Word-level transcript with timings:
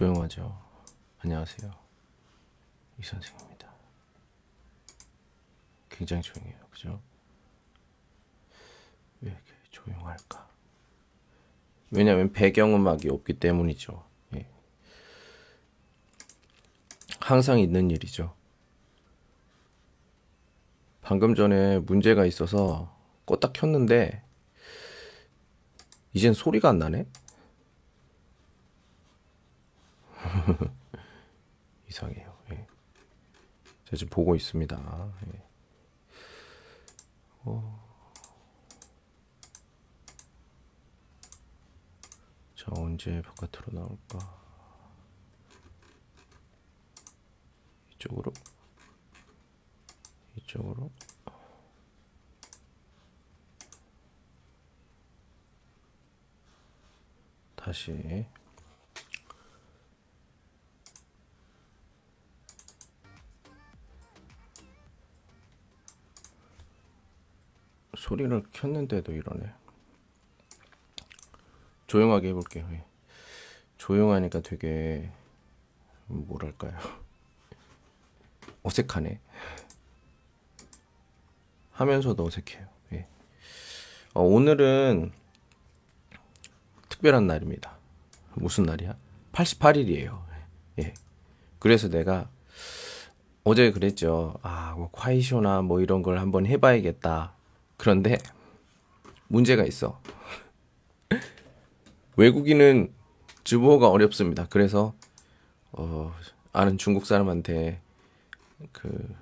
조용하죠. 0.00 0.58
안녕하세요. 1.18 1.70
이 2.98 3.02
선생입니다. 3.02 3.70
굉장히 5.90 6.22
조용해요. 6.22 6.56
그죠? 6.70 7.02
왜 9.20 9.30
이렇게 9.30 9.52
조용할까? 9.70 10.48
왜냐하면 11.90 12.32
배경음악이 12.32 13.10
없기 13.10 13.34
때문이죠. 13.34 14.02
예. 14.36 14.46
항상 17.20 17.58
있는 17.58 17.90
일이죠. 17.90 18.34
방금 21.02 21.34
전에 21.34 21.78
문제가 21.78 22.24
있어서 22.24 22.96
껐다 23.26 23.52
켰는데 23.52 24.22
이젠 26.14 26.32
소리가 26.32 26.70
안 26.70 26.78
나네? 26.78 27.04
이상해요. 31.88 32.36
예. 32.50 32.66
제가 33.84 33.96
지금 33.96 34.10
보고 34.10 34.34
있습니다. 34.34 35.12
예. 35.26 35.42
어. 37.44 37.90
자, 42.54 42.66
언제 42.76 43.22
바깥으로 43.22 43.72
나올까? 43.72 44.40
이쪽으로? 47.94 48.32
이쪽으로? 50.36 50.90
다시 57.56 58.26
소리를 68.00 68.42
켰는데도 68.52 69.12
이러네. 69.12 69.52
조용하게 71.86 72.30
해볼게요. 72.30 72.66
예. 72.72 72.82
조용하니까 73.76 74.40
되게 74.40 75.10
뭐랄까요. 76.06 76.72
어색하네. 78.64 79.20
하면서도 81.72 82.24
어색해요. 82.24 82.66
예. 82.94 83.06
어, 84.14 84.22
오늘은 84.22 85.12
특별한 86.88 87.26
날입니다. 87.26 87.76
무슨 88.34 88.64
날이야? 88.64 88.96
88일이에요. 89.32 90.22
예. 90.78 90.94
그래서 91.58 91.88
내가 91.88 92.30
어제 93.44 93.70
그랬죠. 93.72 94.38
아, 94.42 94.74
뭐 94.74 94.90
콰이쇼나 94.90 95.60
뭐 95.60 95.82
이런 95.82 96.02
걸 96.02 96.18
한번 96.18 96.46
해봐야겠다. 96.46 97.34
그런데 97.80 98.18
문제가 99.28 99.64
있어. 99.64 99.98
외국인은 102.18 102.92
주보가 103.42 103.88
어렵습니다. 103.88 104.46
그래서 104.50 104.94
어, 105.72 106.14
아는 106.52 106.76
중국 106.76 107.06
사람한테 107.06 107.80
그 108.72 109.16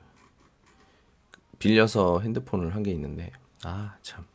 빌려서 1.60 2.18
핸드폰을 2.18 2.74
한 2.74 2.82
게 2.82 2.90
있는데 2.90 3.30
아 3.62 3.96
참 4.02 4.26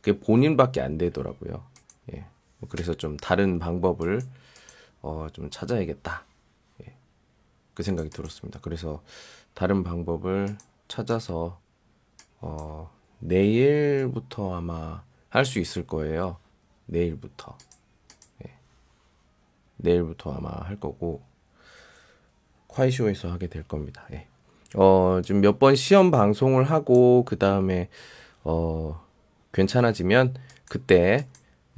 그게 0.00 0.18
본인밖에 0.18 0.80
안 0.80 0.98
되더라고요. 0.98 1.64
예. 2.14 2.26
그래서 2.68 2.94
좀 2.94 3.16
다른 3.16 3.60
방법을 3.60 4.22
어, 5.02 5.28
좀 5.32 5.50
찾아야겠다. 5.50 6.24
예. 6.82 6.96
그 7.74 7.84
생각이 7.84 8.10
들었습니다. 8.10 8.58
그래서 8.60 9.04
다른 9.54 9.84
방법을 9.84 10.58
찾아서 10.88 11.60
어, 12.40 12.90
내일부터 13.18 14.54
아마 14.54 15.02
할 15.28 15.44
수 15.44 15.58
있을 15.58 15.86
거예요. 15.86 16.38
내일부터. 16.86 17.56
예. 18.46 18.52
내일부터 19.76 20.32
아마 20.32 20.50
할 20.50 20.78
거고 20.80 21.22
콰이쇼에서 22.68 23.30
하게 23.30 23.46
될 23.48 23.62
겁니다. 23.64 24.06
예. 24.12 24.26
어, 24.74 25.20
지금 25.24 25.40
몇 25.40 25.58
번 25.58 25.74
시험 25.76 26.10
방송을 26.10 26.64
하고 26.64 27.24
그 27.24 27.38
다음에 27.38 27.88
어, 28.44 29.02
괜찮아지면 29.52 30.34
그때 30.68 31.26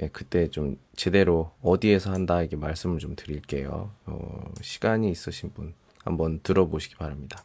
예, 0.00 0.08
그때 0.08 0.48
좀 0.50 0.78
제대로 0.96 1.50
어디에서 1.62 2.12
한다 2.12 2.42
이게 2.42 2.56
말씀을 2.56 2.98
좀 2.98 3.14
드릴게요. 3.16 3.90
어, 4.06 4.44
시간이 4.60 5.10
있으신 5.10 5.52
분 5.52 5.74
한번 6.04 6.40
들어보시기 6.42 6.96
바랍니다. 6.96 7.42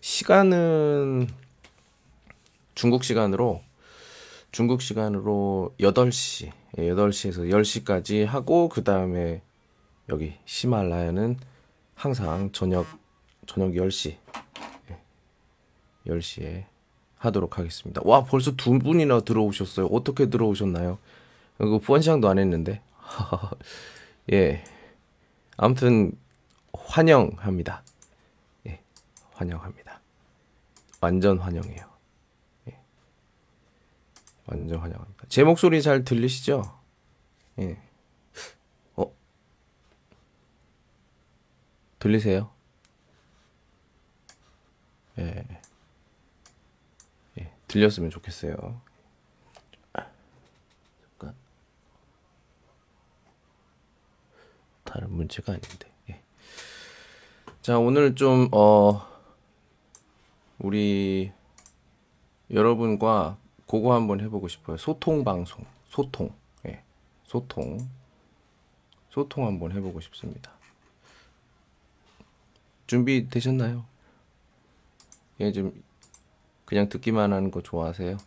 시간은 0.00 1.28
중국 2.76 3.04
시간으로 3.04 3.62
중국 4.52 4.82
시간으로 4.82 5.74
8시, 5.80 6.52
8시에서 6.76 7.50
10시까지 7.50 8.26
하고 8.26 8.68
그 8.68 8.84
다음에 8.84 9.40
여기 10.10 10.34
시말라야는 10.44 11.38
항상 11.94 12.52
저녁 12.52 12.86
저녁 13.46 13.72
10시 13.72 14.16
10시에 16.06 16.66
하도록 17.16 17.58
하겠습니다. 17.58 18.02
와, 18.04 18.24
벌써 18.24 18.54
두 18.56 18.78
분이나 18.78 19.20
들어오셨어요. 19.20 19.86
어떻게 19.86 20.28
들어오셨나요? 20.28 20.98
이거 21.58 21.78
펀시장도 21.78 22.28
안 22.28 22.38
했는데. 22.38 22.82
예. 24.32 24.62
아무튼 25.56 26.12
환영합니다. 26.74 27.82
예. 28.66 28.80
환영합니다. 29.32 30.00
완전 31.00 31.38
환영해요. 31.38 31.95
예. 34.52 34.54
완전 34.54 34.78
환영합니다. 34.78 35.24
제 35.28 35.44
목소리 35.44 35.82
잘 35.82 36.04
들리시죠? 36.04 36.78
예. 37.60 37.80
어? 38.96 39.12
들리세요? 41.98 42.50
예. 45.18 45.44
예. 47.38 47.52
들렸으면 47.68 48.10
좋겠어요. 48.10 48.80
잠깐. 51.02 51.34
다른 54.84 55.12
문제가 55.12 55.52
아닌데. 55.52 55.90
예. 56.10 56.22
자, 57.62 57.78
오늘 57.78 58.14
좀, 58.14 58.48
어, 58.52 59.06
우리 60.58 61.32
여러분과 62.50 63.38
그거 63.66 63.94
한번 63.94 64.20
해보고 64.20 64.48
싶어요. 64.48 64.76
소통 64.76 65.24
방송. 65.24 65.64
소통. 65.88 66.32
예. 66.66 66.82
소통. 67.24 67.88
소통 69.10 69.46
한번 69.46 69.72
해보고 69.72 70.00
싶습니다. 70.00 70.52
준비 72.86 73.28
되셨나요? 73.28 73.84
예, 75.40 75.52
좀 75.52 75.82
그냥 76.64 76.88
듣기만 76.88 77.32
하는 77.32 77.50
거 77.50 77.60
좋아하세요? 77.62 78.18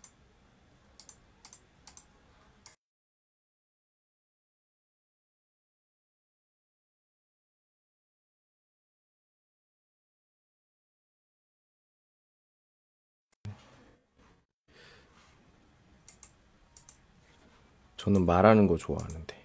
저는 18.09 18.25
말하는 18.25 18.65
거 18.65 18.75
좋아하는데. 18.75 19.35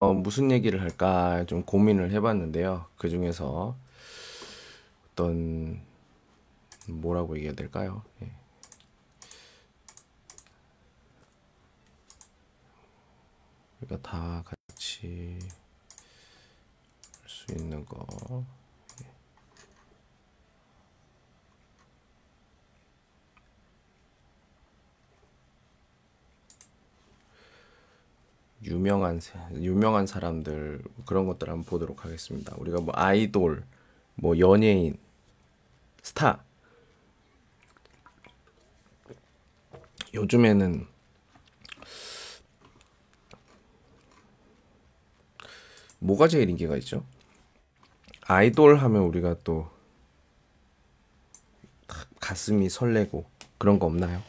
어, 0.00 0.14
무슨 0.14 0.50
얘기를 0.50 0.80
할까 0.80 1.44
좀 1.44 1.62
고민을 1.64 2.10
해봤는데요. 2.12 2.86
그 2.96 3.10
중에서 3.10 3.76
어떤 5.12 5.82
뭐라고 6.88 7.36
얘기해야 7.36 7.54
될까요? 7.54 8.02
예. 8.22 8.32
우리가 13.80 14.00
다 14.00 14.42
같이 14.44 15.38
할 15.42 15.67
수 17.48 17.54
있는 17.54 17.84
거. 17.86 18.44
예. 19.02 19.06
유명한 28.64 29.20
사- 29.20 29.48
유명한 29.54 30.06
사람들 30.06 30.82
그런 31.06 31.26
것들 31.26 31.48
한번 31.48 31.64
보도록 31.64 32.04
하겠습니다. 32.04 32.54
우리가 32.58 32.80
뭐 32.80 32.92
아이돌, 32.96 33.64
뭐 34.16 34.38
연예인, 34.38 34.98
스타 36.02 36.42
요즘에는 40.14 40.86
뭐가 46.00 46.28
제일 46.28 46.48
인기가 46.48 46.76
있죠? 46.76 47.04
아이돌 48.28 48.76
하면 48.76 49.02
우리가 49.04 49.36
또 49.42 49.68
가슴이 52.20 52.68
설레고 52.68 53.24
그런 53.56 53.78
거 53.78 53.86
없나요? 53.86 54.22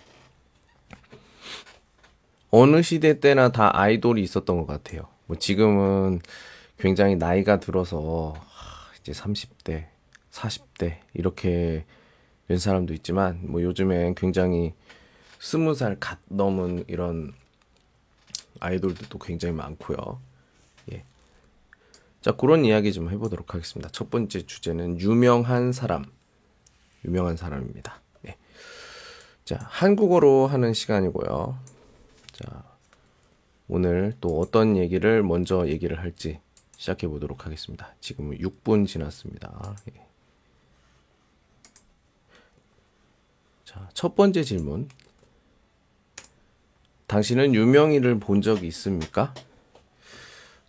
어느 2.50 2.82
시대 2.82 3.20
때나 3.20 3.52
다 3.52 3.78
아이돌이 3.78 4.24
있었던 4.24 4.58
것 4.58 4.66
같아요. 4.66 5.02
뭐 5.26 5.38
지금은 5.38 6.22
굉장히 6.80 7.18
나이가 7.18 7.60
들어서 7.60 8.34
이제 9.02 9.12
30대, 9.12 9.88
40대 10.32 11.00
이렇게 11.14 11.86
된 12.48 12.58
사람도 12.58 12.94
있지만 12.94 13.42
뭐 13.44 13.62
요즘엔 13.62 14.16
굉장히 14.16 14.74
스무 15.40 15.76
살 15.76 15.98
갓 16.00 16.20
넘은 16.30 16.86
이런 16.88 17.34
아이돌들도 18.62 19.20
굉장히 19.20 19.54
많고요. 19.56 20.22
예. 22.20 22.22
자, 22.22 22.32
그런 22.34 22.66
이야기 22.66 22.92
좀 22.92 23.10
해보도록 23.10 23.54
하겠습니다. 23.54 23.90
첫 23.92 24.10
번째 24.10 24.46
주제는 24.46 25.00
유명한 25.00 25.72
사람. 25.72 26.06
유명한 27.06 27.38
사람입니다. 27.38 28.02
예. 28.28 28.36
자, 29.46 29.58
한국어로 29.62 30.48
하는 30.48 30.74
시간이고요. 30.74 31.58
자, 32.34 32.64
오늘 33.68 34.16
또 34.20 34.40
어떤 34.40 34.76
얘기를 34.78 35.24
먼저 35.24 35.68
얘기를 35.68 36.00
할지 36.00 36.40
시작해 36.78 37.08
보도록 37.08 37.46
하겠습니다. 37.46 37.96
지금 38.00 38.32
6분 38.32 38.88
지났습니다. 38.88 39.76
예. 39.96 40.06
자, 43.64 43.90
첫 43.94 44.16
번째 44.16 44.44
질문. 44.44 44.90
당신은 47.08 47.56
유명인을 47.56 48.20
본 48.20 48.42
적이 48.42 48.68
있습니까? 48.68 49.34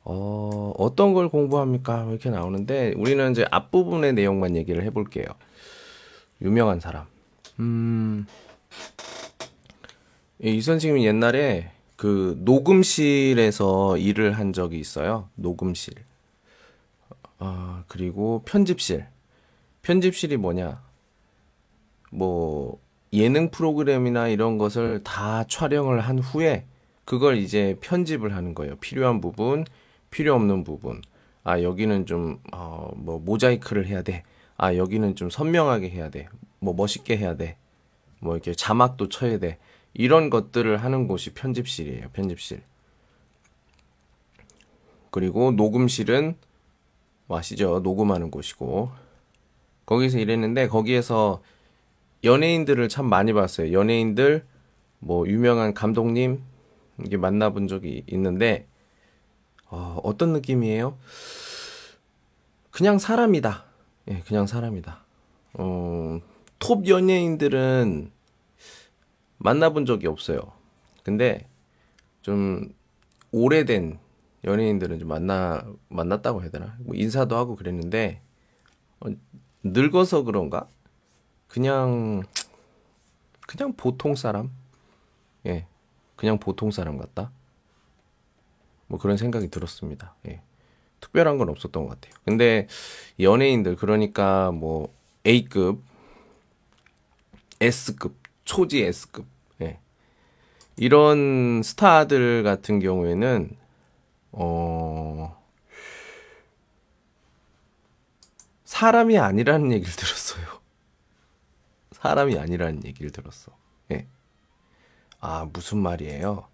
어, 0.04 0.72
어떤 0.78 1.14
걸 1.14 1.28
공부합니까? 1.28 2.06
이렇게 2.08 2.30
나오는데, 2.30 2.94
우리는 2.96 3.30
이제 3.32 3.44
앞부분의 3.50 4.14
내용만 4.14 4.56
얘기를 4.56 4.82
해볼게요. 4.84 5.26
유명한 6.40 6.80
사람. 6.80 7.06
음, 7.58 8.26
이 10.38 10.60
선생님이 10.60 11.06
옛날에 11.06 11.70
그 11.96 12.38
녹음실에서 12.40 13.98
일을 13.98 14.32
한 14.32 14.54
적이 14.54 14.78
있어요. 14.78 15.28
녹음실. 15.34 15.94
아, 17.38 17.84
그리고 17.88 18.42
편집실. 18.46 19.06
편집실이 19.82 20.38
뭐냐? 20.38 20.82
뭐, 22.10 22.80
예능 23.12 23.50
프로그램이나 23.50 24.28
이런 24.28 24.56
것을 24.56 25.02
다 25.02 25.44
촬영을 25.44 26.00
한 26.00 26.18
후에 26.18 26.64
그걸 27.04 27.36
이제 27.38 27.76
편집을 27.80 28.34
하는 28.34 28.54
거예요. 28.54 28.76
필요한 28.76 29.20
부분, 29.20 29.64
필요 30.10 30.34
없는 30.34 30.64
부분. 30.64 31.02
아, 31.42 31.62
여기는 31.62 32.06
좀, 32.06 32.40
어, 32.52 32.90
뭐, 32.96 33.18
모자이크를 33.18 33.86
해야 33.86 34.02
돼. 34.02 34.22
아, 34.56 34.74
여기는 34.76 35.16
좀 35.16 35.30
선명하게 35.30 35.88
해야 35.90 36.10
돼. 36.10 36.28
뭐, 36.58 36.74
멋있게 36.74 37.16
해야 37.16 37.36
돼. 37.36 37.56
뭐, 38.20 38.34
이렇게 38.34 38.52
자막도 38.52 39.08
쳐야 39.08 39.38
돼. 39.38 39.58
이런 39.94 40.30
것들을 40.30 40.76
하는 40.76 41.08
곳이 41.08 41.30
편집실이에요. 41.30 42.08
편집실. 42.12 42.62
그리고 45.10 45.50
녹음실은 45.50 46.36
뭐 47.26 47.38
아시죠? 47.38 47.80
녹음하는 47.80 48.30
곳이고. 48.30 48.90
거기서 49.86 50.18
일했는데, 50.18 50.68
거기에서 50.68 51.42
연예인들을 52.22 52.88
참 52.88 53.08
많이 53.08 53.32
봤어요. 53.32 53.72
연예인들, 53.72 54.44
뭐, 54.98 55.26
유명한 55.26 55.72
감독님, 55.72 56.42
이게 57.04 57.16
만나본 57.16 57.66
적이 57.66 58.04
있는데, 58.08 58.66
어, 59.70 60.00
어떤 60.02 60.32
느낌이에요? 60.32 60.98
그냥 62.70 62.98
사람이다. 62.98 63.64
예, 64.10 64.20
그냥 64.26 64.46
사람이다. 64.46 65.04
어, 65.54 66.20
톱 66.58 66.86
연예인들은 66.86 68.10
만나본 69.38 69.86
적이 69.86 70.08
없어요. 70.08 70.40
근데 71.02 71.48
좀 72.22 72.74
오래된 73.32 73.98
연예인들은 74.44 74.98
좀 74.98 75.08
만나 75.08 75.64
만났다고 75.88 76.42
해야 76.42 76.50
되나? 76.50 76.76
뭐 76.80 76.94
인사도 76.94 77.36
하고 77.36 77.56
그랬는데 77.56 78.20
어, 79.00 79.08
늙어서 79.62 80.22
그런가? 80.22 80.68
그냥 81.48 82.22
그냥 83.46 83.72
보통 83.76 84.14
사람. 84.14 84.50
예. 85.46 85.66
그냥 86.16 86.38
보통 86.38 86.70
사람 86.70 86.98
같다. 86.98 87.32
뭐 88.90 88.98
그런 88.98 89.16
생각이 89.16 89.48
들었습니다. 89.48 90.16
예. 90.26 90.42
특별한 91.00 91.38
건 91.38 91.48
없었던 91.48 91.84
것 91.84 91.90
같아요. 91.90 92.12
근데 92.24 92.66
연예인들 93.20 93.76
그러니까 93.76 94.50
뭐 94.50 94.92
A급, 95.24 95.80
S급, 97.60 98.16
초지 98.44 98.82
S급, 98.82 99.26
예. 99.62 99.78
이런 100.76 101.62
스타들 101.62 102.42
같은 102.42 102.80
경우에는 102.80 103.56
어 104.32 105.40
사람이 108.64 109.18
아니라는 109.18 109.70
얘기를 109.70 109.94
들었어요. 109.94 110.46
사람이 111.92 112.36
아니라는 112.36 112.84
얘기를 112.84 113.12
들었어. 113.12 113.52
예. 113.92 114.08
아 115.20 115.48
무슨 115.52 115.78
말이에요? 115.78 116.48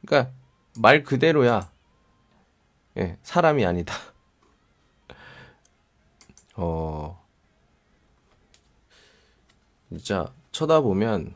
그러니까 0.00 0.32
말 0.78 1.02
그대로야. 1.02 1.70
예, 2.98 3.16
사람이 3.22 3.64
아니다. 3.66 3.94
어, 6.56 7.20
진짜 9.88 10.32
쳐다보면, 10.52 11.34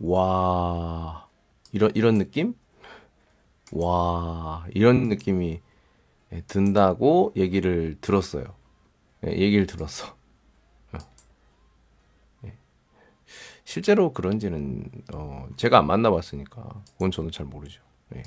와, 0.00 1.28
이런, 1.72 1.92
이런 1.94 2.18
느낌? 2.18 2.54
와, 3.72 4.66
이런 4.74 5.08
느낌이 5.08 5.60
예, 6.32 6.40
든다고 6.42 7.32
얘기를 7.36 7.96
들었어요. 8.00 8.44
예, 9.26 9.30
얘기를 9.32 9.66
들었어. 9.66 10.06
어. 10.92 10.98
예. 12.44 12.54
실제로 13.64 14.12
그런지는, 14.12 14.90
어, 15.12 15.48
제가 15.56 15.78
안 15.78 15.86
만나봤으니까, 15.86 16.82
그건 16.92 17.10
저는 17.10 17.30
잘 17.30 17.46
모르죠. 17.46 17.82
예. 18.16 18.22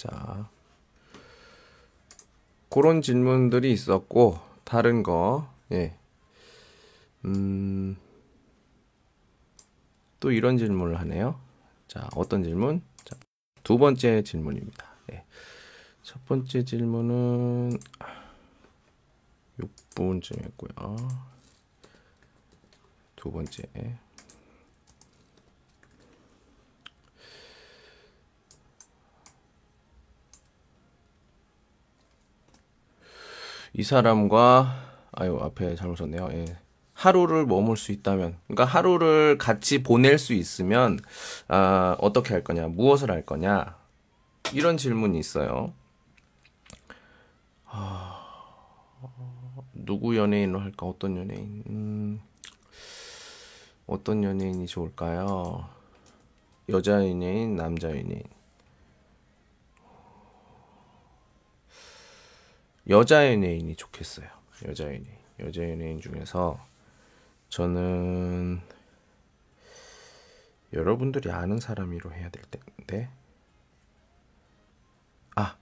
자, 0.00 0.48
그런 2.70 3.02
질문들이 3.02 3.70
있었고 3.70 4.38
다른 4.64 5.02
거, 5.02 5.52
예, 5.72 5.94
음, 7.26 7.98
또 10.18 10.30
이런 10.30 10.56
질문을 10.56 10.98
하네요. 11.00 11.38
자, 11.86 12.08
어떤 12.16 12.42
질문? 12.42 12.80
자, 13.04 13.14
두 13.62 13.76
번째 13.76 14.22
질문입니다. 14.22 14.86
예. 15.12 15.22
첫 16.02 16.24
번째 16.24 16.64
질문은 16.64 17.78
6분쯤 19.58 20.42
했고요. 20.42 20.96
두 23.16 23.30
번째. 23.30 23.64
이 33.80 33.82
사람과 33.82 34.74
아유 35.10 35.38
앞에 35.40 35.74
잘못 35.74 35.96
썼네요. 35.96 36.28
예. 36.32 36.44
하루를 36.92 37.46
머물 37.46 37.78
수 37.78 37.92
있다면, 37.92 38.36
그러니까 38.46 38.66
하루를 38.66 39.38
같이 39.38 39.82
보낼 39.82 40.18
수 40.18 40.34
있으면 40.34 40.98
아, 41.48 41.96
어떻게 41.98 42.34
할 42.34 42.44
거냐, 42.44 42.68
무엇을 42.68 43.10
할 43.10 43.24
거냐 43.24 43.78
이런 44.52 44.76
질문이 44.76 45.18
있어요. 45.18 45.72
아, 47.64 48.22
누구 49.72 50.14
연예인으로 50.14 50.60
할까? 50.60 50.84
어떤 50.84 51.16
연예인? 51.16 51.64
음, 51.70 52.20
어떤 53.86 54.22
연예인이 54.22 54.66
좋을까요? 54.66 55.70
여자 56.68 56.96
연예인, 56.96 57.56
남자 57.56 57.88
연예인. 57.88 58.24
여자 62.88 63.30
연예인이 63.30 63.76
좋겠어요. 63.76 64.28
여자 64.66 64.84
연예인. 64.84 65.06
여자 65.40 65.62
연예인 65.62 66.00
중에서 66.00 66.58
저는 67.48 68.60
여러분들이 70.72 71.30
아는 71.30 71.58
사람으로 71.58 72.12
해야 72.12 72.30
될 72.30 72.42
텐데. 72.44 73.10
아, 75.34 75.56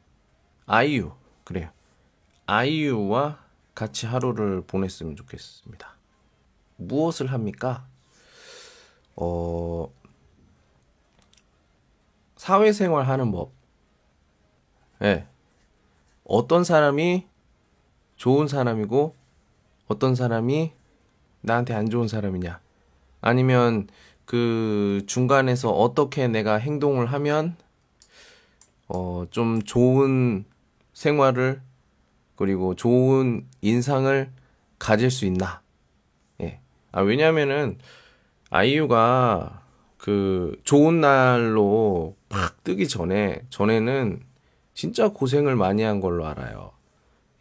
아이유. 0.67 1.13
그래요. 1.45 1.71
아이유와 2.47 3.45
같이 3.75 4.07
하루를 4.07 4.63
보냈으면 4.63 5.17
좋겠습니다. 5.17 5.97
무엇을 6.77 7.33
합니까? 7.33 7.87
어, 9.17 9.93
사회생활 12.37 13.07
하는 13.07 13.33
법. 13.33 13.53
예. 15.03 15.27
어떤 16.29 16.63
사람이 16.63 17.27
좋은 18.17 18.49
사람이고 18.49 19.15
어떤 19.89 20.15
사람이 20.15 20.73
나한테 21.41 21.75
안 21.75 21.89
좋은 21.89 22.07
사람이냐. 22.07 22.61
아니면 23.23 23.89
그 24.27 25.03
중간에서 25.07 25.71
어떻게 25.71 26.29
내가 26.29 26.57
행동을 26.57 27.07
하면 27.07 27.57
어, 28.89 29.25
좀 29.31 29.63
좋은 29.63 30.45
생활을 30.93 31.63
그리고 32.37 32.75
좋은 32.75 33.47
인상을 33.63 34.31
가질 34.79 35.11
수 35.11 35.25
있나. 35.25 35.63
예. 36.43 36.61
아, 36.93 37.01
왜냐면은 37.01 37.79
아이유가 38.51 39.63
그 39.97 40.61
좋은 40.65 41.01
날로 41.01 42.17
팍 42.29 42.63
뜨기 42.65 42.87
전에 42.87 43.43
전에는 43.49 44.28
진짜 44.79 45.09
고생을 45.09 45.57
많이 45.57 45.83
한 45.83 45.99
걸로 45.99 46.25
알아요. 46.25 46.71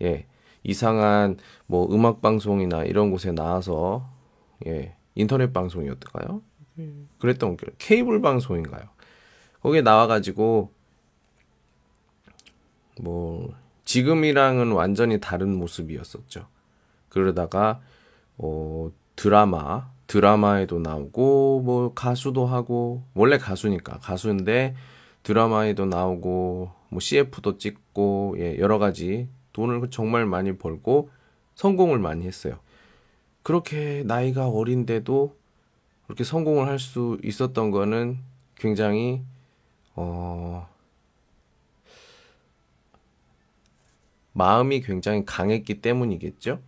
예. 0.02 0.26
이상한 0.64 1.38
뭐 1.68 1.88
음악 1.94 2.20
방송이나 2.20 2.84
이런 2.84 3.12
곳에 3.12 3.32
나와서 3.32 4.10
예. 4.66 4.96
인터넷 5.14 5.54
방송이었던가요? 5.54 6.42
그랬던 7.20 7.58
케이블 7.78 8.24
방송인가요? 8.24 8.86
거기에 9.62 9.84
나와 9.84 10.08
가지고 10.08 10.72
뭐 13.00 13.54
지금이랑은 13.86 14.72
완전히 14.72 15.20
다른 15.20 15.56
모습이었었죠. 15.60 16.48
그러다가 17.08 17.82
어 18.40 18.90
드라마 19.16 19.92
드라마에도 20.08 20.80
나오고 20.80 21.62
뭐 21.64 21.94
가수도 21.94 22.48
하고 22.48 23.04
원래 23.14 23.38
가수니까 23.38 24.00
가수인데 24.00 24.76
드라마에도 25.22 25.86
나오고 25.86 26.77
뭐 26.90 27.00
CF도 27.00 27.58
찍고 27.58 28.36
예 28.40 28.58
여러 28.60 28.80
가지 28.80 29.30
돈을 29.54 29.90
정말 29.92 30.26
많이 30.26 30.58
벌고 30.58 31.10
성공을 31.56 32.00
많이 32.00 32.26
했어요. 32.26 32.60
그렇게 33.44 34.04
나이가 34.06 34.48
어린데도 34.50 35.36
그렇게 36.06 36.24
성공을 36.24 36.68
할 36.68 36.80
수 36.80 37.18
있었던 37.24 37.72
거는 37.72 38.20
굉장히 38.56 39.24
어 39.96 40.68
마음이 44.34 44.82
굉장히 44.82 45.26
강했기 45.26 45.82
때문이겠죠. 45.82 46.60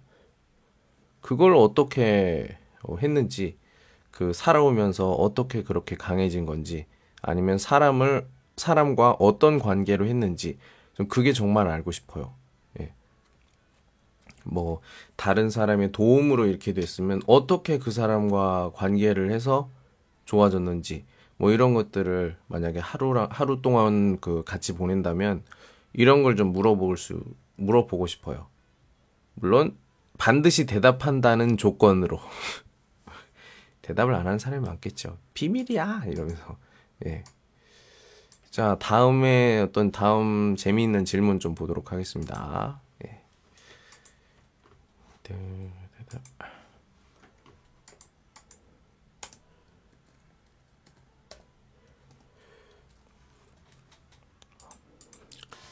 그걸 1.21 1.55
어떻게 1.55 2.57
어, 2.83 2.97
했는지 2.97 3.57
그 4.11 4.33
살아오면서 4.33 5.11
어떻게 5.13 5.63
그렇게 5.63 5.95
강해진 5.95 6.45
건지 6.45 6.85
아니면 7.21 7.57
사람을 7.57 8.27
사람과 8.59 9.15
어떤 9.19 9.59
관계로 9.59 10.05
했는지 10.05 10.57
좀 10.93 11.07
그게 11.07 11.33
정말 11.33 11.67
알고 11.67 11.91
싶어요. 11.91 12.33
예. 12.79 12.91
뭐 14.43 14.81
다른 15.15 15.49
사람의 15.49 15.91
도움으로 15.91 16.45
이렇게 16.45 16.73
됐으면 16.73 17.21
어떻게 17.27 17.79
그 17.79 17.91
사람과 17.91 18.71
관계를 18.75 19.31
해서 19.31 19.69
좋아졌는지 20.25 21.05
뭐 21.37 21.51
이런 21.51 21.73
것들을 21.73 22.37
만약에 22.47 22.79
하루랑 22.79 23.29
하루 23.31 23.61
동안 23.61 24.19
그 24.19 24.43
같이 24.45 24.73
보낸다면 24.75 25.43
이런 25.93 26.23
걸 26.23 26.35
좀 26.35 26.51
물어볼 26.53 26.97
수 26.97 27.23
물어보고 27.55 28.07
싶어요. 28.07 28.47
물론 29.35 29.75
반드시 30.17 30.65
대답한다는 30.65 31.57
조건으로 31.57 32.19
대답을 33.81 34.13
안 34.13 34.27
하는 34.27 34.37
사람이 34.37 34.65
많겠죠. 34.65 35.17
비밀이야 35.33 36.03
이러면서 36.07 36.57
예. 37.05 37.23
자 38.49 38.77
다음에 38.79 39.59
어떤 39.59 39.91
다음 39.91 40.55
재미있는 40.55 41.05
질문 41.05 41.39
좀 41.39 41.53
보도록 41.53 41.91
하겠습니다. 41.91 42.81
예. 43.05 43.21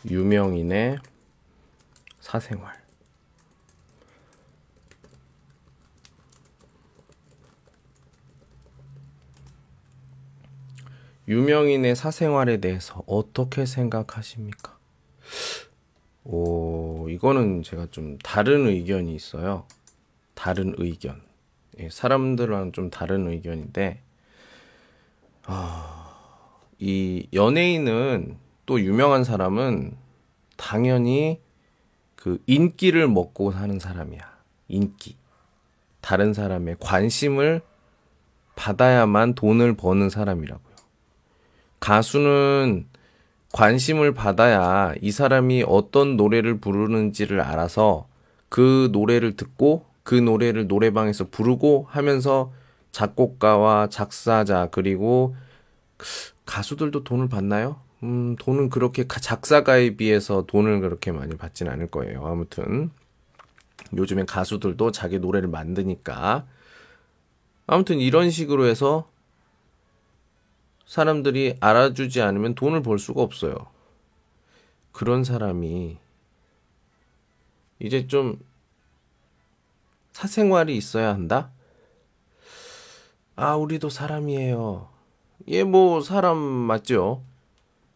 유명인의 0.05 0.99
사생활. 2.21 2.76
유명인의 11.27 11.95
사생활에 11.95 12.57
대해서 12.57 13.03
어떻게 13.05 13.65
생각하십니까? 13.65 14.77
오, 16.23 17.07
이거는 17.09 17.63
제가 17.63 17.87
좀 17.91 18.17
다른 18.19 18.67
의견이 18.67 19.13
있어요. 19.13 19.65
다른 20.33 20.73
의견. 20.77 21.21
예, 21.79 21.89
사람들랑 21.89 22.71
좀 22.71 22.89
다른 22.89 23.27
의견인데, 23.27 24.01
아, 25.43 26.15
이 26.79 27.27
연예인은 27.33 28.37
또 28.65 28.81
유명한 28.81 29.23
사람은 29.23 29.95
당연히 30.57 31.41
그 32.15 32.41
인기를 32.45 33.07
먹고 33.07 33.51
사는 33.51 33.79
사람이야. 33.79 34.37
인기. 34.67 35.15
다른 36.01 36.33
사람의 36.33 36.77
관심을 36.79 37.61
받아야만 38.55 39.35
돈을 39.35 39.75
버는 39.77 40.09
사람이라고요. 40.09 40.66
가수는 41.79 42.87
관심을 43.53 44.13
받아야 44.13 44.93
이 45.01 45.11
사람이 45.11 45.63
어떤 45.67 46.17
노래를 46.17 46.59
부르는지를 46.59 47.41
알아서 47.41 48.07
그 48.49 48.89
노래를 48.91 49.35
듣고 49.35 49.85
그 50.03 50.15
노래를 50.15 50.67
노래방에서 50.67 51.29
부르고 51.29 51.87
하면서 51.89 52.51
작곡가와 52.91 53.89
작사자 53.89 54.67
그리고 54.71 55.35
가수들도 56.45 57.03
돈을 57.03 57.29
받나요? 57.29 57.81
음, 58.03 58.35
돈은 58.39 58.69
그렇게 58.69 59.05
작사가에 59.07 59.95
비해서 59.95 60.45
돈을 60.45 60.81
그렇게 60.81 61.11
많이 61.11 61.35
받진 61.35 61.67
않을 61.67 61.87
거예요. 61.87 62.25
아무튼 62.25 62.91
요즘엔 63.95 64.25
가수들도 64.25 64.91
자기 64.91 65.19
노래를 65.19 65.49
만드니까 65.49 66.45
아무튼 67.65 67.99
이런 67.99 68.29
식으로 68.29 68.65
해서 68.65 69.09
사람들이 70.87 71.57
알아주지 71.59 72.21
않으면 72.21 72.55
돈을 72.55 72.81
벌 72.81 72.97
수가 72.97 73.21
없어요. 73.21 73.53
그런 74.93 75.23
사람이 75.23 75.97
이제 77.79 78.07
좀 78.07 78.39
사생활이 80.13 80.75
있어야 80.75 81.13
한다? 81.13 81.51
아, 83.35 83.55
우리도 83.55 83.89
사람이에요. 83.89 84.89
예, 85.49 85.63
뭐, 85.63 86.01
사람 86.01 86.37
맞죠? 86.37 87.21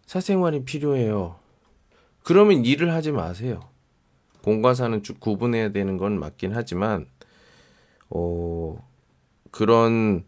사생활이 0.05 0.65
필요해요. 0.65 1.39
그러면 2.24 2.65
일을 2.65 2.93
하지 2.93 3.12
마세요. 3.12 3.62
공과 4.43 4.74
사는 4.74 5.01
쭉 5.01 5.19
구분해야 5.19 5.69
되는 5.71 5.98
건 5.98 6.19
맞긴 6.19 6.53
하지만, 6.53 7.07
어, 8.10 8.77
그런 9.50 10.25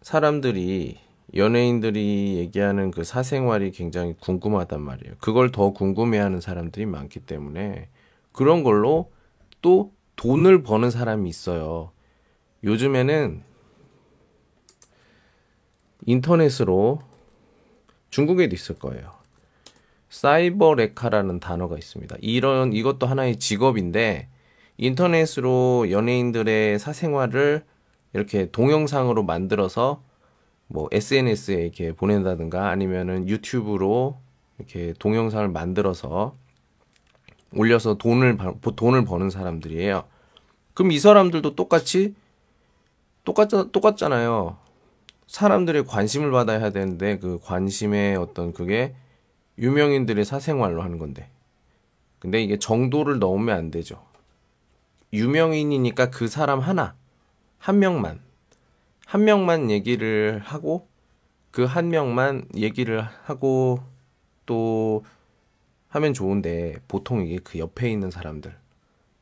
사람들이 0.00 1.09
연예인들이 1.34 2.36
얘기하는 2.38 2.90
그 2.90 3.04
사생활이 3.04 3.70
굉장히 3.70 4.14
궁금하단 4.20 4.80
말이에요. 4.80 5.14
그걸 5.18 5.52
더 5.52 5.70
궁금해하는 5.70 6.40
사람들이 6.40 6.86
많기 6.86 7.20
때문에 7.20 7.88
그런 8.32 8.64
걸로 8.64 9.12
또 9.62 9.92
돈을 10.16 10.62
버는 10.62 10.90
사람이 10.90 11.28
있어요. 11.28 11.92
요즘에는 12.64 13.42
인터넷으로 16.06 17.00
중국에도 18.10 18.54
있을 18.54 18.76
거예요. 18.76 19.12
사이버 20.08 20.74
레카라는 20.74 21.38
단어가 21.38 21.76
있습니다. 21.78 22.16
이런 22.20 22.72
이것도 22.72 23.06
하나의 23.06 23.36
직업인데 23.36 24.28
인터넷으로 24.76 25.90
연예인들의 25.90 26.78
사생활을 26.78 27.64
이렇게 28.12 28.50
동영상으로 28.50 29.22
만들어서 29.22 30.02
뭐 30.72 30.88
SNS에 30.92 31.62
이렇게 31.62 31.92
보낸다든가 31.92 32.68
아니면은 32.68 33.28
유튜브로 33.28 34.20
이렇게 34.56 34.94
동영상을 35.00 35.48
만들어서 35.48 36.36
올려서 37.56 37.94
돈을 37.94 38.38
돈을 38.76 39.04
버는 39.04 39.30
사람들이에요. 39.30 40.04
그럼 40.72 40.92
이 40.92 41.00
사람들도 41.00 41.56
똑같이 41.56 42.14
똑같 43.24 43.48
똑같잖아요. 43.48 44.58
사람들의 45.26 45.86
관심을 45.86 46.30
받아야 46.30 46.70
되는데 46.70 47.18
그 47.18 47.40
관심의 47.42 48.14
어떤 48.14 48.52
그게 48.52 48.94
유명인들의 49.58 50.24
사생활로 50.24 50.82
하는 50.82 50.98
건데. 50.98 51.28
근데 52.20 52.40
이게 52.40 52.60
정도를 52.60 53.18
넘으면 53.18 53.56
안 53.56 53.70
되죠. 53.72 54.04
유명인이니까 55.12 56.10
그 56.10 56.28
사람 56.28 56.60
하나, 56.60 56.94
한 57.58 57.80
명만 57.80 58.20
한 59.10 59.24
명만 59.24 59.72
얘기를 59.72 60.38
하고 60.38 60.86
그 61.50 61.64
한 61.64 61.88
명만 61.88 62.46
얘기를 62.54 63.02
하고 63.02 63.80
또 64.46 65.04
하면 65.88 66.14
좋은데 66.14 66.76
보통 66.86 67.26
이게 67.26 67.40
그 67.42 67.58
옆에 67.58 67.90
있는 67.90 68.12
사람들 68.12 68.56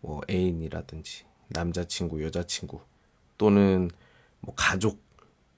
뭐 0.00 0.20
애인이라든지 0.28 1.24
남자친구, 1.48 2.22
여자친구 2.22 2.80
또는 3.38 3.90
뭐 4.40 4.54
가족 4.54 5.00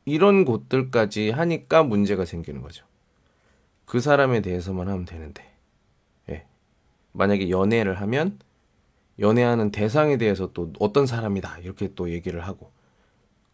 이런 0.04 0.44
곳들까지 0.44 1.30
하니까 1.30 1.82
문제가 1.82 2.24
생기는 2.24 2.62
거죠. 2.62 2.86
그 3.84 3.98
사람에 3.98 4.42
대해서만 4.42 4.88
하면 4.88 5.04
되는데, 5.06 5.44
예. 6.28 6.46
만약에 7.10 7.50
연애를 7.50 8.00
하면 8.00 8.38
연애하는 9.18 9.72
대상에 9.72 10.18
대해서 10.18 10.52
또 10.52 10.72
어떤 10.78 11.06
사람이다 11.06 11.58
이렇게 11.58 11.92
또 11.96 12.10
얘기를 12.10 12.46
하고 12.46 12.70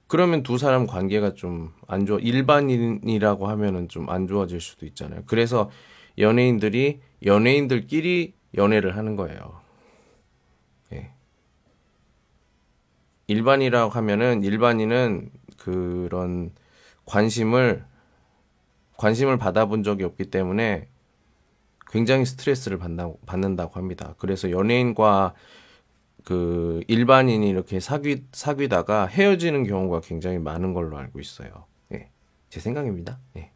그러면 0.09 0.43
두 0.43 0.59
사람 0.59 0.87
관계가 0.87 1.35
좀 1.35 1.73
안 1.89 2.07
좋아 2.07 2.19
일반인이라고 2.19 3.49
하면은 3.49 3.89
좀 3.89 4.09
안 4.11 4.27
좋아질 4.27 4.61
수도 4.61 4.87
있잖아요. 4.87 5.23
그래서 5.27 5.71
연예인들이 6.19 7.01
연예인들끼리 7.25 8.35
연애를 8.57 8.97
하는 8.97 9.17
거예요. 9.17 9.61
예. 10.93 11.13
일반이라고 13.27 13.91
하면은 13.91 14.43
일반인은 14.43 15.31
그런 15.59 16.53
관심을 17.05 17.85
관심을 18.99 19.37
받아본 19.37 19.83
적이 19.83 20.05
없기 20.05 20.31
때문에 20.31 20.89
굉장히 21.91 22.25
스트레스를 22.25 22.79
받는다고, 22.79 23.75
합니다. 23.75 24.15
그래서 24.19 24.51
연예인과 24.51 25.35
그 26.27 26.83
일반인이 26.89 27.49
이렇게 27.49 27.79
사귀 27.79 28.25
사귀다가 28.33 29.07
헤어지는 29.07 29.63
경우가 29.63 30.01
굉장히 30.01 30.39
많은 30.39 30.75
걸로 30.75 30.99
알고 30.99 31.21
있어요. 31.21 31.67
예. 31.93 32.11
제 32.51 32.59
생각입니다. 32.59 33.21
예. 33.37 33.53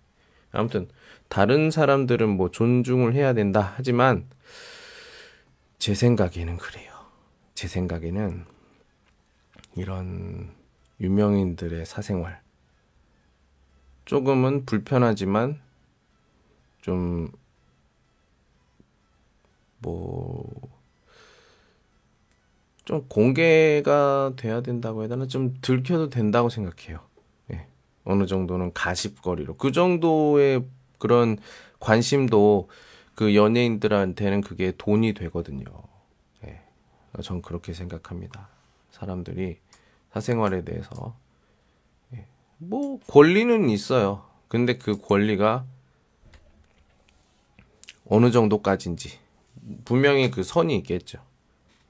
아무튼 0.52 0.88
다른 1.28 1.72
사람들은 1.72 2.28
뭐 2.28 2.52
존중을 2.52 3.14
해야 3.14 3.32
된다 3.32 3.74
하지만 3.76 4.30
제 5.78 5.94
생각에는 5.94 6.58
그래요. 6.58 6.92
제 7.54 7.66
생각에는 7.66 8.44
이런 9.74 10.54
유명인들의 11.00 11.84
사생활 11.86 12.40
조금은 14.04 14.64
불편하지만 14.64 15.60
좀 16.82 17.32
뭐, 19.80 20.48
좀 22.84 23.06
공개가 23.08 24.32
돼야 24.36 24.60
된다고 24.60 25.00
해야 25.00 25.08
되나? 25.08 25.26
좀 25.26 25.54
들켜도 25.60 26.10
된다고 26.10 26.48
생각해요. 26.48 27.00
예. 27.52 27.66
어느 28.04 28.26
정도는 28.26 28.72
가십거리로. 28.72 29.56
그 29.56 29.72
정도의 29.72 30.64
그런 30.98 31.38
관심도 31.78 32.68
그 33.14 33.34
연예인들한테는 33.34 34.40
그게 34.40 34.72
돈이 34.76 35.14
되거든요. 35.14 35.64
예. 36.44 36.60
전 37.22 37.42
그렇게 37.42 37.72
생각합니다. 37.74 38.48
사람들이 38.90 39.58
사생활에 40.12 40.64
대해서 40.64 41.14
예. 42.14 42.26
뭐 42.58 42.98
권리는 43.06 43.68
있어요. 43.68 44.24
근데 44.48 44.78
그 44.78 45.00
권리가 45.00 45.64
어느 48.06 48.30
정도까지인지 48.32 49.18
분명히 49.84 50.30
그 50.30 50.42
선이 50.42 50.74
있겠죠. 50.78 51.22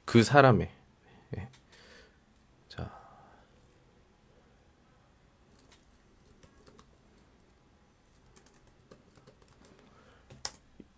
그 0.05 0.23
사람의 0.23 0.69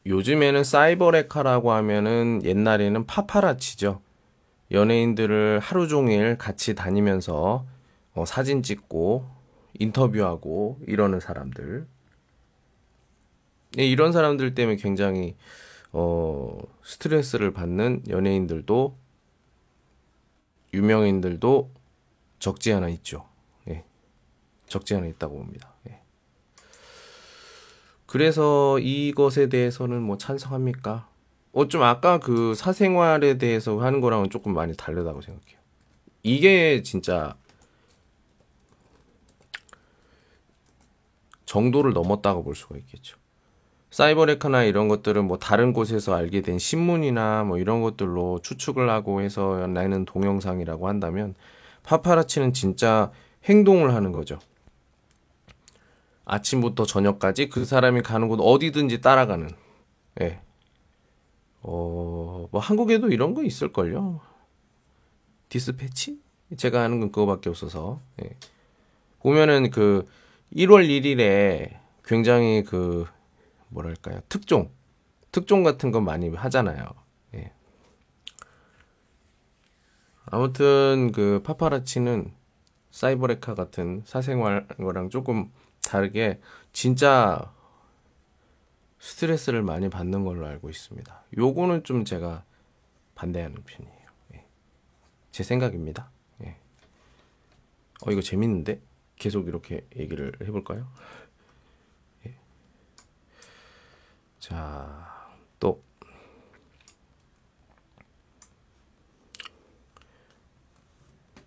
요즘에는 0.06 0.64
사이버레카라고 0.64 1.72
하면은 1.72 2.40
옛날에는 2.44 3.06
파파라치죠. 3.06 4.00
연예인들을 4.70 5.60
하루 5.60 5.86
종일 5.86 6.38
같이 6.38 6.74
다니면서 6.74 7.66
어, 8.14 8.24
사진 8.24 8.62
찍고 8.62 9.28
인터뷰하고 9.78 10.78
이러는 10.86 11.20
사람들. 11.20 11.86
네, 13.76 13.86
이런 13.86 14.12
사람들 14.12 14.54
때문에 14.54 14.76
굉장히 14.76 15.36
어, 15.92 16.58
스트레스를 16.82 17.52
받는 17.52 18.04
연예인들도 18.08 18.96
유명인들도 20.74 21.70
적지 22.38 22.72
않아 22.72 22.88
있죠. 22.88 23.28
예. 23.68 23.84
적지 24.66 24.94
않아 24.94 25.06
있다고 25.06 25.36
봅니다. 25.36 25.74
예. 25.88 26.01
그래서 28.12 28.78
이것에 28.78 29.48
대해서는 29.48 30.02
뭐 30.02 30.18
찬성합니까? 30.18 31.08
어, 31.54 31.68
좀 31.68 31.82
아까 31.82 32.18
그 32.18 32.54
사생활에 32.54 33.38
대해서 33.38 33.78
하는 33.78 34.02
거랑은 34.02 34.28
조금 34.28 34.52
많이 34.52 34.76
다르다고 34.76 35.22
생각해요. 35.22 35.58
이게 36.22 36.82
진짜 36.82 37.34
정도를 41.46 41.94
넘었다고 41.94 42.44
볼 42.44 42.54
수가 42.54 42.76
있겠죠. 42.76 43.16
사이버레카나 43.90 44.64
이런 44.64 44.88
것들은 44.88 45.24
뭐 45.24 45.38
다른 45.38 45.72
곳에서 45.72 46.14
알게 46.14 46.42
된 46.42 46.58
신문이나 46.58 47.44
뭐 47.44 47.56
이런 47.56 47.80
것들로 47.80 48.40
추측을 48.42 48.90
하고 48.90 49.22
해서 49.22 49.66
내는 49.68 50.04
동영상이라고 50.04 50.86
한다면 50.86 51.34
파파라치는 51.82 52.52
진짜 52.52 53.10
행동을 53.46 53.94
하는 53.94 54.12
거죠. 54.12 54.38
아침부터 56.24 56.84
저녁까지 56.84 57.48
그 57.48 57.64
사람이 57.64 58.02
가는 58.02 58.28
곳 58.28 58.40
어디든지 58.40 59.00
따라가는. 59.00 59.50
예. 60.20 60.40
어, 61.62 62.48
뭐 62.50 62.60
한국에도 62.60 63.08
이런 63.08 63.34
거 63.34 63.42
있을걸요. 63.44 64.20
디스패치? 65.48 66.20
제가 66.56 66.82
아는 66.82 67.00
건 67.00 67.12
그거밖에 67.12 67.48
없어서. 67.50 68.00
예. 68.22 68.36
보면은 69.20 69.70
그 69.70 70.04
1월 70.54 70.86
1일에 70.86 71.78
굉장히 72.04 72.64
그 72.64 73.06
뭐랄까요 73.68 74.20
특종 74.28 74.70
특종 75.30 75.62
같은 75.62 75.92
거 75.92 76.00
많이 76.00 76.28
하잖아요. 76.28 76.84
예. 77.34 77.52
아무튼 80.26 81.12
그 81.12 81.40
파파라치는 81.44 82.32
사이버레카 82.90 83.54
같은 83.54 84.02
사생활 84.04 84.66
거랑 84.68 85.08
조금 85.08 85.50
다르게 85.82 86.40
진짜 86.72 87.52
스트레스를 88.98 89.62
많이 89.62 89.88
받는 89.88 90.24
걸로 90.24 90.46
알고 90.46 90.70
있습니다. 90.70 91.24
요거는 91.36 91.84
좀 91.84 92.04
제가 92.04 92.44
반대하는 93.14 93.62
편이에요. 93.64 94.06
예. 94.34 94.46
제 95.32 95.42
생각입니다. 95.42 96.10
예. 96.44 96.56
어 98.06 98.10
이거 98.10 98.20
재밌는데 98.20 98.80
계속 99.16 99.48
이렇게 99.48 99.86
얘기를 99.96 100.32
해볼까요? 100.40 100.86
자, 104.42 105.30
또. 105.60 105.80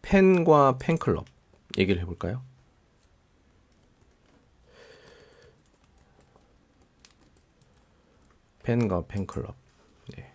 팬과 0.02 0.78
팬클럽 0.78 1.26
얘기를 1.78 2.02
해볼까요? 2.02 2.41
팬과 8.65 9.06
팬클럽. 9.06 9.56
네. 10.15 10.34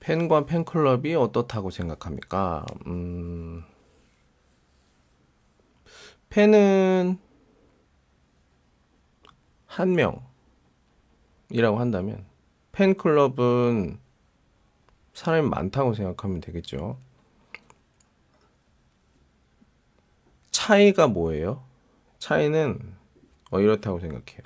팬과 0.00 0.44
팬클럽이 0.44 1.14
어떻다고 1.14 1.70
생각합니까? 1.70 2.66
음, 2.86 3.64
팬은 6.28 7.18
한 9.64 9.94
명이라고 9.94 11.78
한다면 11.78 12.26
팬클럽은 12.72 13.98
사람이 15.14 15.48
많다고 15.48 15.94
생각하면 15.94 16.42
되겠죠. 16.42 16.98
차이가 20.50 21.06
뭐예요? 21.08 21.65
차이는 22.18 22.94
어, 23.50 23.60
이렇다고 23.60 24.00
생각해요. 24.00 24.42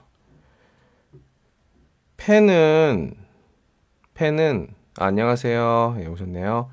팬은 2.17 3.17
팬은 4.15 4.75
아, 4.99 5.07
안녕하세요. 5.07 5.97
예, 6.01 6.07
오셨네요. 6.07 6.71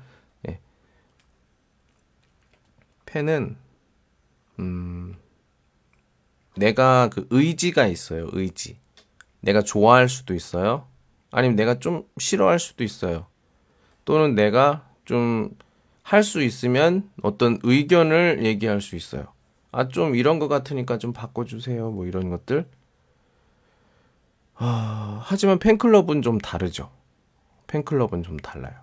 예. 0.48 0.60
팬은 3.06 3.56
음, 4.58 5.14
내가 6.56 7.08
그 7.10 7.26
의지가 7.30 7.86
있어요, 7.86 8.28
의지. 8.32 8.78
내가 9.40 9.62
좋아할 9.62 10.08
수도 10.08 10.34
있어요. 10.34 10.88
아니면 11.30 11.56
내가 11.56 11.78
좀 11.78 12.06
싫어할 12.18 12.58
수도 12.58 12.84
있어요. 12.84 13.26
또는 14.04 14.34
내가 14.34 14.88
좀 15.04 15.56
할 16.08 16.22
수 16.22 16.42
있으면 16.42 17.10
어떤 17.22 17.58
의견을 17.62 18.42
얘기할 18.42 18.80
수 18.80 18.96
있어요. 18.96 19.26
아, 19.70 19.88
좀 19.88 20.14
이런 20.14 20.38
것 20.38 20.48
같으니까 20.48 20.98
좀 20.98 21.12
바꿔주세요. 21.12 21.90
뭐 21.90 22.06
이런 22.06 22.30
것들. 22.30 22.68
아, 24.54 25.20
하지만 25.24 25.58
팬클럽은 25.58 26.22
좀 26.22 26.38
다르죠. 26.38 26.90
팬클럽은 27.66 28.22
좀 28.22 28.36
달라요. 28.38 28.74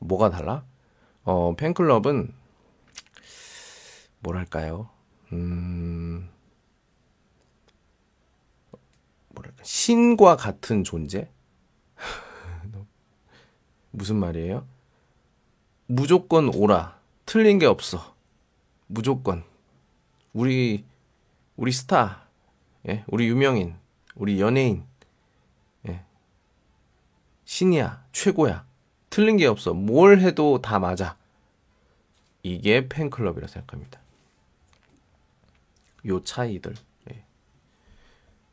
뭐가 0.00 0.30
달라? 0.30 0.64
어, 1.24 1.54
팬클럽은 1.56 2.34
뭐랄까요? 4.20 4.90
음, 5.32 6.28
뭐랄까, 9.28 9.62
신과 9.62 10.36
같은 10.36 10.84
존재? 10.84 11.30
무슨 13.90 14.16
말이에요? 14.16 14.66
무조건 15.86 16.48
오라. 16.54 16.98
틀린 17.24 17.58
게 17.58 17.66
없어. 17.66 18.14
무조건. 18.86 19.44
우리, 20.36 20.84
우리 21.56 21.72
스타, 21.72 22.26
예, 22.86 23.04
우리 23.06 23.26
유명인, 23.26 23.74
우리 24.14 24.38
연예인, 24.38 24.84
예, 25.88 26.04
신이야, 27.46 28.04
최고야. 28.12 28.66
틀린 29.08 29.38
게 29.38 29.46
없어. 29.46 29.72
뭘 29.72 30.18
해도 30.20 30.60
다 30.60 30.78
맞아. 30.78 31.16
이게 32.42 32.86
팬클럽이라 32.86 33.46
생각합니다. 33.46 33.98
요 36.06 36.20
차이들. 36.22 36.74
예. 37.10 37.24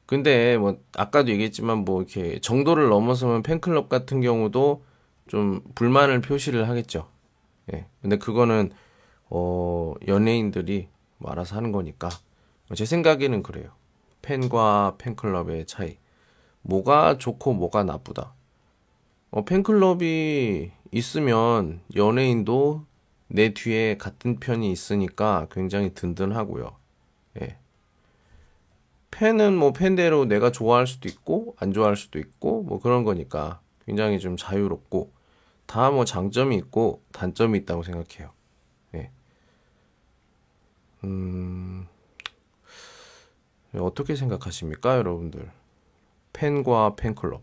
근데 0.06 0.58
뭐 0.58 0.80
아까도 0.96 1.32
얘기했지만 1.32 1.80
뭐 1.80 2.02
이렇게 2.02 2.40
정도를 2.40 2.88
넘어서면 2.88 3.44
팬클럽 3.44 3.90
같은 3.90 4.22
경우도 4.22 4.86
좀 5.28 5.62
불만을 5.76 6.22
표시를 6.22 6.70
하겠죠. 6.70 7.10
예. 7.74 7.88
근데 8.02 8.18
그거는 8.18 8.72
어 9.30 9.96
연예인들이 10.08 10.93
뭐 11.24 11.32
알아서 11.32 11.56
하는 11.56 11.72
거니까 11.72 12.10
제 12.76 12.86
생각에는 12.86 13.44
그래요. 13.44 13.72
팬과 14.22 14.96
팬클럽의 14.98 15.66
차이. 15.66 15.98
뭐가 16.62 17.18
좋고 17.18 17.54
뭐가 17.54 17.84
나쁘다. 17.84 18.34
어, 19.32 19.46
팬클럽이 19.46 20.72
있으면 20.92 21.82
연예인도 21.96 22.86
내 23.28 23.54
뒤에 23.54 23.98
같은 23.98 24.40
편이 24.40 24.70
있으니까 24.72 25.48
굉장히 25.50 25.94
든든하고요. 25.94 26.76
예. 27.42 27.58
팬은 29.12 29.56
뭐 29.56 29.72
팬대로 29.74 30.26
내가 30.26 30.52
좋아할 30.52 30.88
수도 30.88 31.08
있고 31.08 31.56
안 31.60 31.72
좋아할 31.72 31.96
수도 31.96 32.20
있고 32.20 32.64
뭐 32.64 32.80
그런 32.80 33.04
거니까 33.04 33.62
굉장히 33.86 34.20
좀 34.20 34.38
자유롭고 34.38 35.12
다 35.66 35.90
뭐 35.92 36.06
장점이 36.06 36.56
있고 36.58 37.02
단점이 37.14 37.60
있다고 37.60 37.84
생각해요. 37.84 38.32
예. 41.04 41.08
음. 41.08 41.88
어떻게 43.76 44.16
생각하십니까, 44.16 44.98
여러분들? 44.98 45.52
팬과 46.34 46.96
팬클럽. 46.96 47.42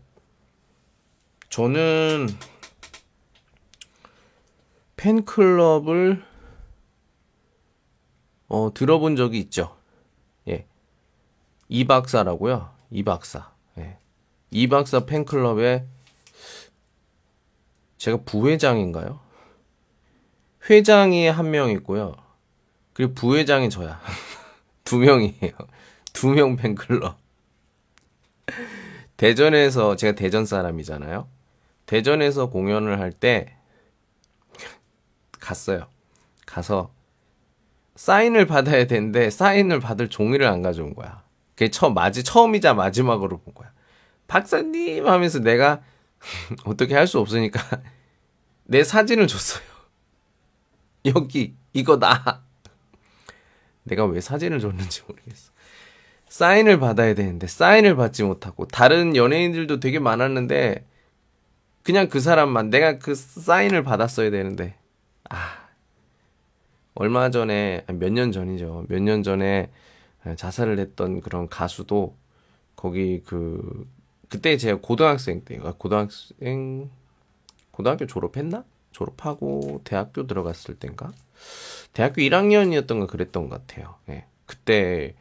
저는 1.49 2.27
팬클럽을 4.95 6.23
어, 8.47 8.73
들어본 8.73 9.15
적이 9.15 9.39
있죠. 9.39 9.75
예. 10.47 10.65
이 11.69 11.85
박사라고요. 11.85 12.73
이 12.91 13.03
박사. 13.03 13.51
예. 13.77 13.97
이 14.51 14.67
박사 14.67 15.05
팬클럽에 15.05 15.85
제가 17.97 18.17
부회장인가요? 18.25 19.19
회장이 20.69 21.27
한 21.27 21.49
명 21.51 21.69
있고요. 21.71 22.15
그리고 22.93 23.13
부회장이 23.13 23.69
저야. 23.69 23.99
두 24.83 24.97
명이에요. 24.97 25.51
두 26.13 26.27
명 26.33 26.55
팬클럽. 26.55 27.17
대전에서 29.17 29.95
제가 29.95 30.15
대전 30.15 30.45
사람이잖아요. 30.45 31.27
대전에서 31.85 32.49
공연을 32.49 32.99
할 32.99 33.11
때 33.11 33.55
갔어요. 35.39 35.87
가서 36.45 36.91
사인을 37.95 38.45
받아야 38.45 38.85
되는데 38.87 39.29
사인을 39.29 39.79
받을 39.79 40.09
종이를 40.09 40.47
안 40.47 40.61
가져온 40.61 40.93
거야. 40.95 41.23
그게 41.55 41.69
처음 41.69 41.93
마지 41.93 42.23
처음이자 42.23 42.73
마지막으로 42.73 43.39
본 43.39 43.53
거야. 43.53 43.71
박사님 44.27 45.07
하면서 45.07 45.39
내가 45.39 45.81
어떻게 46.65 46.95
할 46.95 47.07
수 47.07 47.19
없으니까 47.19 47.61
내 48.65 48.83
사진을 48.83 49.27
줬어요. 49.27 49.63
여기 51.05 51.55
이거다. 51.73 52.43
내가 53.83 54.05
왜 54.05 54.21
사진을 54.21 54.59
줬는지 54.59 55.01
모르겠어. 55.07 55.51
사인을 56.29 56.79
받아야 56.79 57.13
되는데 57.13 57.47
사인을 57.47 57.95
받지 57.95 58.23
못하고 58.23 58.65
다른 58.67 59.15
연예인들도 59.15 59.79
되게 59.81 59.99
많았는데 59.99 60.85
그냥 61.83 62.09
그 62.09 62.19
사람만 62.19 62.69
내가 62.69 62.99
그 62.99 63.15
사인을 63.15 63.83
받았어야 63.83 64.29
되는데 64.31 64.75
아 65.29 65.67
얼마 66.93 67.29
전에 67.29 67.85
몇 67.87 68.11
년 68.11 68.31
전이죠. 68.31 68.85
몇 68.89 68.99
년 69.01 69.23
전에 69.23 69.69
자살을 70.37 70.79
했던 70.79 71.21
그런 71.21 71.47
가수도 71.49 72.15
거기 72.75 73.21
그 73.25 73.87
그때 74.29 74.55
제가 74.57 74.79
고등학생 74.81 75.43
때 75.43 75.59
아, 75.63 75.73
고등학생 75.77 76.89
고등학교 77.71 78.05
졸업했나? 78.05 78.63
졸업하고 78.91 79.81
대학교 79.83 80.27
들어갔을 80.27 80.75
땐가? 80.75 81.11
대학교 81.93 82.21
1학년이었던가 82.21 83.07
그랬던 83.07 83.49
것 83.49 83.67
같아요. 83.67 83.95
예. 84.09 84.25
그때 84.45 85.15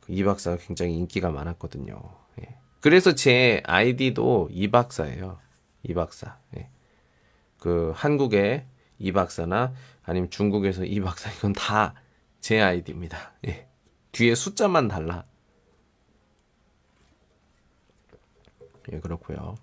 그이 0.00 0.24
박사가 0.24 0.56
굉장히 0.58 0.96
인기가 0.96 1.30
많았거든요. 1.30 2.00
예. 2.42 2.56
그래서 2.80 3.14
제 3.14 3.62
아이디도 3.66 4.48
이 4.52 4.68
박사예요. 4.68 5.38
이 5.82 5.94
박사. 5.94 6.38
예. 6.56 6.68
그 7.58 7.92
한국의 7.94 8.64
이 8.98 9.12
박사나 9.12 9.74
아니면 10.02 10.30
중국에서 10.30 10.84
이 10.84 11.00
박사 11.00 11.30
이건 11.30 11.52
다 11.52 11.94
제 12.40 12.60
아이디입니다. 12.60 13.32
예. 13.46 13.68
뒤에 14.12 14.34
숫자만 14.34 14.88
달라. 14.88 15.24
예, 18.92 18.98
그렇고요. 18.98 19.56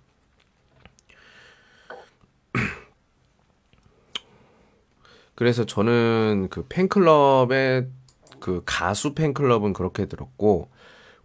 그래서 5.38 5.68
저는 5.68 6.48
그 6.50 6.66
팬클럽의 6.68 7.90
그 8.40 8.64
가수 8.66 9.14
팬클럽은 9.14 9.74
그렇게 9.74 10.08
들었고 10.08 10.68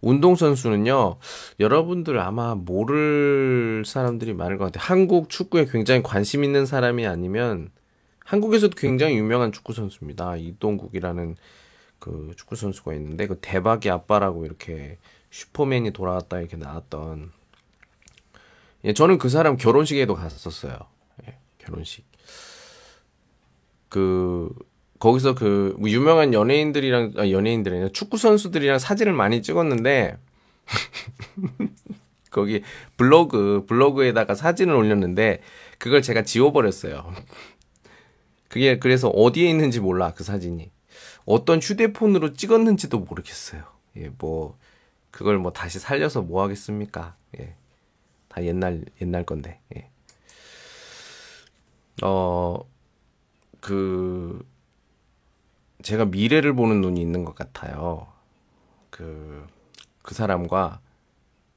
운동선수는요, 0.01 1.17
여러분들 1.59 2.19
아마 2.19 2.53
모를 2.53 3.81
사람들이 3.83 4.35
많을 4.35 4.59
것 4.59 4.65
같아요. 4.65 4.83
한국 4.85 5.31
축구에 5.31 5.65
굉장히 5.65 6.03
관심 6.03 6.43
있는 6.43 6.67
사람이 6.67 7.07
아니면 7.07 7.71
한국에서도 8.23 8.75
굉장히 8.75 9.17
유명한 9.17 9.51
축구 9.51 9.73
선수입니다. 9.73 10.35
이동국이라는 10.35 11.35
그 11.97 12.33
축구 12.37 12.55
선수가 12.55 12.93
있는데 12.93 13.25
그 13.25 13.39
대박의 13.41 13.91
아빠라고 13.91 14.45
이렇게 14.45 14.99
슈퍼맨이 15.31 15.89
돌아왔다 15.89 16.39
이렇게 16.39 16.55
나왔던 16.55 17.31
예, 18.83 18.93
저는 18.93 19.17
그 19.17 19.29
사람 19.29 19.57
결혼식에도 19.57 20.13
갔었어요. 20.13 20.77
예, 21.27 21.35
결혼식. 21.57 22.12
그 23.93 24.49
거기서 24.99 25.35
그 25.35 25.75
뭐 25.77 25.89
유명한 25.89 26.33
연예인들이랑 26.33 27.13
아, 27.17 27.29
연예인들이 27.29 27.75
아니라 27.75 27.89
축구 27.93 28.17
선수들이랑 28.17 28.79
사진을 28.79 29.13
많이 29.13 29.43
찍었는데 29.43 30.17
거기 32.31 32.63
블로그 32.97 33.65
블로그에다가 33.67 34.33
사진을 34.33 34.73
올렸는데 34.73 35.41
그걸 35.77 36.01
제가 36.01 36.23
지워버렸어요. 36.23 37.13
그게 38.47 38.79
그래서 38.79 39.09
어디에 39.09 39.47
있는지 39.49 39.79
몰라 39.79 40.13
그 40.13 40.23
사진이 40.23 40.71
어떤 41.25 41.59
휴대폰으로 41.59 42.33
찍었는지도 42.33 42.99
모르겠어요. 42.99 43.63
예, 43.97 44.09
뭐 44.17 44.57
그걸 45.11 45.37
뭐 45.37 45.51
다시 45.51 45.79
살려서 45.79 46.23
뭐 46.23 46.41
하겠습니까? 46.43 47.15
예, 47.39 47.55
다 48.29 48.43
옛날 48.43 48.83
옛날 49.01 49.23
건데. 49.25 49.59
예. 49.75 49.89
어, 52.01 52.59
그 53.63 54.45
제가 55.83 56.03
미래를 56.03 56.53
보는 56.53 56.81
눈이 56.81 56.99
있는 56.99 57.23
것 57.23 57.33
같아요. 57.33 58.11
그, 58.89 59.47
그 60.01 60.13
사람과, 60.13 60.81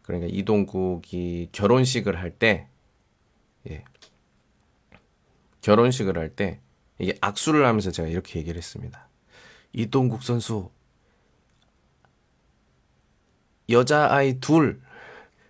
그러니까 0.02 0.28
이동국이 0.30 1.48
결혼식을 1.50 2.16
할 2.16 2.30
때, 2.30 2.68
예. 3.68 3.82
결혼식을 5.62 6.16
할 6.16 6.28
때, 6.28 6.60
이게 7.00 7.18
악수를 7.20 7.66
하면서 7.66 7.90
제가 7.90 8.08
이렇게 8.08 8.38
얘기를 8.38 8.56
했습니다. 8.56 9.08
이동국 9.72 10.22
선수, 10.22 10.70
여자아이 13.68 14.38
둘, 14.38 14.80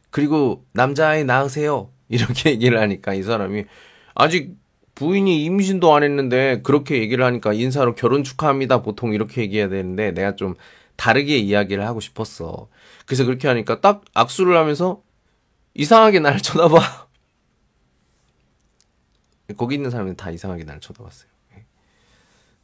그리고 0.09 0.65
남자아이 0.73 1.25
낳으세요. 1.25 1.93
이렇게 2.09 2.53
얘기를 2.53 2.81
하니까 2.81 3.13
이 3.13 3.23
사람이 3.23 3.67
아직 4.15 4.57
부인이 4.97 5.45
임신도 5.45 5.95
안 5.95 6.03
했는데 6.03 6.63
그렇게 6.63 6.99
얘기를 6.99 7.25
하니까 7.25 7.53
인사로 7.53 7.95
결혼 7.95 8.25
축하합니다. 8.25 8.81
보통 8.83 9.13
이렇게 9.13 9.43
얘기해야 9.43 9.69
되는데 9.69 10.11
내가 10.11 10.37
좀 10.37 10.55
다르게 10.97 11.37
이야기를 11.37 11.87
하고 11.87 12.01
싶었어. 12.01 12.69
그래서 13.05 13.25
그렇게 13.27 13.47
하니까 13.47 13.83
딱 13.83 14.03
악수를 14.15 14.57
하면서 14.57 15.03
이상하게 15.75 16.21
날 16.21 16.41
쳐다봐. 16.41 17.09
거기 19.59 19.75
있는 19.75 19.91
사람들 19.91 20.17
다 20.17 20.31
이상하게 20.31 20.65
날 20.65 20.81
쳐다봤어요. 20.81 21.31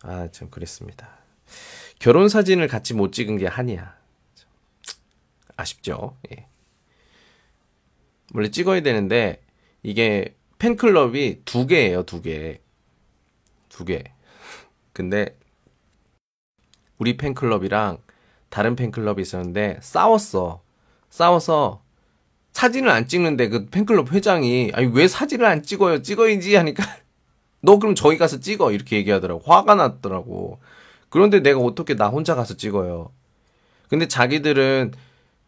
아, 0.05 0.29
참 0.33 0.49
그랬습니다. 0.49 1.11
결혼 1.99 2.31
사진을 2.31 2.66
같이 2.66 2.95
못 2.95 3.12
찍은 3.12 3.37
게 3.37 3.47
한이야. 3.47 3.95
아쉽죠. 5.57 6.16
예. 6.33 6.47
원래 8.33 8.51
찍어야 8.51 8.81
되는데 8.81 9.42
이게 9.83 10.35
팬클럽이 10.62 11.40
두 11.44 11.66
개예요, 11.66 12.05
두 12.05 12.22
개. 12.22 12.61
두 13.68 13.85
개. 13.85 14.05
근데 14.92 15.37
우리 16.98 17.16
팬클럽이랑 17.16 17.98
다른 18.48 18.77
팬클럽이 18.77 19.22
있었는데 19.22 19.81
싸웠어. 19.83 20.62
싸워서 21.11 21.83
사진을 22.53 22.90
안 22.90 23.09
찍는데 23.09 23.48
그 23.48 23.66
팬클럽 23.66 24.12
회장이 24.12 24.70
아니 24.72 24.87
왜 24.87 25.09
사진을 25.09 25.46
안 25.46 25.64
찍어요? 25.64 26.01
찍어야지 26.03 26.55
하니까 26.55 26.85
너 27.61 27.81
그럼 27.81 27.96
저기 27.96 28.16
가서 28.16 28.38
찍어 28.38 28.70
이렇게 28.70 28.96
얘기하더라고. 28.98 29.42
화가 29.44 29.75
났더라고. 29.75 30.61
그런데 31.09 31.40
내가 31.40 31.59
어떻게 31.59 31.96
나 31.96 32.07
혼자 32.07 32.37
가서 32.37 32.57
찍어요? 32.57 33.11
근데 33.88 34.07
자기들은 34.07 34.92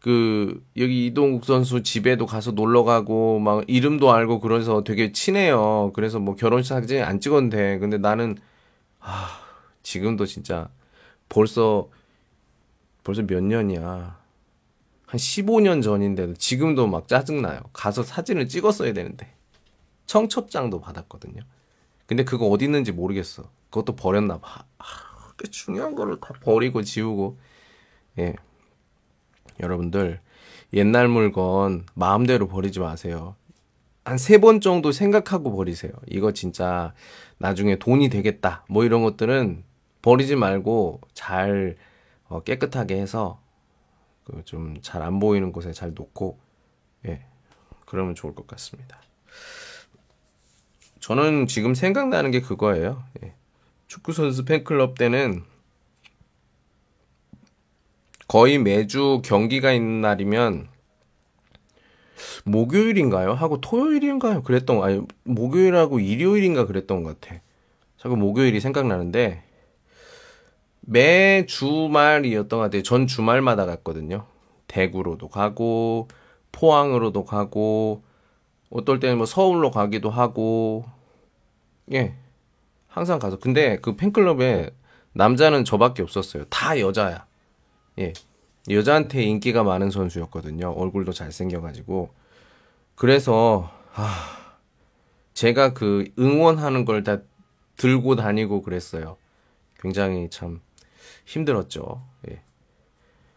그 0.05 0.63
여기 0.77 1.07
이동국 1.07 1.45
선수 1.45 1.81
집에도 1.81 2.27
가서 2.27 2.51
놀러 2.51 2.83
가고 2.83 3.39
막 3.39 3.63
이름도 3.65 4.11
알고 4.11 4.39
그래서 4.39 4.83
되게 4.83 5.11
친해요. 5.11 5.89
그래서 5.95 6.19
뭐 6.19 6.35
결혼식 6.35 6.69
사진 6.69 7.01
안 7.01 7.19
돼. 7.49 7.79
근데 7.79 7.97
나는 7.97 8.37
아 8.99 9.39
지금도 9.81 10.27
진짜 10.27 10.69
벌써 11.27 11.89
벌써 13.03 13.23
몇 13.23 13.43
년이야. 13.43 14.19
한 15.07 15.17
15년 15.17 15.81
전인데도 15.81 16.35
지금도 16.35 16.85
막 16.85 17.07
짜증나요. 17.07 17.61
가서 17.73 18.03
사진을 18.03 18.47
찍었어야 18.47 18.93
되는데. 18.93 19.33
청첩장도 20.05 20.81
받았거든요. 20.81 21.41
근데 22.05 22.23
그거 22.23 22.45
어디 22.49 22.65
있는지 22.65 22.91
모르겠어. 22.91 23.49
그것도 23.71 23.95
버렸나 23.95 24.37
봐. 24.37 24.65
아, 24.77 24.85
그 25.35 25.49
중요한 25.49 25.95
거를 25.95 26.19
다 26.19 26.31
버리고 26.43 26.83
지우고. 26.83 27.39
예. 28.19 28.35
여러분들 29.59 30.19
옛날 30.73 31.07
물건 31.07 31.85
마음대로 31.93 32.47
버리지 32.47 32.79
마세요. 32.79 33.35
한 34.03 34.15
세 34.17 34.37
번 34.39 34.61
정도 34.61 34.91
생각하고 34.91 35.55
버리세요. 35.55 35.91
이거 36.07 36.31
진짜 36.31 36.93
나중에 37.39 37.77
돈이 37.77 38.09
되겠다. 38.09 38.63
뭐 38.69 38.83
이런 38.85 39.01
것들은 39.03 39.63
버리지 40.01 40.35
말고 40.35 41.01
잘 41.13 41.75
어, 42.27 42.41
깨끗하게 42.43 42.97
해서 42.97 43.39
그 44.25 44.41
좀 44.43 44.75
잘 44.81 45.01
안 45.03 45.19
보이는 45.19 45.51
곳에 45.51 45.71
잘 45.71 45.93
놓고 45.95 46.37
예. 47.07 47.25
그러면 47.85 48.13
좋을 48.15 48.33
것 48.35 48.45
같습니다. 48.47 48.99
저는 50.99 51.47
지금 51.47 51.73
생각나는 51.75 52.31
게 52.31 52.41
그거예요. 52.41 53.03
예. 53.23 53.33
축구 53.87 54.11
선수 54.13 54.43
팬클럽 54.45 54.97
때는 54.97 55.43
거의 58.27 58.57
매주 58.57 59.21
경기가 59.23 59.71
있는 59.71 60.01
날이면 60.01 60.67
목요일인가요? 62.45 63.33
하고 63.33 63.61
토요일인가요? 63.61 64.43
그랬던 64.43 64.83
아니 64.83 65.01
목요일하고 65.23 65.99
일요일인가 65.99 66.65
그랬던 66.65 67.03
것 67.03 67.19
같아. 67.19 67.41
자꾸 67.97 68.15
목요일이 68.15 68.59
생각나는데 68.59 69.43
매 70.81 71.45
주말이었던 71.47 72.59
것 72.59 72.63
같아요. 72.65 72.83
전 72.83 73.07
주말마다 73.07 73.65
갔거든요. 73.65 74.25
대구로도 74.67 75.29
가고 75.29 76.07
포항으로도 76.51 77.25
가고 77.25 78.03
어떨 78.69 78.99
때는 78.99 79.17
뭐 79.17 79.25
서울로 79.25 79.71
가기도 79.71 80.09
하고 80.09 80.85
예 81.91 82.15
항상 82.87 83.19
가서 83.19 83.39
근데 83.39 83.77
그 83.81 83.95
팬클럽에 83.95 84.69
남자는 85.13 85.65
저밖에 85.65 86.03
없었어요. 86.03 86.45
다 86.45 86.79
여자야. 86.79 87.25
예. 87.99 88.13
여자한테 88.69 89.23
인기가 89.23 89.63
많은 89.63 89.91
선수였거든요. 89.91 90.71
얼굴도 90.71 91.13
잘생겨가지고. 91.13 92.09
그래서, 92.95 93.71
아, 93.93 94.57
제가 95.33 95.73
그 95.73 96.05
응원하는 96.17 96.85
걸 96.85 97.03
다 97.03 97.19
들고 97.77 98.15
다니고 98.15 98.61
그랬어요. 98.61 99.17
굉장히 99.79 100.29
참 100.29 100.61
힘들었죠. 101.25 102.03
예. 102.29 102.41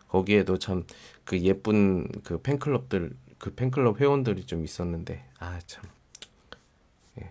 거기에도 0.08 0.58
참 0.58 0.84
그 1.28 1.38
예쁜 1.42 2.08
그 2.24 2.40
팬클럽들, 2.40 3.12
그 3.36 3.54
팬클럽 3.54 4.00
회원들이 4.00 4.46
좀 4.46 4.64
있었는데, 4.64 5.26
아, 5.38 5.58
참. 5.66 5.84
예. 7.20 7.30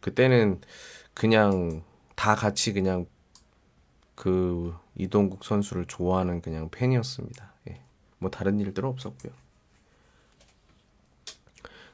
그때는 0.00 0.60
그냥 1.14 1.84
다 2.16 2.34
같이 2.34 2.72
그냥 2.72 3.06
그 4.14 4.74
이동국 4.96 5.44
선수를 5.44 5.86
좋아하는 5.86 6.40
그냥 6.40 6.68
팬이었습니다. 6.70 7.52
예. 7.70 7.80
뭐 8.18 8.30
다른 8.30 8.60
일들은 8.60 8.88
없었고요. 8.88 9.32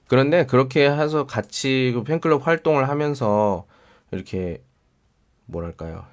그런데 0.06 0.46
그렇게 0.46 0.90
해서 0.90 1.26
같이 1.26 1.92
그 1.94 2.02
팬클럽 2.02 2.46
활동을 2.46 2.88
하면서 2.88 3.66
이렇게 4.10 4.62
뭐랄까요. 5.46 6.06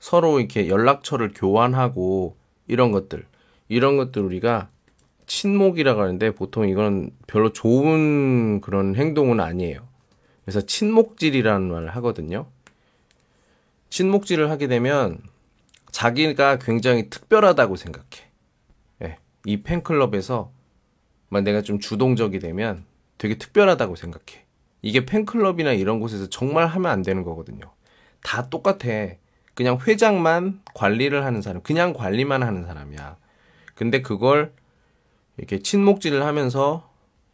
서로 0.00 0.38
이렇게 0.40 0.68
연락처를 0.68 1.32
교환하고 1.34 2.36
이런 2.66 2.92
것들, 2.92 3.26
이런 3.68 3.96
것들 3.96 4.22
우리가 4.22 4.68
친목이라고 5.26 6.00
하는데 6.00 6.30
보통 6.34 6.68
이건 6.68 7.10
별로 7.26 7.52
좋은 7.52 8.60
그런 8.60 8.96
행동은 8.96 9.40
아니에요. 9.40 9.86
그래서 10.44 10.62
친목질이라는 10.62 11.70
말을 11.70 11.90
하거든요. 11.96 12.46
친목질을 13.90 14.50
하게 14.50 14.66
되면 14.66 15.18
자기가 15.90 16.58
굉장히 16.58 17.08
특별하다고 17.10 17.76
생각해. 17.76 18.06
예, 19.02 19.18
이 19.44 19.62
팬클럽에서 19.62 20.52
만 21.28 21.44
내가 21.44 21.62
좀 21.62 21.78
주동적이 21.78 22.38
되면 22.38 22.84
되게 23.18 23.36
특별하다고 23.36 23.96
생각해. 23.96 24.44
이게 24.82 25.04
팬클럽이나 25.04 25.72
이런 25.72 26.00
곳에서 26.00 26.28
정말 26.28 26.66
하면 26.66 26.90
안 26.90 27.02
되는 27.02 27.22
거거든요. 27.22 27.72
다 28.22 28.48
똑같아. 28.48 29.14
그냥 29.54 29.78
회장만 29.86 30.62
관리를 30.74 31.24
하는 31.24 31.42
사람, 31.42 31.62
그냥 31.62 31.92
관리만 31.92 32.42
하는 32.42 32.64
사람이야. 32.64 33.16
근데 33.74 34.02
그걸 34.02 34.52
이렇게 35.36 35.58
친목질을 35.58 36.24
하면서 36.24 36.88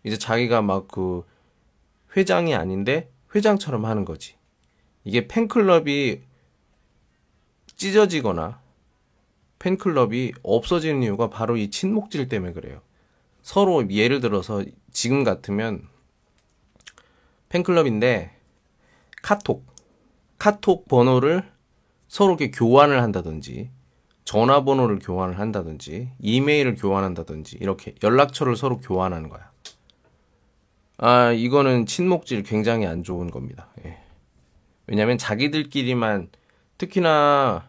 이제 0.05 0.17
자기가 0.19 0.63
막 0.63 0.89
그 0.89 1.25
회장이 2.17 2.55
아닌데 2.55 3.11
회장처럼 3.35 3.85
하는 3.85 4.05
거지. 4.05 4.35
이게 5.05 5.27
팬클럽이 5.27 6.23
찢어지거나 7.77 8.61
팬클럽이 9.59 10.33
없어지는 10.43 11.03
이유가 11.03 11.31
바로 11.31 11.57
이 11.57 11.71
친목질 11.71 12.29
때문에 12.29 12.53
그래요. 12.53 12.81
서로 13.43 13.89
예를 13.91 14.21
들어서 14.21 14.65
지금 14.93 15.25
같으면 15.25 15.87
팬클럽인데 17.49 18.33
카톡 19.23 19.67
카톡 20.39 20.89
번호를 20.89 21.51
서로 22.09 22.33
이렇게 22.33 22.51
교환을 22.51 23.03
한다든지 23.03 23.71
전화번호를 24.25 24.99
교환을 24.99 25.39
한다든지 25.39 26.11
이메일을 26.21 26.77
교환한다든지 26.77 27.59
이렇게 27.61 27.95
연락처를 28.03 28.57
서로 28.57 28.79
교환하는 28.79 29.29
거야. 29.29 29.51
아 30.97 31.33
이거는 31.33 31.87
친목질 31.87 32.43
굉장히 32.43 32.87
안 32.87 33.03
좋은 33.03 33.31
겁니다. 33.31 33.69
예. 33.85 33.99
왜냐하면 34.87 35.19
자기들끼리만 35.19 36.29
특히나 36.87 37.69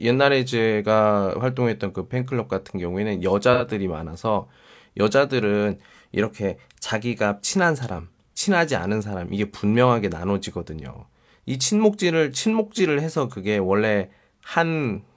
옛날에 0.00 0.44
제가 0.44 1.34
활동했던 1.38 1.92
그 1.92 2.08
팬클럽 2.08 2.48
같은 2.48 2.80
경우에는 2.80 3.22
여자들이 3.22 3.88
많아서 3.88 4.48
여자들은 4.96 5.78
이렇게 6.12 6.58
자기가 6.78 7.40
친한 7.42 7.74
사람, 7.74 8.08
친하지 8.34 8.76
않은 8.76 9.00
사람 9.00 9.32
이게 9.32 9.50
분명하게 9.50 10.08
나눠지거든요. 10.08 11.06
이 11.46 11.58
친목질을 11.58 12.32
친목질을 12.32 13.00
해서 13.00 13.28
그게 13.28 13.58
원래 13.58 14.10
한 14.42 15.10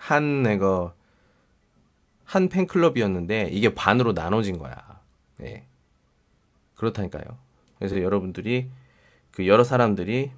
한 0.00 0.42
내가 0.42 0.94
한 2.24 2.48
팬클럽이었는데 2.48 3.50
이게 3.52 3.74
반으로 3.74 4.14
나눠진 4.14 4.58
거야. 4.58 4.74
네. 5.36 5.66
그렇다니까요. 6.74 7.24
그래서 7.78 8.00
여러분들이 8.00 8.70
그 9.30 9.46
여러 9.46 9.62
사람들이 9.62 10.32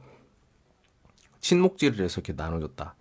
친목질을 1.42 2.02
해서 2.02 2.20
이렇게 2.20 2.32
나눠졌다. 2.32 2.94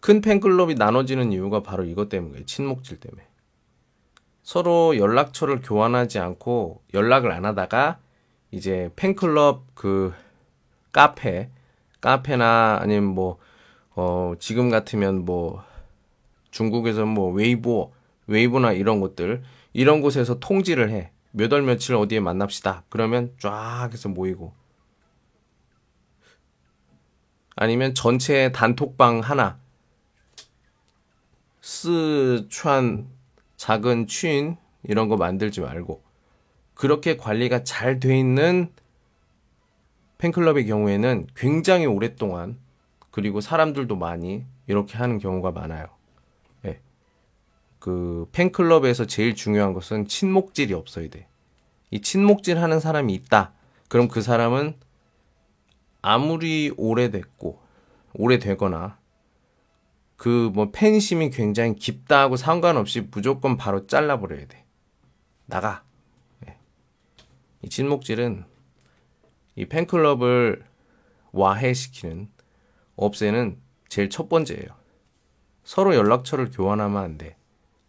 큰 0.00 0.20
팬클럽이 0.20 0.74
나눠지는 0.74 1.32
이유가 1.32 1.62
바로 1.62 1.84
이것 1.84 2.08
때문이에요. 2.08 2.46
친목질 2.46 2.98
때문에. 2.98 3.26
서로 4.42 4.96
연락처를 4.96 5.60
교환하지 5.60 6.20
않고 6.20 6.82
연락을 6.94 7.32
안 7.32 7.44
하다가 7.44 7.98
이제 8.52 8.90
팬클럽 8.96 9.74
그 9.74 10.14
카페 10.92 11.50
카페나 12.00 12.78
아니면 12.80 13.04
뭐 13.04 13.38
어, 13.96 14.34
지금 14.38 14.70
같으면 14.70 15.24
뭐 15.24 15.64
중국에서 16.52 17.04
뭐 17.04 17.32
웨이보 17.32 17.92
웨이보나 18.28 18.72
이런 18.72 19.00
곳들 19.00 19.42
이런 19.72 20.00
곳에서 20.00 20.38
통지를 20.38 20.90
해. 20.90 21.10
몇월 21.32 21.62
며칠 21.62 21.96
어디에 21.96 22.20
만납시다. 22.20 22.84
그러면 22.88 23.34
쫙 23.38 23.90
해서 23.92 24.08
모이고. 24.08 24.54
아니면 27.56 27.94
전체 27.94 28.52
단톡방 28.52 29.20
하나. 29.20 29.58
스촨 31.60 33.06
작은 33.56 34.06
취인 34.06 34.56
이런 34.84 35.08
거 35.08 35.16
만들지 35.16 35.60
말고 35.60 36.02
그렇게 36.74 37.16
관리가 37.16 37.64
잘 37.64 37.98
돼 37.98 38.16
있는 38.16 38.70
팬클럽의 40.18 40.66
경우에는 40.66 41.26
굉장히 41.34 41.86
오랫동안 41.86 42.58
그리고 43.10 43.40
사람들도 43.40 43.96
많이 43.96 44.44
이렇게 44.66 44.96
하는 44.96 45.18
경우가 45.18 45.50
많아요. 45.50 45.96
그 47.78 48.28
팬클럽에서 48.32 49.06
제일 49.06 49.36
중요한 49.36 49.72
것은 49.72 50.08
친목질이 50.08 50.74
없어야 50.74 51.08
돼. 51.08 51.28
이 51.92 52.00
친목질 52.00 52.58
하는 52.58 52.80
사람이 52.80 53.14
있다. 53.14 53.52
그럼 53.88 54.08
그 54.08 54.22
사람은 54.22 54.74
아무리 56.06 56.72
오래됐고, 56.76 57.60
오래되거나, 58.14 58.98
그 60.16 60.50
뭐 60.54 60.70
팬심이 60.70 61.30
굉장히 61.30 61.74
깊다 61.74 62.20
하고 62.20 62.36
상관없이 62.36 63.08
무조건 63.10 63.56
바로 63.56 63.86
잘라버려야 63.88 64.46
돼. 64.46 64.64
나가. 65.46 65.82
네. 66.40 66.56
이 67.62 67.68
친목질은 67.68 68.44
이 69.56 69.64
팬클럽을 69.66 70.64
와해시키는, 71.32 72.28
없애는 72.94 73.58
제일 73.88 74.08
첫 74.08 74.28
번째예요. 74.28 74.68
서로 75.64 75.96
연락처를 75.96 76.50
교환하면 76.50 77.02
안 77.02 77.18
돼. 77.18 77.36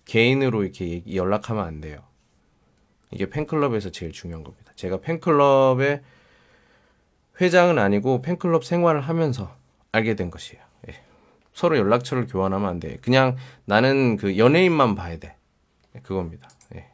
개인으로 0.05 0.63
이렇게 0.63 1.03
연락하면 1.13 1.65
안 1.65 1.81
돼요. 1.81 2.03
이게 3.11 3.29
팬클럽에서 3.29 3.91
제일 3.91 4.11
중요한 4.11 4.43
겁니다. 4.43 4.71
제가 4.75 5.01
팬클럽의 5.01 6.01
회장은 7.39 7.79
아니고 7.79 8.21
팬클럽 8.21 8.65
생활을 8.65 9.01
하면서 9.01 9.55
알게 9.91 10.15
된 10.15 10.31
것이에요. 10.31 10.63
예. 10.89 11.03
서로 11.53 11.77
연락처를 11.77 12.27
교환하면 12.27 12.69
안 12.69 12.79
돼. 12.79 12.97
그냥 12.97 13.35
나는 13.65 14.17
그 14.17 14.37
연예인만 14.37 14.95
봐야 14.95 15.17
돼. 15.17 15.35
예, 15.95 15.99
그겁니다. 15.99 16.49
예. 16.75 16.89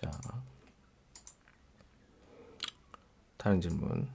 자, 0.00 0.10
다른 3.36 3.60
질문. 3.60 4.08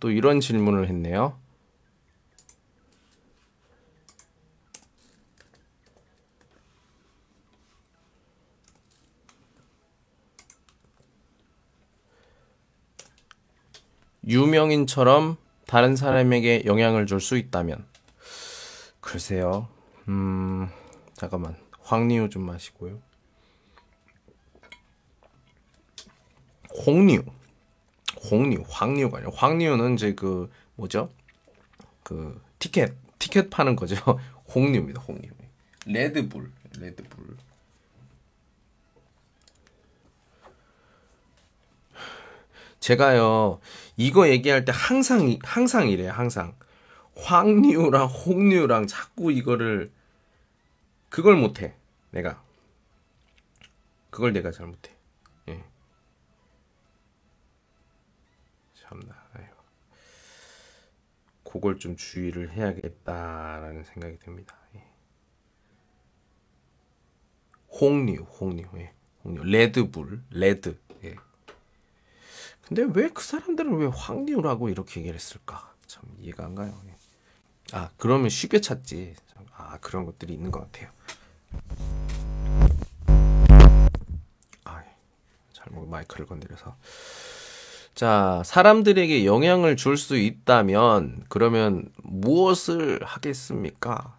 또 0.00 0.10
이런 0.10 0.40
질문을 0.40 0.88
했네요. 0.88 1.38
유명인처럼 14.30 15.36
다른 15.66 15.96
사람에게 15.96 16.62
영향을 16.64 17.06
줄 17.06 17.20
수 17.20 17.36
있다면 17.36 17.84
글쎄요. 19.00 19.68
음, 20.08 20.68
잠깐만. 21.14 21.56
황리우 21.80 22.28
좀 22.28 22.42
마시고요. 22.44 23.00
홍리우. 26.86 27.22
홍류, 28.30 28.64
황류가 28.68 29.18
아니라 29.18 29.32
황류는 29.34 29.94
이제 29.94 30.14
그 30.14 30.50
뭐죠? 30.76 31.10
그 32.02 32.40
티켓 32.58 32.92
티켓 33.18 33.50
파는 33.50 33.76
거죠. 33.76 33.96
홍류입니다. 34.54 35.00
홍류. 35.02 35.28
레드불, 35.86 36.50
레드불. 36.78 37.36
제가요 42.80 43.60
이거 43.96 44.28
얘기할 44.28 44.64
때 44.64 44.72
항상 44.74 45.38
항상 45.42 45.88
이래요. 45.88 46.12
항상 46.12 46.56
황류랑 47.16 48.06
홍류랑 48.06 48.86
자꾸 48.86 49.30
이거를 49.32 49.92
그걸 51.08 51.36
못해. 51.36 51.74
내가 52.10 52.42
그걸 54.10 54.32
내가 54.32 54.50
잘 54.50 54.66
못해. 54.66 55.00
참나. 58.90 59.14
아유. 59.34 59.46
그걸 61.44 61.78
좀 61.78 61.96
주의를 61.96 62.50
해야겠다라는 62.52 63.84
생각이 63.84 64.18
듭니다. 64.18 64.56
예. 64.74 64.84
홍류, 67.68 68.22
홍류, 68.22 68.68
예. 68.78 68.92
홍류, 69.24 69.44
레드불, 69.44 70.22
레드. 70.30 70.76
예. 72.72 72.74
근데 72.74 73.00
왜 73.00 73.08
그 73.08 73.22
사람들은 73.22 73.76
왜 73.76 73.86
황류라고 73.86 74.68
이렇게 74.68 75.00
얘기를 75.00 75.16
했을까? 75.16 75.72
참 75.86 76.04
이해가 76.18 76.44
안 76.44 76.54
가요. 76.54 76.80
예. 76.86 76.94
아 77.72 77.90
그러면 77.96 78.28
쉽게 78.28 78.60
찾지. 78.60 79.14
아 79.56 79.78
그런 79.80 80.04
것들이 80.06 80.32
있는 80.34 80.50
것 80.50 80.60
같아요. 80.60 80.90
아 84.64 84.82
잘못 85.52 85.86
마이크를 85.88 86.26
건드려서. 86.26 86.76
자, 87.94 88.40
사람들에게 88.46 89.26
영향을 89.26 89.76
줄 89.76 89.96
수 89.98 90.16
있다면, 90.16 91.24
그러면 91.28 91.92
무엇을 92.02 93.00
하겠습니까? 93.04 94.16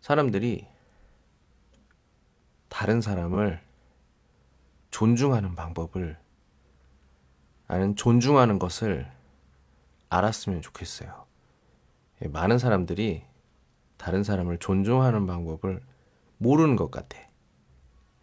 사람들이 0.00 0.66
다른 2.68 3.00
사람을 3.02 3.60
존중하는 4.96 5.54
방법을, 5.54 6.16
아는 7.68 7.96
존중하는 7.96 8.58
것을 8.58 9.06
알았으면 10.08 10.62
좋겠어요. 10.62 11.26
예, 12.22 12.28
많은 12.28 12.58
사람들이 12.58 13.22
다른 13.98 14.24
사람을 14.24 14.56
존중하는 14.56 15.26
방법을 15.26 15.82
모르는 16.38 16.76
것 16.76 16.90
같아. 16.90 17.18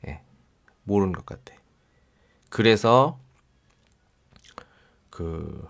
예, 0.08 0.24
모르는 0.82 1.14
것 1.14 1.28
같아. 1.28 1.54
그래서 2.50 3.20
그 5.12 5.70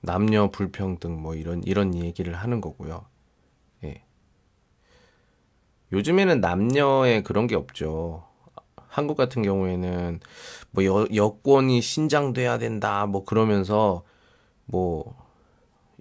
남녀 0.00 0.50
불평등 0.50 1.22
뭐 1.22 1.36
이런 1.36 1.62
이런 1.62 1.94
얘기를 1.94 2.34
하는 2.34 2.60
거고요. 2.60 3.06
예. 3.84 4.04
요즘에는 5.92 6.40
남녀의 6.40 7.22
그런 7.22 7.46
게 7.46 7.54
없죠. 7.54 8.26
한국 8.96 9.18
같은 9.18 9.42
경우에는 9.42 10.20
뭐 10.70 10.84
여, 10.86 11.06
여권이 11.14 11.82
신장돼야 11.82 12.56
된다 12.56 13.04
뭐 13.04 13.26
그러면서 13.26 14.04
뭐 14.64 15.14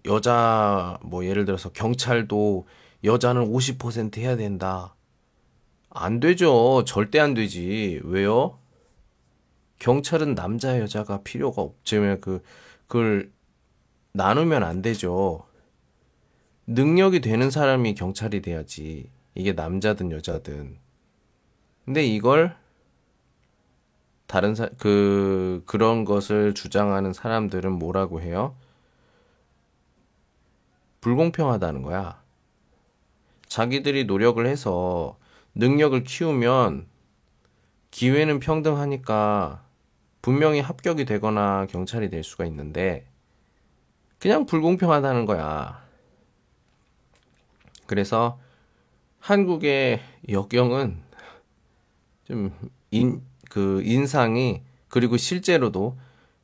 여자 0.05 0.97
뭐 1.03 1.25
예를 1.25 1.43
들어서 1.43 1.67
경찰도 1.73 2.65
여자는 3.03 3.51
50% 3.51 4.19
해야 4.19 4.37
된다. 4.37 4.95
안 5.89 6.21
되죠. 6.21 6.85
절대 6.87 7.19
안 7.19 7.33
되지. 7.33 7.99
왜요? 8.05 8.59
경찰은 9.79 10.33
남자 10.33 10.79
여자가 10.79 11.21
필요가 11.21 11.61
없지만 11.61 12.21
그 12.21 12.41
그걸 12.87 13.29
나누면 14.13 14.63
안 14.63 14.81
되죠. 14.81 15.45
능력이 16.65 17.19
되는 17.19 17.51
사람이 17.51 17.93
경찰이 17.95 18.41
돼야지. 18.41 19.11
이게 19.33 19.51
남자든 19.51 20.13
여자든. 20.13 20.77
근데 21.83 22.05
이걸 22.05 22.55
다른 24.27 24.55
사, 24.55 24.69
그 24.77 25.63
그런 25.65 26.05
것을 26.05 26.53
주장하는 26.53 27.13
사람들은 27.13 27.71
뭐라고 27.71 28.21
해요? 28.21 28.55
불공평하다는 31.01 31.83
거야. 31.83 32.21
자기들이 33.47 34.05
노력을 34.05 34.45
해서 34.45 35.17
능력을 35.53 36.03
키우면 36.03 36.87
기회는 37.91 38.39
평등하니까 38.39 39.63
분명히 40.21 40.59
합격이 40.59 41.05
되거나 41.05 41.67
경찰이 41.67 42.09
될 42.09 42.23
수가 42.23 42.45
있는데 42.45 43.05
그냥 44.19 44.45
불공평하다는 44.45 45.25
거야. 45.25 45.85
그래서 47.85 48.39
한국의 49.19 50.01
역경은 50.29 51.01
좀 52.25 52.71
인, 52.89 53.21
그 53.55 53.81
인상이 53.85 54.61
그리고 54.89 55.15
실제로도 55.15 55.95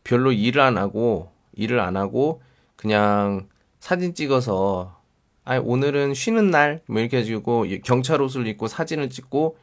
별로 0.06 0.32
일을 0.32 0.62
안 0.62 0.78
하고 0.78 1.30
일을 1.52 1.82
안 1.82 1.98
하고 1.98 2.42
그냥 2.78 3.50
사진 3.82 4.14
찍어서 4.16 4.98
아 5.44 5.58
오늘은 5.58 6.14
쉬는 6.14 6.52
날 6.52 6.80
뭐 6.88 7.02
이렇게 7.02 7.18
해가지고 7.18 7.66
경찰 7.84 8.22
옷을 8.22 8.48
입고 8.48 8.70
사진을 8.70 9.10
찍고 9.10 9.58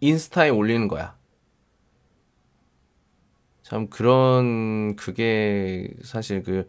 인스타에 0.00 0.50
올리는 0.50 0.86
거야. 0.86 1.16
참 3.62 3.88
그런 3.88 4.94
그게 4.94 5.88
사실 6.04 6.44
그 6.44 6.68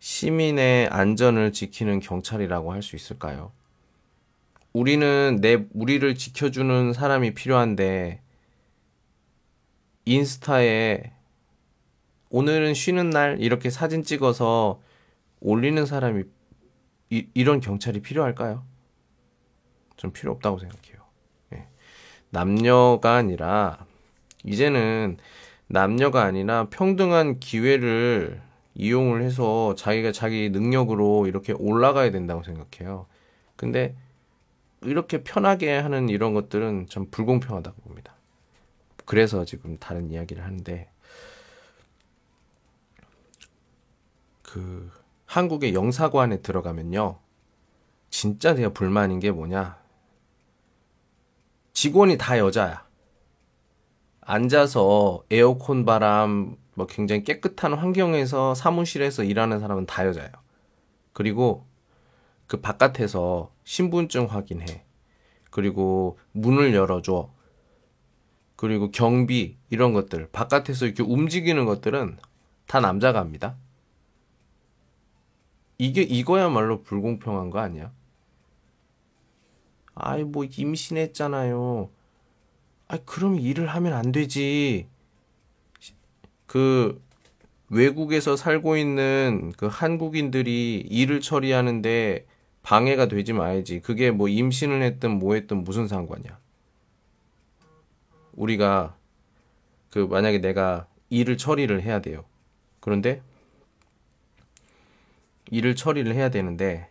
시민의 0.00 0.88
안전을 0.88 1.52
지키는 1.52 2.00
경찰이라고 2.00 2.72
할 2.72 2.82
수 2.82 2.96
있을까요? 2.96 3.52
우리는 4.72 5.38
내 5.40 5.64
우리를 5.72 6.16
지켜주는 6.16 6.92
사람이 6.94 7.34
필요한데 7.34 8.22
인스타에 10.06 11.12
오늘은 12.30 12.74
쉬는 12.74 13.10
날 13.10 13.38
이렇게 13.40 13.70
사진 13.70 14.02
찍어서 14.02 14.80
올리는 15.40 15.84
사람이 15.84 16.24
이, 17.10 17.26
이런 17.34 17.60
경찰이 17.60 18.00
필요할까요? 18.00 18.64
좀 19.96 20.12
필요 20.12 20.32
없다고 20.32 20.58
생각해요. 20.58 21.02
예. 21.54 21.66
남녀가 22.30 23.14
아니라 23.14 23.84
이제는 24.44 25.18
남녀가 25.66 26.22
아니라 26.22 26.68
평등한 26.70 27.40
기회를 27.40 28.40
이용을 28.74 29.22
해서 29.22 29.74
자기가 29.74 30.12
자기 30.12 30.50
능력으로 30.50 31.26
이렇게 31.26 31.52
올라가야 31.52 32.12
된다고 32.12 32.44
생각해요. 32.44 33.06
근데 33.56 33.96
이렇게 34.82 35.24
편하게 35.24 35.76
하는 35.76 36.08
이런 36.08 36.34
것들은 36.34 36.86
참 36.88 37.06
불공평하다고 37.10 37.82
봅니다. 37.82 38.15
그래서 39.06 39.46
지금 39.46 39.78
다른 39.78 40.10
이야기를 40.10 40.44
하는데 40.44 40.90
그 44.42 44.90
한국의 45.24 45.74
영사관에 45.74 46.42
들어가면요. 46.42 47.18
진짜 48.10 48.54
제가 48.54 48.70
불만인 48.72 49.20
게 49.20 49.30
뭐냐. 49.30 49.78
직원이 51.72 52.18
다 52.18 52.38
여자야. 52.38 52.86
앉아서 54.20 55.24
에어컨 55.30 55.84
바람, 55.84 56.56
뭐 56.74 56.86
굉장히 56.86 57.22
깨끗한 57.22 57.74
환경에서 57.74 58.54
사무실에서 58.54 59.22
일하는 59.22 59.60
사람은 59.60 59.86
다 59.86 60.06
여자예요. 60.06 60.32
그리고 61.12 61.64
그 62.46 62.60
바깥에서 62.60 63.52
신분증 63.64 64.26
확인해. 64.26 64.84
그리고 65.50 66.18
문을 66.32 66.74
열어줘. 66.74 67.35
그리고 68.56 68.90
경비, 68.90 69.56
이런 69.70 69.92
것들. 69.92 70.28
바깥에서 70.32 70.86
이렇게 70.86 71.02
움직이는 71.02 71.66
것들은 71.66 72.18
다 72.66 72.80
남자가 72.80 73.20
합니다. 73.20 73.56
이게 75.78 76.02
이거야말로 76.02 76.82
불공평한 76.82 77.50
거 77.50 77.58
아니야? 77.58 77.92
아이 79.94 80.24
뭐 80.24 80.44
임신했잖아요. 80.44 81.90
아 82.88 82.98
그럼 83.04 83.38
일을 83.38 83.66
하면 83.68 83.92
안 83.92 84.12
되지. 84.12 84.88
그 86.46 87.02
외국에서 87.68 88.36
살고 88.36 88.76
있는 88.76 89.52
그 89.56 89.66
한국인들이 89.66 90.86
일을 90.88 91.20
처리하는데 91.20 92.26
방해가 92.62 93.08
되지 93.08 93.32
말지. 93.32 93.80
그게 93.80 94.10
뭐 94.10 94.28
임신을 94.28 94.82
했든 94.82 95.18
뭐 95.18 95.34
했든 95.34 95.64
무슨 95.64 95.88
상관이야. 95.88 96.38
우리가 98.36 98.96
그 99.90 100.00
만약에 100.00 100.38
내가 100.38 100.86
일을 101.10 101.36
처리를 101.36 101.82
해야 101.82 102.00
돼요. 102.00 102.24
그런데 102.80 103.22
일을 105.50 105.74
처리를 105.76 106.14
해야 106.14 106.28
되는데 106.28 106.88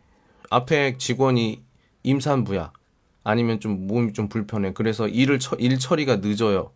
앞에 0.49 0.97
직원이 0.97 1.63
임산부야. 2.03 2.71
아니면 3.23 3.59
좀 3.59 3.87
몸이 3.87 4.13
좀 4.13 4.29
불편해. 4.29 4.71
그래서 4.73 5.07
일을 5.07 5.39
처, 5.39 5.55
일 5.55 5.79
처리가 5.79 6.17
늦어요. 6.17 6.71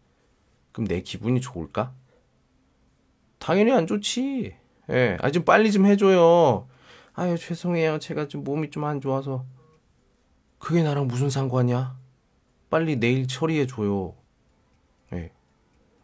그럼 0.72 0.88
내 0.88 1.02
기분이 1.02 1.42
좋을까? 1.42 1.94
당연히 3.38 3.72
안 3.72 3.86
좋지. 3.86 4.56
예. 4.90 5.18
아, 5.22 5.30
좀 5.30 5.46
빨리 5.46 5.72
좀 5.72 5.86
해줘요. 5.86 6.68
아유, 7.14 7.38
죄송해요. 7.38 8.00
제가 8.00 8.28
좀 8.28 8.44
몸이 8.44 8.72
좀 8.72 8.84
안 8.84 9.00
좋아서. 9.00 9.46
그게 10.58 10.82
나랑 10.84 11.08
무슨 11.08 11.30
상관이야? 11.30 11.96
빨리 12.70 12.96
내일 12.98 13.28
처리해줘요. 13.28 14.16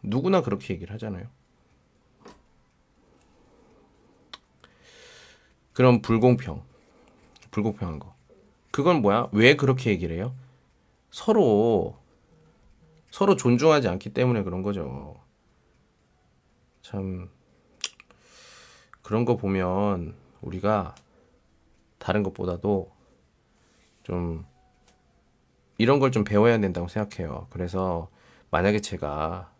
예. 0.04 0.08
누구나 0.08 0.42
그렇게 0.42 0.74
얘기를 0.74 0.92
하잖아요. 0.94 1.26
그런 5.72 6.00
불공평. 6.00 6.62
불공평한 7.50 7.98
거. 7.98 8.14
그건 8.70 9.02
뭐야? 9.02 9.28
왜 9.32 9.56
그렇게 9.56 9.90
얘기를 9.90 10.16
해요? 10.16 10.34
서로, 11.10 11.98
서로 13.10 13.36
존중하지 13.36 13.88
않기 13.88 14.10
때문에 14.12 14.42
그런 14.42 14.62
거죠. 14.62 15.18
참, 16.82 17.30
그런 19.02 19.24
거 19.24 19.36
보면 19.36 20.14
우리가 20.40 20.94
다른 21.98 22.22
것보다도 22.22 22.90
좀 24.02 24.44
이런 25.78 25.98
걸 25.98 26.10
좀 26.10 26.24
배워야 26.24 26.58
된다고 26.58 26.88
생각해요. 26.88 27.46
그래서 27.50 28.08
만약에 28.50 28.80
제가 28.80 29.52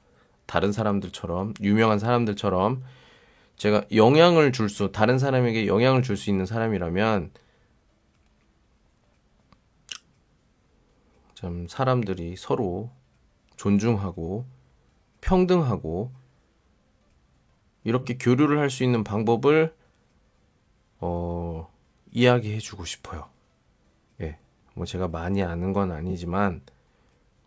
다른 0.46 0.72
사람들처럼, 0.72 1.54
유명한 1.62 1.98
사람들처럼 1.98 2.82
제가 3.56 3.84
영향을 3.94 4.52
줄 4.52 4.68
수, 4.68 4.92
다른 4.92 5.18
사람에게 5.18 5.66
영향을 5.66 6.02
줄 6.02 6.16
수 6.16 6.30
있는 6.30 6.46
사람이라면, 6.46 7.30
참 11.34 11.66
사람들이 11.68 12.36
서로 12.36 12.90
존중하고 13.56 14.46
평등하고 15.20 16.10
이렇게 17.84 18.16
교류를 18.18 18.58
할 18.58 18.70
수 18.70 18.84
있는 18.84 19.04
방법을 19.04 19.74
어, 21.00 21.70
이야기해 22.10 22.58
주고 22.58 22.84
싶어요. 22.84 23.28
예. 24.20 24.38
뭐 24.74 24.86
제가 24.86 25.08
많이 25.08 25.42
아는 25.42 25.72
건 25.72 25.92
아니지만 25.92 26.62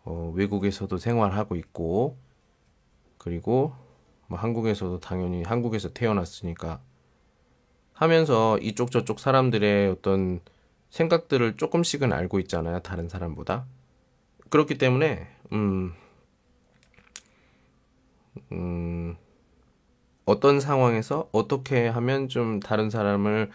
어, 0.04 0.32
외국에서도 0.34 0.96
생활하고 0.96 1.56
있고 1.56 2.16
그리고 3.20 3.74
뭐 4.28 4.38
한국에서도 4.38 4.98
당연히 5.00 5.42
한국에서 5.42 5.90
태어났으니까 5.92 6.80
하면서 7.92 8.56
이쪽 8.58 8.90
저쪽 8.90 9.20
사람들의 9.20 9.90
어떤 9.90 10.40
생각들을 10.88 11.56
조금씩은 11.56 12.14
알고 12.14 12.40
있잖아요. 12.40 12.80
다른 12.80 13.10
사람보다. 13.10 13.66
그렇기 14.48 14.78
때문에 14.78 15.28
음, 15.52 15.92
음, 18.52 19.16
어떤 20.24 20.58
상황에서 20.58 21.28
어떻게 21.32 21.88
하면 21.88 22.28
좀 22.28 22.58
다른 22.58 22.88
사람을 22.88 23.50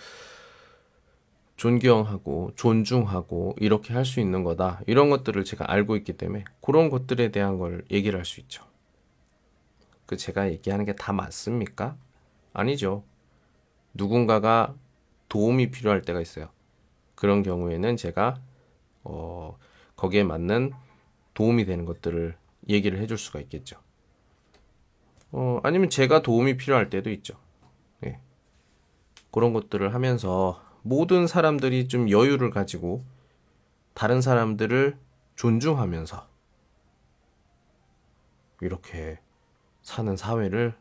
존경하고 1.58 2.52
존중하고 2.56 3.56
이렇게 3.60 3.94
할 3.96 4.06
수 4.06 4.20
있는 4.20 4.44
거다. 4.44 4.82
이런 4.86 5.10
것들을 5.10 5.44
제가 5.44 5.72
알고 5.72 5.96
있기 5.96 6.14
때문에 6.14 6.44
그런 6.62 6.90
것들에 6.92 7.32
대한 7.32 7.58
걸 7.58 7.84
얘기를 7.90 8.20
할 8.20 8.26
수 8.26 8.40
있죠. 8.42 8.64
그 10.06 10.18
제가 10.18 10.50
얘기하는 10.52 10.86
게 10.86 10.94
다 10.94 11.14
맞습니까? 11.14 11.98
아니죠. 12.54 13.04
누군가가 13.94 14.76
도움이 15.30 15.72
필요할 15.72 16.02
때가 16.02 16.22
있어요. 16.22 16.50
그런 17.16 17.44
경우에는 17.44 17.98
제가 17.98 18.36
어 19.04 19.58
거기에 19.96 20.24
맞는 20.24 20.74
도움이 21.34 21.66
되는 21.66 21.86
것들을 21.86 22.38
얘기를 22.70 23.00
해줄 23.00 23.18
수가 23.18 23.40
있겠죠. 23.42 23.78
어 25.32 25.60
아니면 25.64 25.90
제가 25.90 26.22
도움이 26.22 26.58
필요할 26.58 26.90
때도 26.90 27.10
있죠. 27.12 27.38
예. 28.06 28.20
그런 29.32 29.54
것들을 29.54 29.94
하면서 29.94 30.62
모든 30.82 31.28
사람들이 31.28 31.88
좀 31.88 32.10
여유를 32.10 32.52
가지고 32.52 33.04
다른 33.94 34.22
사람들을 34.22 34.98
존중하면서 35.36 36.28
이렇게 38.62 39.20
사는 39.86 40.18
사회를 40.18 40.76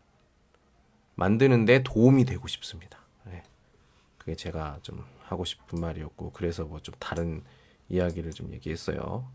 만드는데 1.15 1.83
도움이 1.83 2.25
되고 2.25 2.49
싶습니다. 2.49 2.99
네. 3.27 3.43
그게 4.17 4.35
제가 4.35 4.79
좀 4.83 5.05
하고 5.27 5.45
싶은 5.45 5.79
말이었고 5.79 6.33
그래서 6.33 6.65
뭐 6.65 6.81
좀 6.81 6.95
다른 6.99 7.45
이야기를 7.91 8.33
좀 8.33 8.51
얘기했어요. 8.55 9.31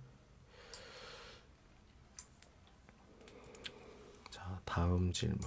자, 4.31 4.59
다음 4.65 5.13
질문. 5.13 5.39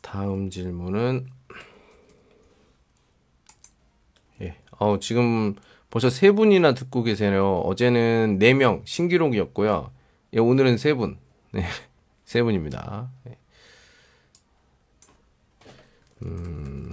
다음 0.00 0.48
질문은 0.48 1.28
예. 4.42 4.56
어, 4.78 5.00
지금 5.00 5.56
벌써 5.90 6.08
세 6.08 6.30
분이나 6.30 6.74
듣고 6.74 7.02
계세요. 7.02 7.58
어제는 7.64 8.38
네 8.38 8.54
명 8.54 8.82
신기록이었고요. 8.84 9.90
예, 10.34 10.38
오늘은 10.38 10.78
세 10.78 10.94
분. 10.94 11.18
네. 11.52 11.64
세 12.26 12.42
분입니다. 12.42 13.08
네. 13.24 13.38
음, 16.24 16.92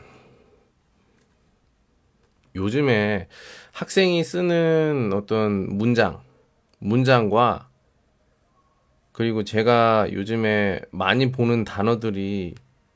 요즘에 2.56 3.28
학생이 3.72 4.24
쓰는 4.24 5.12
어떤 5.14 5.76
문장, 5.76 6.22
문장과 6.78 7.68
그리고 9.12 9.44
제가 9.44 10.08
요즘에 10.12 10.82
많이 10.92 11.32
보는 11.32 11.64
단어들이 11.64 12.54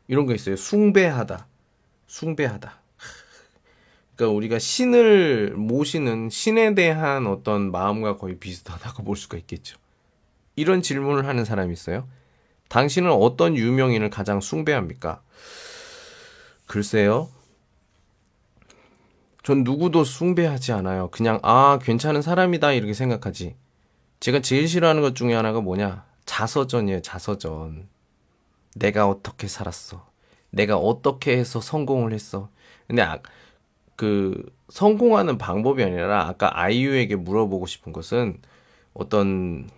이런 0.08 0.26
거 0.28 0.36
있어요. 0.36 0.56
숭배하다. 0.56 1.48
숭배하다. 2.06 2.82
그러니까 4.16 4.36
우리가 4.36 4.60
신을 4.60 5.56
모시는 5.56 6.30
신에 6.30 6.76
대한 6.76 7.26
어떤 7.26 7.72
마음과 7.72 8.18
거의 8.18 8.38
비슷하다고 8.38 9.04
볼 9.04 9.18
수가 9.18 9.38
있겠죠. 9.38 9.78
이런 10.56 10.82
질문을 10.82 11.28
하는 11.28 11.46
사람이 11.46 11.74
있어요. 11.74 12.08
당신은 12.70 13.12
어떤 13.12 13.56
유명인을 13.56 14.10
가장 14.10 14.42
숭배합니까? 14.42 15.22
글쎄요. 16.66 17.30
전 19.44 19.64
누구도 19.64 20.04
숭배하지 20.04 20.74
않아요. 20.74 21.10
그냥, 21.10 21.40
아, 21.42 21.80
괜찮은 21.82 22.22
사람이다, 22.22 22.74
이렇게 22.74 22.94
생각하지. 22.94 23.56
제가 24.20 24.42
제일 24.42 24.68
싫어하는 24.68 25.02
것 25.02 25.16
중에 25.16 25.34
하나가 25.34 25.62
뭐냐? 25.62 26.06
자서전이에요, 26.26 27.02
자서전. 27.02 27.88
내가 28.76 29.08
어떻게 29.08 29.48
살았어. 29.48 30.06
내가 30.50 30.76
어떻게 30.78 31.38
해서 31.38 31.62
성공을 31.62 32.12
했어. 32.12 32.50
근데, 32.88 33.02
아, 33.02 33.20
그, 33.96 34.54
성공하는 34.70 35.38
방법이 35.38 35.82
아니라, 35.82 36.28
아까 36.28 36.52
아이유에게 36.60 37.16
물어보고 37.16 37.68
싶은 37.68 37.94
것은 37.94 38.42
어떤 38.94 39.70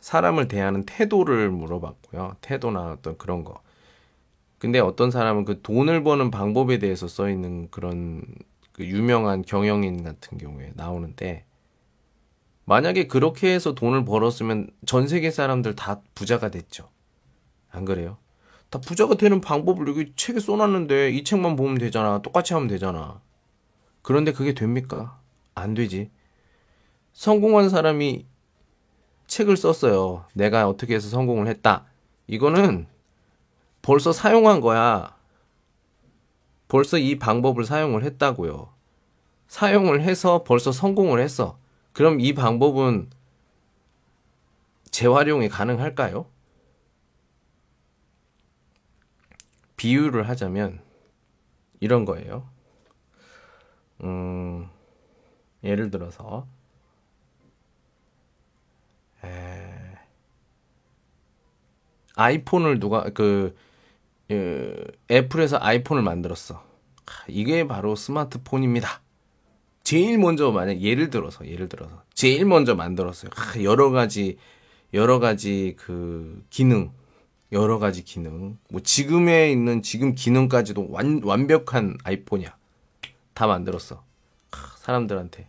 사람을 0.00 0.48
대하는 0.48 0.84
태도를 0.84 1.50
물어봤고요. 1.50 2.36
태도나 2.40 2.92
어떤 2.92 3.18
그런 3.18 3.44
거. 3.44 3.60
근데 4.58 4.78
어떤 4.80 5.10
사람은 5.10 5.44
그 5.44 5.62
돈을 5.62 6.02
버는 6.02 6.30
방법에 6.30 6.78
대해서 6.78 7.06
써 7.06 7.28
있는 7.28 7.68
그런 7.70 8.24
그 8.72 8.84
유명한 8.84 9.42
경영인 9.42 10.02
같은 10.02 10.38
경우에 10.38 10.72
나오는데 10.74 11.44
만약에 12.64 13.06
그렇게 13.06 13.52
해서 13.54 13.74
돈을 13.74 14.04
벌었으면 14.04 14.68
전 14.84 15.08
세계 15.08 15.30
사람들 15.30 15.74
다 15.74 16.02
부자가 16.14 16.50
됐죠. 16.50 16.88
안 17.70 17.84
그래요? 17.84 18.18
다 18.70 18.78
부자가 18.80 19.14
되는 19.14 19.40
방법을 19.40 19.88
여기 19.88 20.12
책에 20.14 20.40
써놨는데 20.40 21.10
이 21.10 21.24
책만 21.24 21.56
보면 21.56 21.78
되잖아. 21.78 22.20
똑같이 22.20 22.52
하면 22.54 22.68
되잖아. 22.68 23.20
그런데 24.02 24.32
그게 24.32 24.52
됩니까? 24.52 25.18
안 25.54 25.74
되지. 25.74 26.10
성공한 27.12 27.68
사람이 27.68 28.26
책을 29.28 29.56
썼어요. 29.56 30.24
내가 30.34 30.68
어떻게 30.68 30.94
해서 30.94 31.08
성공을 31.08 31.46
했다. 31.46 31.84
이거는 32.26 32.88
벌써 33.82 34.12
사용한 34.12 34.60
거야. 34.60 35.16
벌써 36.66 36.98
이 36.98 37.18
방법을 37.18 37.64
사용을 37.64 38.02
했다고요. 38.04 38.72
사용을 39.46 40.02
해서 40.02 40.44
벌써 40.44 40.72
성공을 40.72 41.20
했어. 41.20 41.58
그럼 41.92 42.20
이 42.20 42.34
방법은 42.34 43.10
재활용이 44.90 45.48
가능할까요? 45.48 46.26
비유를 49.76 50.28
하자면 50.28 50.80
이런 51.80 52.04
거예요. 52.04 52.48
음, 54.02 54.68
예를 55.62 55.90
들어서 55.90 56.46
에... 59.24 59.98
아이폰을 62.14 62.80
누가 62.80 63.04
그 63.10 63.54
예, 64.30 64.74
애플에서 65.10 65.58
아이폰을 65.60 66.02
만들었어. 66.02 66.62
이게 67.28 67.66
바로 67.66 67.96
스마트폰입니다. 67.96 69.00
제일 69.82 70.18
먼저 70.18 70.50
만약 70.50 70.80
예를 70.82 71.08
들어서 71.08 71.46
예를 71.46 71.68
들어서 71.68 72.02
제일 72.12 72.44
먼저 72.44 72.74
만들었어요. 72.74 73.30
여러 73.62 73.90
가지 73.90 74.36
여러 74.92 75.18
가지 75.18 75.74
그 75.78 76.44
기능 76.50 76.92
여러 77.52 77.78
가지 77.78 78.04
기능 78.04 78.58
뭐 78.68 78.82
지금에 78.82 79.50
있는 79.50 79.80
지금 79.82 80.14
기능까지도 80.14 80.88
완, 80.90 81.22
완벽한 81.24 81.96
아이폰이야. 82.04 82.54
다 83.32 83.46
만들었어. 83.46 84.04
사람들한테. 84.76 85.48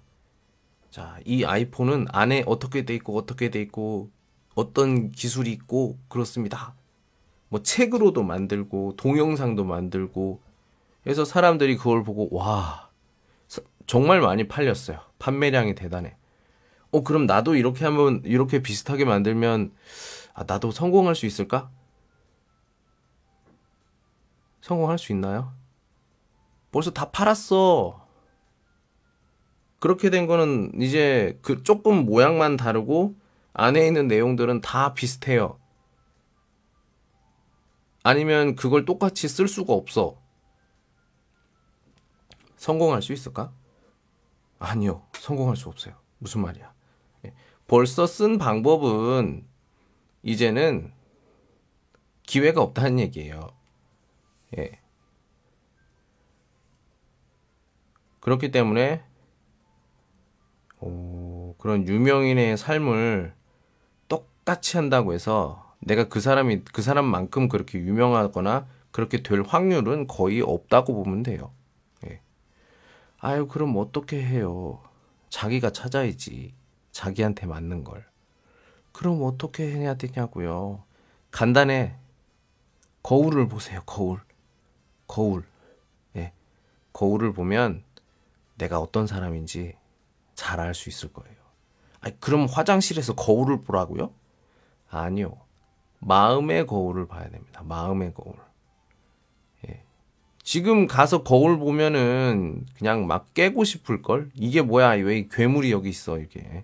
자, 0.90 1.18
이 1.26 1.44
아이폰은 1.46 2.08
안에 2.10 2.44
어떻게 2.48 2.86
돼 2.86 2.96
있고 2.96 3.18
어떻게 3.18 3.50
돼 3.50 3.62
있고 3.62 4.10
어떤 4.56 5.12
기술이 5.12 5.52
있고 5.52 5.98
그렇습니다. 6.08 6.74
뭐 7.50 7.62
책으로도 7.62 8.24
만들고 8.24 8.96
동영상도 8.96 9.64
만들고 9.64 10.42
그래서 11.04 11.26
사람들이 11.26 11.78
그걸 11.78 12.04
보고 12.04 12.28
와 12.36 12.90
정말 13.88 14.22
많이 14.22 14.48
팔렸어요. 14.48 15.00
판매량이 15.18 15.76
대단해. 15.76 16.16
어 16.92 17.04
그럼 17.04 17.26
나도 17.26 17.56
이렇게 17.56 17.86
하면 17.86 18.22
이렇게 18.26 18.62
비슷하게 18.62 19.06
만들면 19.06 19.74
아 20.34 20.44
나도 20.46 20.72
성공할 20.72 21.16
수 21.16 21.26
있을까? 21.26 21.72
성공할 24.62 25.00
수 25.00 25.12
있나요? 25.12 25.54
벌써 26.72 26.92
다 26.92 27.10
팔았어. 27.10 28.08
그렇게 29.80 30.10
된 30.10 30.28
거는 30.28 30.82
이제 30.82 31.40
그 31.42 31.64
조금 31.64 32.06
모양만 32.06 32.58
다르고 32.58 33.16
안에 33.54 33.86
있는 33.88 34.08
내용들은 34.08 34.62
다 34.62 34.94
비슷해요. 34.94 35.60
아니면 38.04 38.56
그걸 38.56 38.86
똑같이 38.86 39.28
쓸 39.28 39.48
수가 39.48 39.74
없어. 39.74 40.22
성공할 42.58 43.02
수 43.02 43.14
있을까? 43.14 43.54
아니요. 44.60 45.06
성공할 45.14 45.56
수 45.56 45.70
없어요. 45.70 45.96
무슨 46.18 46.42
말이야. 46.42 46.74
예. 47.26 47.34
벌써 47.68 48.06
쓴 48.06 48.38
방법은 48.38 49.48
이제는 50.24 50.92
기회가 52.24 52.62
없다는 52.62 53.00
얘기예요. 53.00 53.50
예. 54.58 54.80
그렇기 58.20 58.52
때문에 58.52 59.04
오, 60.82 61.56
그런 61.58 61.88
유명인의 61.88 62.58
삶을 62.58 63.34
똑같이 64.08 64.78
한다고 64.78 65.14
해서 65.14 65.76
내가 65.80 66.08
그 66.08 66.20
사람이 66.20 66.64
그 66.74 66.82
사람만큼 66.82 67.50
그렇게 67.50 67.80
유명하거나 67.80 68.68
그렇게 68.92 69.22
될 69.22 69.42
확률은 69.42 70.08
거의 70.08 70.42
없다고 70.42 70.94
보면 70.94 71.24
돼요. 71.24 71.52
예. 72.06 72.22
아유 73.20 73.48
그럼 73.48 73.76
어떻게 73.78 74.22
해요? 74.24 74.82
자기가 75.30 75.72
찾아야지. 75.72 76.54
자기한테 76.92 77.46
맞는 77.46 77.84
걸. 77.84 78.06
그럼 78.92 79.24
어떻게 79.24 79.72
해야 79.72 79.96
되냐고요. 79.96 80.84
간단해. 81.32 81.96
거울을 83.04 83.48
보세요. 83.48 83.82
거울. 83.86 84.20
거울. 85.08 85.44
예. 86.16 86.34
거울을 86.92 87.32
보면 87.34 87.84
내가 88.58 88.80
어떤 88.80 89.08
사람인지 89.08 89.76
잘 90.40 90.60
알 90.62 90.74
수 90.74 90.88
있을 90.90 91.12
거예요. 91.12 91.36
아니, 92.00 92.18
그럼 92.22 92.46
화장실에서 92.46 93.14
거울을 93.14 93.60
보라고요? 93.62 94.14
아니요. 94.90 95.38
마음의 96.00 96.66
거울을 96.66 97.08
봐야 97.08 97.30
됩니다. 97.30 97.62
마음의 97.64 98.14
거울. 98.14 98.36
예. 99.68 99.84
지금 100.42 100.88
가서 100.88 101.24
거울 101.24 101.60
보면은 101.60 102.66
그냥 102.78 103.06
막 103.06 103.34
깨고 103.34 103.66
싶을 103.66 104.02
걸. 104.02 104.32
이게 104.34 104.62
뭐야? 104.62 104.92
왜 104.92 105.28
괴물이 105.28 105.74
여기 105.74 105.90
있어? 105.90 106.18
이렇게 106.18 106.64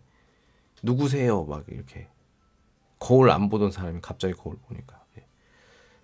누구세요? 0.82 1.44
막 1.44 1.66
이렇게 1.68 2.08
거울 2.98 3.30
안 3.30 3.50
보던 3.50 3.72
사람이 3.72 4.00
갑자기 4.02 4.34
거울 4.34 4.58
보니까 4.58 5.04
예. 5.18 5.26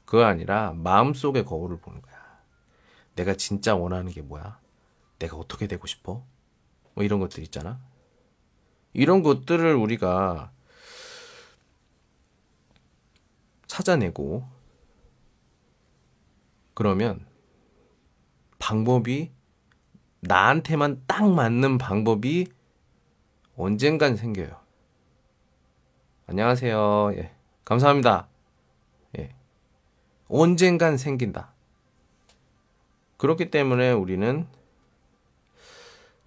그거 0.04 0.26
아니라 0.26 0.74
마음 0.74 1.14
속의 1.14 1.46
거울을 1.46 1.80
보는 1.80 2.02
거야. 2.02 2.16
내가 3.16 3.36
진짜 3.36 3.76
원하는 3.76 4.12
게 4.12 4.22
뭐야? 4.22 4.60
내가 5.20 5.38
어떻게 5.38 5.68
되고 5.68 5.88
싶어? 5.88 6.26
뭐 6.94 7.04
이런 7.04 7.20
것들 7.20 7.44
있잖아. 7.44 7.80
이런 8.94 9.24
것들을 9.24 9.76
우리가 9.76 10.52
찾아내고 13.68 14.48
그러면 16.74 17.26
방법이 18.60 19.32
나한테만 20.22 21.04
딱 21.08 21.30
맞는 21.30 21.78
방법이 21.78 22.48
언젠간 23.56 24.18
생겨요. 24.18 24.60
안녕하세요. 26.28 27.14
예. 27.16 27.32
감사합니다. 27.66 28.28
예. 29.18 29.34
언젠간 30.28 30.98
생긴다. 30.98 31.54
그렇기 33.18 33.52
때문에 33.52 33.92
우리는 33.92 34.48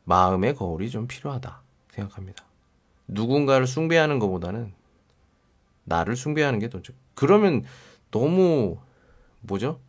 마음의 0.04 0.54
거울이 0.54 0.90
좀 0.90 1.06
필요하다 1.06 1.62
생각합니다. 1.90 2.44
누군가를 3.06 3.66
숭배하는 3.66 4.18
것보다는 4.18 4.72
나를 5.84 6.16
숭배하는 6.16 6.58
게더 6.58 6.82
좋. 6.82 6.94
그러면 7.14 7.64
너무 8.10 8.78
뭐죠? 9.40 9.80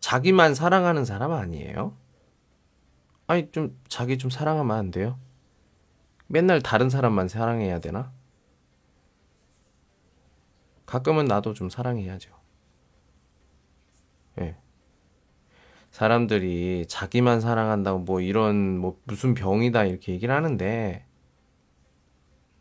자기만 0.00 0.54
사랑하는 0.54 1.04
사람 1.04 1.32
아니에요? 1.32 1.94
아니 3.26 3.50
좀 3.52 3.78
자기 3.88 4.18
좀 4.18 4.30
사랑하면 4.30 4.76
안 4.76 4.90
돼요? 4.90 5.18
맨날 6.26 6.60
다른 6.60 6.90
사람만 6.90 7.28
사랑해야 7.28 7.80
되나? 7.80 8.12
가끔은 10.86 11.26
나도 11.26 11.54
좀 11.54 11.70
사랑해야죠. 11.70 12.30
예. 14.40 14.56
사람들이 15.90 16.86
자기만 16.88 17.40
사랑한다고 17.40 18.00
뭐 18.00 18.20
이런 18.20 18.78
뭐 18.78 18.98
무슨 19.04 19.34
병이다 19.34 19.84
이렇게 19.84 20.12
얘기를 20.12 20.34
하는데 20.34 21.04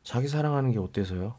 자기 0.03 0.27
사랑하는 0.27 0.71
게 0.71 0.79
어때서요? 0.79 1.35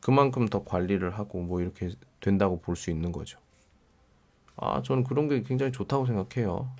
그만큼 0.00 0.48
더 0.48 0.64
관리를 0.64 1.10
하고 1.18 1.40
뭐 1.42 1.60
이렇게 1.60 1.90
된다고 2.20 2.60
볼 2.60 2.76
수 2.76 2.90
있는 2.90 3.12
거죠. 3.12 3.38
아, 4.56 4.82
저는 4.82 5.04
그런 5.04 5.28
게 5.28 5.42
굉장히 5.42 5.72
좋다고 5.72 6.06
생각해요. 6.06 6.70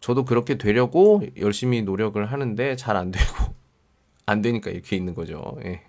저도 0.00 0.24
그렇게 0.24 0.58
되려고 0.58 1.22
열심히 1.38 1.82
노력을 1.82 2.24
하는데 2.24 2.76
잘 2.76 2.96
안 2.96 3.10
되고 3.10 3.24
안 4.26 4.42
되니까 4.42 4.70
이렇게 4.70 4.96
있는 4.96 5.14
거죠. 5.14 5.58
예. 5.64 5.82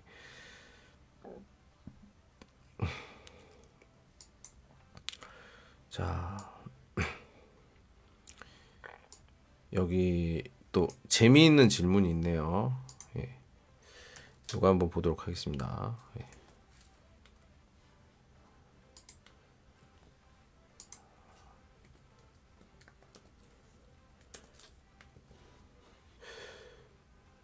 자, 5.95 6.35
여기 9.71 10.43
또 10.73 10.89
재미있는 11.07 11.69
질문이 11.69 12.09
있네요. 12.09 12.77
예. 13.15 13.33
이거 14.53 14.67
한번 14.67 14.89
보도록 14.89 15.21
하겠습니다. 15.21 15.95
예. 16.19 16.25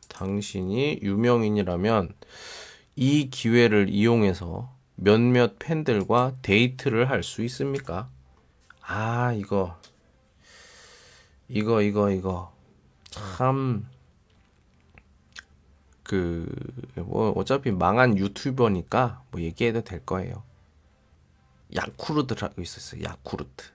당신이 0.10 1.00
유명인이라면 1.02 2.14
이 2.98 3.30
기회를 3.30 3.88
이용해서 3.88 4.76
몇몇 4.96 5.58
팬들과 5.58 6.36
데이트를 6.42 7.10
할 7.10 7.24
수 7.24 7.46
있습니까? 7.46 8.10
아, 8.94 9.32
이거. 9.32 9.80
이거, 11.48 11.82
이거, 11.82 12.12
이거. 12.12 12.52
참. 13.10 13.88
그, 16.04 16.46
뭐, 16.96 17.30
어차피 17.32 17.72
망한 17.72 18.18
유튜버니까 18.18 19.24
뭐 19.32 19.40
얘기해도 19.40 19.86
될 19.86 20.06
거예요. 20.06 20.44
야쿠르트라고 21.74 22.62
있었어요. 22.62 23.04
야쿠르트. 23.04 23.68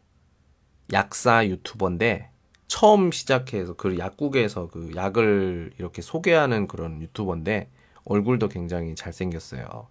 약사 0.93 1.47
유튜버인데, 1.47 2.29
처음 2.69 3.11
시작해서 3.11 3.73
그 3.73 3.97
약국에서 3.97 4.69
그 4.69 4.93
약을 4.95 5.73
이렇게 5.79 6.03
소개하는 6.03 6.69
그런 6.69 7.01
유튜버인데, 7.01 7.71
얼굴도 8.05 8.49
굉장히 8.49 8.95
잘생겼어요. 8.95 9.89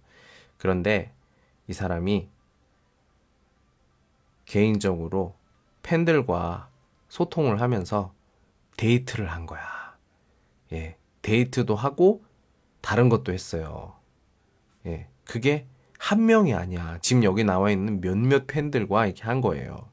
그런데 0.56 1.12
이 1.66 1.72
사람이 1.72 2.28
개인적으로 4.46 5.36
팬들과 5.82 6.70
소통을 7.08 7.60
하면서 7.60 8.14
데이트를 8.76 9.30
한 9.30 9.46
거야. 9.46 9.96
예. 10.72 10.96
데이트도 11.22 11.74
하고 11.74 12.24
다른 12.80 13.08
것도 13.08 13.32
했어요. 13.32 13.96
예. 14.86 15.08
그게 15.24 15.66
한 15.98 16.26
명이 16.26 16.54
아니야. 16.54 16.98
지금 17.00 17.24
여기 17.24 17.44
나와 17.44 17.70
있는 17.70 18.00
몇몇 18.00 18.46
팬들과 18.46 19.06
이렇게 19.06 19.24
한 19.24 19.40
거예요. 19.40 19.88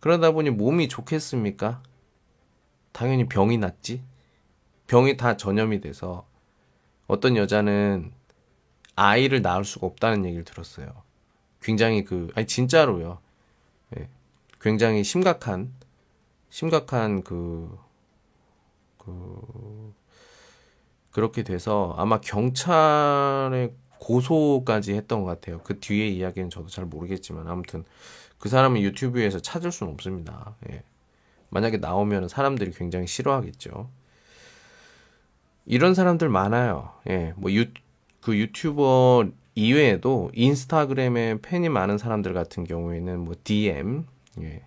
그러다 0.00 0.32
보니 0.32 0.50
몸이 0.50 0.88
좋겠습니까? 0.88 1.82
당연히 2.92 3.28
병이 3.28 3.58
났지. 3.58 4.02
병이 4.86 5.16
다 5.16 5.36
전염이 5.36 5.80
돼서 5.80 6.26
어떤 7.06 7.36
여자는 7.36 8.12
아이를 8.94 9.42
낳을 9.42 9.64
수가 9.64 9.86
없다는 9.86 10.24
얘기를 10.26 10.44
들었어요. 10.44 11.02
굉장히 11.62 12.04
그 12.04 12.30
아니 12.34 12.46
진짜로요. 12.46 13.18
예. 13.96 14.08
굉장히 14.60 15.04
심각한 15.04 15.72
심각한 16.52 17.22
그, 17.22 17.78
그, 18.98 19.94
그렇게 21.10 21.42
돼서 21.42 21.94
아마 21.96 22.20
경찰에 22.20 23.74
고소까지 23.98 24.92
했던 24.92 25.22
것 25.22 25.30
같아요. 25.30 25.62
그 25.62 25.80
뒤에 25.80 26.08
이야기는 26.08 26.50
저도 26.50 26.68
잘 26.68 26.84
모르겠지만 26.84 27.48
아무튼 27.48 27.84
그 28.38 28.50
사람은 28.50 28.82
유튜브에서 28.82 29.40
찾을 29.40 29.72
수는 29.72 29.94
없습니다. 29.94 30.56
예. 30.70 30.82
만약에 31.48 31.78
나오면 31.78 32.28
사람들이 32.28 32.72
굉장히 32.72 33.06
싫어하겠죠. 33.06 33.88
이런 35.64 35.94
사람들 35.94 36.28
많아요. 36.28 36.92
예, 37.08 37.32
뭐 37.36 37.50
유, 37.52 37.66
그 38.20 38.36
유튜버 38.36 39.26
이외에도 39.54 40.30
인스타그램에 40.34 41.40
팬이 41.42 41.68
많은 41.68 41.98
사람들 41.98 42.32
같은 42.32 42.64
경우에는 42.64 43.20
뭐 43.20 43.34
DM, 43.44 44.06
예. 44.40 44.62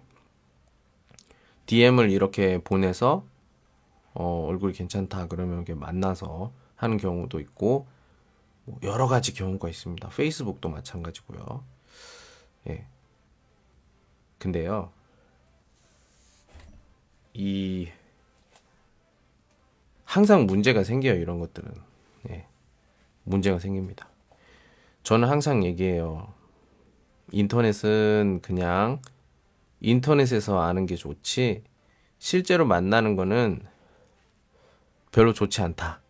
DM을 1.65 2.11
이렇게 2.11 2.59
보내서 2.59 3.25
어, 4.13 4.45
얼굴이 4.47 4.73
괜찮다 4.73 5.27
그러면 5.27 5.57
이렇게 5.57 5.73
만나서 5.73 6.51
하는 6.75 6.97
경우도 6.97 7.39
있고 7.39 7.87
뭐 8.65 8.79
여러 8.83 9.07
가지 9.07 9.33
경우가 9.33 9.69
있습니다. 9.69 10.09
페이스북도 10.09 10.69
마찬가지고요. 10.69 11.63
예. 12.69 12.85
근데요. 14.37 14.91
이 17.33 17.89
항상 20.03 20.45
문제가 20.45 20.83
생겨요. 20.83 21.15
이런 21.15 21.39
것들은. 21.39 21.73
예. 22.29 22.45
문제가 23.23 23.59
생깁니다. 23.59 24.07
저는 25.05 25.29
항상 25.29 25.63
얘기해요. 25.63 26.33
인터넷은 27.31 28.39
그냥 28.41 29.03
인터넷에서 29.79 30.59
아는 30.59 30.87
게 30.87 30.95
좋지, 30.95 31.63
실제로 32.17 32.65
만나는 32.65 33.15
거는 33.15 33.61
별로 35.11 35.31
좋지 35.31 35.61
않다. 35.61 36.01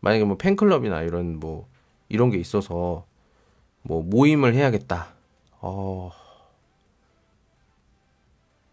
만약에 0.00 0.24
뭐 0.24 0.36
팬클럽이나 0.36 1.02
이런 1.02 1.38
뭐, 1.38 1.68
이런 2.08 2.30
게 2.30 2.38
있어서 2.38 3.06
뭐 3.82 4.02
모임을 4.02 4.52
해야겠다. 4.52 5.14
어, 5.60 6.10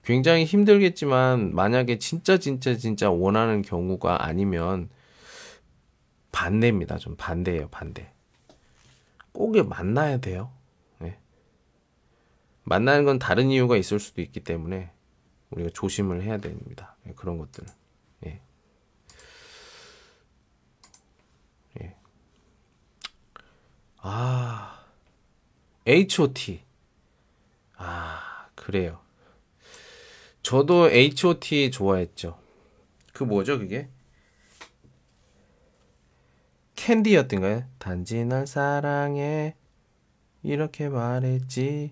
굉장히 0.04 0.46
힘들겠지만, 0.46 1.54
만약에 1.54 2.00
진짜 2.00 2.40
진짜 2.40 2.76
진짜 2.76 3.12
원하는 3.12 3.62
경우가 3.62 4.26
아니면, 4.26 4.90
반대입니다. 6.32 6.98
좀 6.98 7.16
반대예요, 7.16 7.68
반대. 7.70 8.15
꼭 9.36 9.56
만나야 9.68 10.18
돼요. 10.18 10.52
네. 11.00 11.20
만나는 12.64 13.04
건 13.04 13.20
다른 13.20 13.52
이유가 13.52 13.76
있을 13.76 14.00
수도 14.00 14.22
있기 14.22 14.40
때문에 14.40 14.92
우리가 15.52 15.70
조심을 15.74 16.24
해야 16.24 16.38
됩니다. 16.38 16.96
네, 17.04 17.14
그런 17.16 17.38
것들. 17.38 17.66
예. 18.26 18.42
예. 21.82 21.96
아, 23.98 24.86
H.O.T. 25.86 26.64
아, 27.76 28.48
그래요. 28.56 29.02
저도 30.42 30.90
H.O.T. 30.90 31.72
좋아했죠. 31.72 32.40
그 33.14 33.24
뭐죠, 33.24 33.60
그게? 33.60 33.90
캔디였던가요? 36.76 37.64
단지 37.80 38.24
널 38.26 38.48
사랑해. 38.48 39.56
이렇게 40.44 40.90
말했지. 40.90 41.92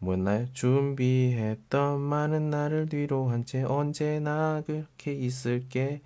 뭐였나요? 0.00 0.46
준비했던 0.52 2.00
많은 2.00 2.50
나를 2.50 2.86
뒤로 2.88 3.28
한 3.30 3.44
채 3.44 3.62
언제나 3.62 4.62
그렇게 4.66 5.12
있을게. 5.12 6.02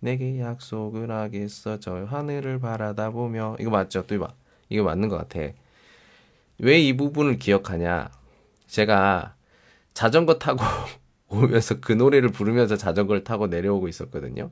내게 0.00 0.40
약속을 0.40 1.10
하겠어. 1.10 1.78
저 1.80 2.04
하늘을 2.04 2.58
바라다 2.60 3.10
보며. 3.10 3.56
이거 3.60 3.70
맞죠? 3.70 4.06
또 4.06 4.14
이거 4.14 4.28
이거 4.68 4.84
맞는 4.84 5.08
것 5.08 5.16
같아. 5.16 5.40
왜 6.58 6.80
이 6.80 6.96
부분을 6.96 7.38
기억하냐? 7.38 8.10
제가 8.66 9.36
자전거 9.94 10.38
타고 10.38 10.60
오면서 11.28 11.80
그 11.80 11.92
노래를 11.92 12.30
부르면서 12.30 12.76
자전거를 12.76 13.24
타고 13.24 13.46
내려오고 13.46 13.88
있었거든요. 13.88 14.50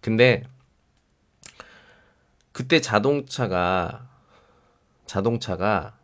근데 0.00 0.42
그때 2.52 2.80
자동차가 2.80 4.08
자동차가 5.06 5.98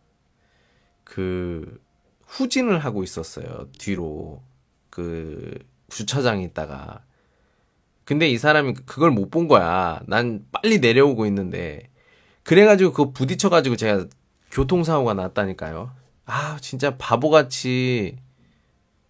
그 1.05 1.81
후진을 2.27 2.79
하고 2.81 3.03
있었어요. 3.03 3.69
뒤로 3.79 4.43
그 4.91 5.59
주차장에 5.89 6.45
있다가 6.45 7.03
근데 8.05 8.29
이 8.29 8.39
사람이 8.39 8.75
그걸 8.87 9.11
못 9.11 9.31
본 9.31 9.49
거야. 9.49 10.01
난 10.07 10.47
빨리 10.53 10.79
내려오고 10.79 11.27
있는데 11.27 11.91
그래가지고 12.43 12.93
그거 12.93 13.11
부딪혀가지고 13.13 13.77
제가 13.77 14.07
교통사고가 14.51 15.15
났다니까요. 15.15 15.93
아 16.25 16.59
진짜 16.61 16.97
바보같이 16.97 18.17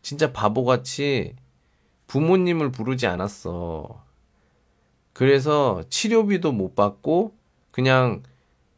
진짜 0.03 0.33
바보같이 0.33 1.37
부모님을 2.09 2.73
부르지 2.73 3.07
않았어. 3.07 4.05
그래서 5.19 5.83
치료비도 5.91 6.53
못 6.53 6.77
받고 6.77 7.37
그냥 7.73 8.23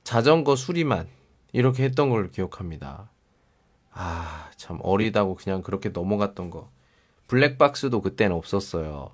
자전거 0.04 0.56
수리만 0.56 1.06
이렇게 1.52 1.84
했던 1.84 2.08
걸 2.08 2.28
기억합니다. 2.30 3.10
아, 3.92 4.48
참 4.56 4.78
어리다고 4.82 5.34
그냥 5.34 5.60
그렇게 5.60 5.90
넘어갔던 5.90 6.48
거. 6.48 6.70
블랙박스도 7.28 8.00
그때는 8.00 8.34
없었어요. 8.34 9.10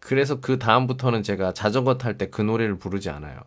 그래서 0.00 0.40
그 0.42 0.58
다음부터는 0.58 1.22
제가 1.22 1.54
자전거 1.54 1.96
탈 1.96 2.18
때 2.18 2.30
그 2.30 2.42
노래를 2.42 2.78
부르지 2.78 3.08
않아요. 3.08 3.40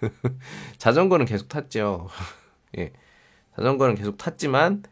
자전거는 0.78 1.26
계속 1.26 1.48
탔죠. 1.48 2.08
예. 2.78 2.92
자전거는 3.56 3.94
계속 3.94 4.18
탔지만 4.18 4.82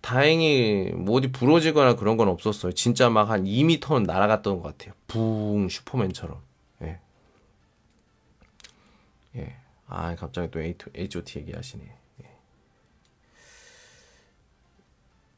다행히 0.00 0.90
뭐 0.94 1.16
어디 1.18 1.30
부러지거나 1.30 1.96
그런 1.96 2.16
건 2.16 2.28
없었어요. 2.28 2.72
진짜 2.72 3.10
막 3.10 3.30
한 3.30 3.44
2미터는 3.44 4.06
날아갔던 4.06 4.60
것 4.60 4.62
같아요. 4.62 4.94
붕 5.06 5.68
슈퍼맨처럼. 5.68 6.40
예. 6.82 7.00
예. 9.36 9.56
아 9.86 10.14
갑자기 10.16 10.50
또 10.50 10.60
H.O.T 10.60 11.38
얘기하시네. 11.40 11.84
예. 12.22 12.28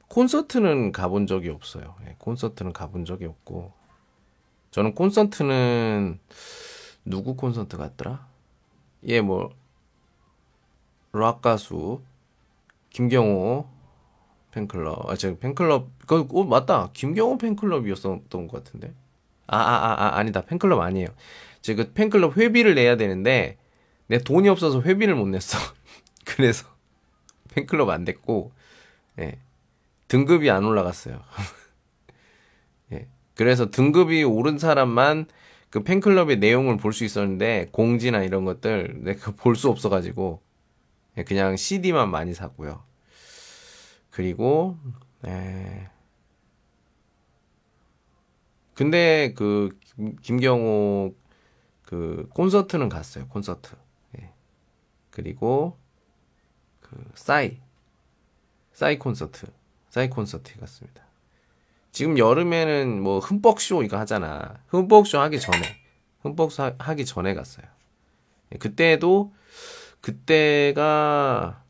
콘서트는 0.09 0.93
가본 0.93 1.27
적이 1.27 1.51
없어요. 1.51 1.97
예. 2.07 2.15
콘서트는 2.19 2.73
가본 2.73 3.05
적이 3.05 3.27
없고 3.27 3.73
저는 4.71 4.95
콘서트는 4.95 6.19
누구 7.05 7.37
콘서트 7.37 7.77
갔더라? 7.77 8.27
예, 9.05 9.21
뭐, 9.21 9.51
락 11.13 11.43
가수, 11.43 12.01
김경호 12.91 13.69
팬클럽, 14.53 15.11
아, 15.11 15.17
제 15.17 15.39
팬클럽, 15.39 15.91
그, 16.07 16.27
어, 16.31 16.45
맞다. 16.45 16.91
김경호 16.93 17.39
팬클럽이었던 17.39 18.29
것 18.29 18.51
같은데. 18.53 18.95
아, 19.47 19.57
아, 19.59 19.61
아, 19.61 20.05
아, 20.07 20.19
아니다. 20.19 20.43
팬클럽 20.43 20.81
아니에요. 20.81 21.09
제가 21.63 21.85
그 21.85 21.93
팬클럽 21.95 22.37
회비를 22.37 22.75
내야 22.75 22.97
되는데, 22.97 23.59
내 24.09 24.19
돈이 24.19 24.49
없어서 24.49 24.83
회비를 24.83 25.15
못 25.15 25.27
냈어. 25.29 25.59
그래서, 26.25 26.67
팬클럽 27.55 27.89
안 27.89 28.05
됐고, 28.05 28.53
예. 29.21 29.39
등급이 30.09 30.51
안 30.51 30.65
올라갔어요. 30.65 31.21
예. 32.93 33.09
그래서 33.35 33.71
등급이 33.71 34.25
오른 34.25 34.59
사람만 34.59 35.27
그 35.71 35.83
팬클럽의 35.83 36.39
내용을 36.39 36.77
볼 36.77 36.93
수 36.93 37.05
있었는데 37.05 37.69
공지나 37.73 38.23
이런 38.23 38.45
것들 38.45 38.97
내가 39.05 39.33
볼 39.37 39.57
수 39.57 39.71
없어가지고 39.71 40.43
그냥 41.27 41.57
CD만 41.57 42.11
많이 42.11 42.35
샀고요. 42.35 42.83
그리고 44.13 44.79
에... 45.27 45.89
근데 48.75 49.35
그 49.35 49.77
김, 50.23 50.39
경호 50.39 51.15
그 51.83 52.29
콘서트는 52.31 52.89
갔어요. 52.89 53.27
콘서트. 53.29 53.75
예. 54.19 54.33
그리고 55.11 55.79
그 56.81 56.97
싸이 57.15 57.61
싸이 58.73 58.99
콘서트 58.99 59.47
싸이 59.91 60.09
콘서트에 60.09 60.55
갔습니다. 60.61 61.03
지금 61.91 62.17
여름에는 62.17 63.03
뭐 63.03 63.19
흠뻑쇼 63.19 63.83
이거 63.83 63.99
하잖아. 63.99 64.63
흠뻑쇼 64.69 65.19
하기 65.19 65.39
전에. 65.39 65.63
흠뻑쇼 66.23 66.77
하기 66.79 67.05
전에 67.05 67.35
갔어요. 67.35 67.67
예, 68.53 68.59
그때도, 68.59 69.35
그때가 70.01 71.62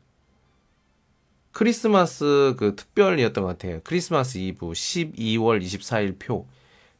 크리스마스 1.53 2.55
그 2.57 2.75
특별이었던 2.75 3.43
것 3.43 3.47
같아요. 3.47 3.79
크리스마스 3.83 4.39
이브 4.39 4.67
12월 4.67 5.61
24일 5.61 6.19
표. 6.19 6.45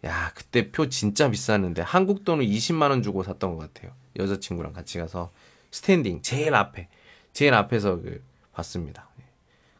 야, 0.05 0.31
그때 0.35 0.71
표 0.71 0.87
진짜 0.89 1.29
비쌌는데 1.29 1.81
한국 1.81 2.23
돈은 2.23 2.45
20만 2.45 2.89
원 2.91 3.01
주고 3.01 3.23
샀던 3.23 3.55
것 3.55 3.73
같아요. 3.73 3.91
여자친구랑 4.17 4.73
같이 4.73 4.99
가서 4.99 5.31
스탠딩 5.71 6.21
제일 6.21 6.53
앞에 6.53 6.87
제일 7.33 7.55
앞에서 7.55 7.99
그 8.01 8.23
봤습니다. 8.53 9.09
예. 9.19 9.23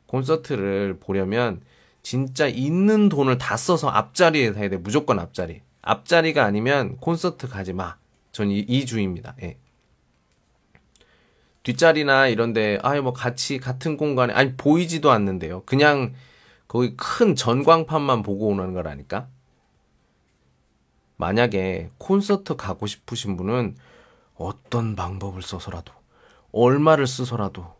콘서트를 0.08 0.98
보려면 1.00 1.62
진짜 2.02 2.48
있는 2.48 3.10
돈을 3.10 3.38
다 3.38 3.56
써서 3.56 3.90
앞자리에 3.90 4.54
사야 4.54 4.70
돼. 4.70 4.78
무조건 4.78 5.20
앞자리. 5.20 5.62
앞자리가 5.84 6.44
아니면 6.44 6.98
콘서트 6.98 7.48
가지 7.48 7.74
마. 7.74 7.98
전 8.32 8.50
이, 8.50 8.60
이 8.60 8.86
주의입니다. 8.88 9.36
예. 9.44 9.58
뒷자리나 11.64 12.28
이런데 12.28 12.78
아예 12.84 13.00
뭐 13.00 13.14
같이 13.14 13.58
같은 13.58 13.98
공간에 13.98 14.34
아니 14.34 14.56
보이지도 14.56 15.12
않는데요. 15.12 15.64
그냥 15.66 16.14
거기 16.68 16.96
큰 16.96 17.36
전광판만 17.36 18.24
보고 18.24 18.48
오는 18.48 18.74
거라니까. 18.74 19.28
만약에 21.18 21.90
콘서트 21.98 22.56
가고 22.56 22.86
싶으신 22.88 23.38
분은 23.38 23.78
어떤 24.36 24.96
방법을 24.96 25.42
써서라도 25.42 25.94
얼마를 26.52 27.08
쓰서라도 27.08 27.76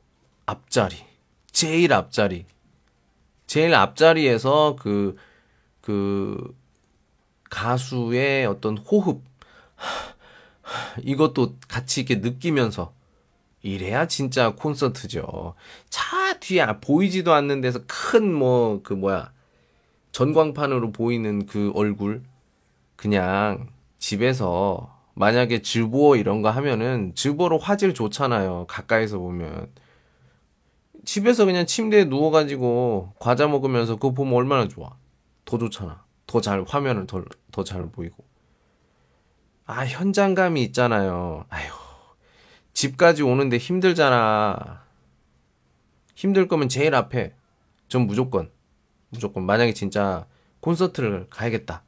앞자리 0.46 0.98
제일 1.52 1.94
앞자리 1.94 2.46
제일 3.54 3.76
앞자리에서 3.76 4.78
그, 4.80 5.16
그, 5.82 6.56
가수의 7.52 8.48
어떤 8.48 8.80
호흡, 8.80 9.22
이것도 11.04 11.58
같이 11.68 12.02
이렇게 12.02 12.16
느끼면서, 12.16 12.94
이래야 13.64 14.08
진짜 14.08 14.54
콘서트죠. 14.56 15.56
차 15.90 16.38
뒤에 16.40 16.66
보이지도 16.82 17.34
않는 17.34 17.62
데서 17.62 17.80
큰 17.88 18.32
뭐, 18.32 18.82
그 18.84 18.94
뭐야, 18.94 19.32
전광판으로 20.12 20.92
보이는 20.92 21.46
그 21.46 21.72
얼굴, 21.74 22.24
그냥 22.98 23.70
집에서 24.00 25.00
만약에 25.16 25.62
즈보어 25.62 26.18
이런 26.18 26.42
거 26.42 26.50
하면은 26.50 27.14
즈보어로 27.16 27.58
화질 27.58 27.94
좋잖아요. 27.94 28.66
가까이서 28.68 29.18
보면. 29.20 29.70
집에서 31.06 31.46
그냥 31.46 31.66
침대에 31.66 32.06
누워가지고 32.06 33.14
과자 33.20 33.48
먹으면서 33.48 33.96
그거 33.96 34.12
보면 34.12 34.34
얼마나 34.34 34.68
좋아. 34.68 34.98
더 35.46 35.58
좋잖아. 35.58 36.04
더 36.28 36.42
잘, 36.42 36.64
화면을 36.68 37.08
더, 37.08 37.24
더 37.52 37.64
잘 37.64 37.90
보이고. 37.90 38.26
아, 39.66 39.86
현장감이 39.86 40.62
있잖아요. 40.64 41.46
아휴. 41.50 41.83
집까지 42.74 43.24
오는데 43.24 43.58
힘들잖아. 43.58 44.84
힘들 46.16 46.48
거면 46.48 46.70
제일 46.70 46.96
앞에. 46.96 47.36
전 47.88 48.08
무조건. 48.08 48.52
무조건. 49.10 49.46
만약에 49.46 49.74
진짜 49.74 50.26
콘서트를 50.60 51.28
가야겠다. 51.30 51.84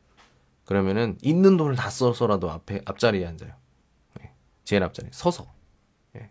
그러면은 0.65 1.17
있는 1.21 1.57
돈을 1.57 1.75
다 1.75 1.89
써서라도 1.89 2.49
앞에, 2.49 2.81
앞자리에 2.85 3.25
앉아요. 3.25 3.53
네. 4.19 4.31
제일 4.63 4.83
앞자리. 4.83 5.09
서서. 5.11 5.47
예. 6.15 6.29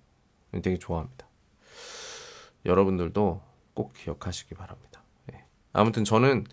네. 0.50 0.62
되게 0.62 0.78
좋아합니다. 0.78 1.26
여러분들도 2.64 3.42
꼭 3.74 3.92
기억하시기 3.94 4.54
바랍니다. 4.54 5.02
예. 5.32 5.44
아무튼 5.72 6.04
저는 6.04 6.44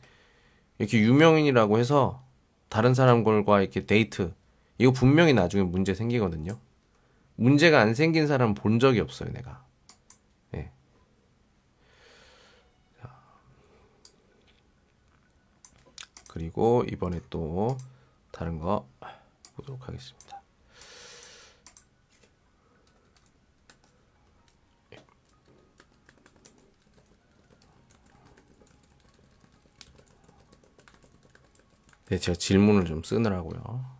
이렇게 0.78 1.00
유명인이라고 1.00 1.78
해서 1.78 2.24
다른 2.70 2.94
사람들과 2.94 3.62
이렇게 3.62 3.86
데이트 3.86 4.34
이거 4.78 4.92
분명히 4.92 5.34
나중에 5.34 5.64
문제 5.64 5.94
생기거든요. 5.94 6.58
문제가 7.42 7.80
안 7.80 7.96
생긴 7.96 8.28
사람 8.28 8.54
본 8.54 8.80
적이 8.80 9.00
없어요, 9.00 9.32
내가. 9.32 9.66
예. 10.54 10.72
그리고 16.28 16.84
이번에 16.88 17.20
또 17.32 17.78
다른 18.32 18.60
거 18.60 18.88
보도록 19.56 19.88
하겠습니다. 19.88 20.40
네, 32.06 32.20
제가 32.20 32.38
질문을 32.38 32.86
좀 32.86 33.02
쓰느라고요. 33.02 33.91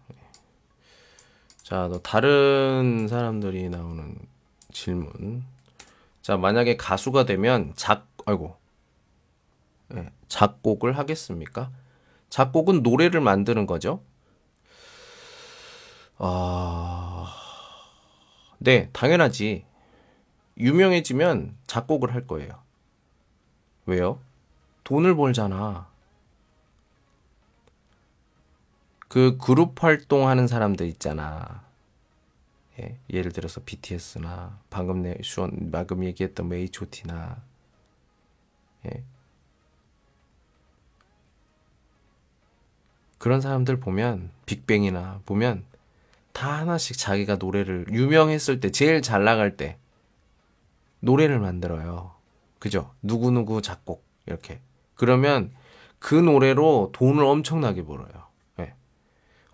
자, 1.72 1.88
또 1.88 2.02
다른 2.02 3.08
사람들이 3.08 3.70
나오는 3.70 4.18
질문. 4.74 5.46
자, 6.22 6.36
만약에 6.36 6.76
가수가 6.76 7.24
되면 7.24 7.72
작, 7.78 8.08
아이고, 8.26 8.58
네, 9.88 10.12
작곡을 10.28 10.98
하겠습니까? 10.98 11.72
작곡은 12.28 12.84
노래를 12.84 13.22
만드는 13.22 13.68
거죠. 13.68 14.04
아, 16.18 17.34
네, 18.58 18.90
당연하지. 18.92 19.64
유명해지면 20.58 21.56
작곡을 21.68 22.14
할 22.14 22.28
거예요. 22.28 22.62
왜요? 23.86 24.20
돈을 24.84 25.16
벌잖아. 25.16 25.88
그 29.12 29.36
그룹 29.36 29.84
활동하는 29.84 30.48
사람들 30.48 30.86
있잖아. 30.88 31.66
예, 32.80 32.98
예를 33.12 33.34
들어서 33.34 33.60
BTS나 33.60 34.58
방금 34.70 35.02
내 35.02 35.18
수원 35.22 35.70
방금 35.70 36.06
얘기했던 36.06 36.48
뭐 36.48 36.56
H.O.T나 36.56 37.44
예. 38.86 39.04
그런 43.18 43.42
사람들 43.42 43.82
보면 43.82 44.32
빅뱅이나 44.46 45.20
보면 45.26 45.66
다 46.32 46.60
하나씩 46.60 46.98
자기가 46.98 47.36
노래를 47.36 47.88
유명했을 47.92 48.62
때 48.62 48.72
제일 48.72 49.02
잘 49.02 49.26
나갈 49.26 49.58
때 49.58 49.78
노래를 51.02 51.38
만들어요. 51.38 52.16
그죠? 52.60 52.94
누구누구 53.02 53.62
작곡 53.62 54.06
이렇게. 54.26 54.62
그러면 54.96 55.52
그 56.00 56.16
노래로 56.16 56.92
돈을 56.94 57.26
엄청나게 57.26 57.84
벌어요. 57.84 58.21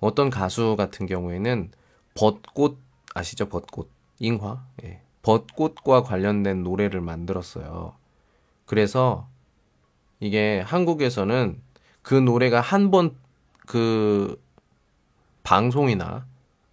네. 0.02 0.08
어떤 0.08 0.30
가수 0.30 0.76
같은 0.76 1.06
경우에는 1.06 1.72
벚꽃 2.16 2.78
아시죠? 3.14 3.50
벚꽃 3.50 3.90
잉화. 4.20 4.64
예. 4.84 5.02
벚꽃과 5.22 6.04
관련된 6.04 6.64
노래를 6.64 7.02
만들었어요. 7.02 7.96
그래서 8.66 9.28
이게 10.20 10.62
한국에서는 10.62 11.62
그 12.02 12.14
노래가 12.16 12.62
한 12.62 12.92
번 12.92 13.16
그 13.68 14.42
방송이나 15.44 16.26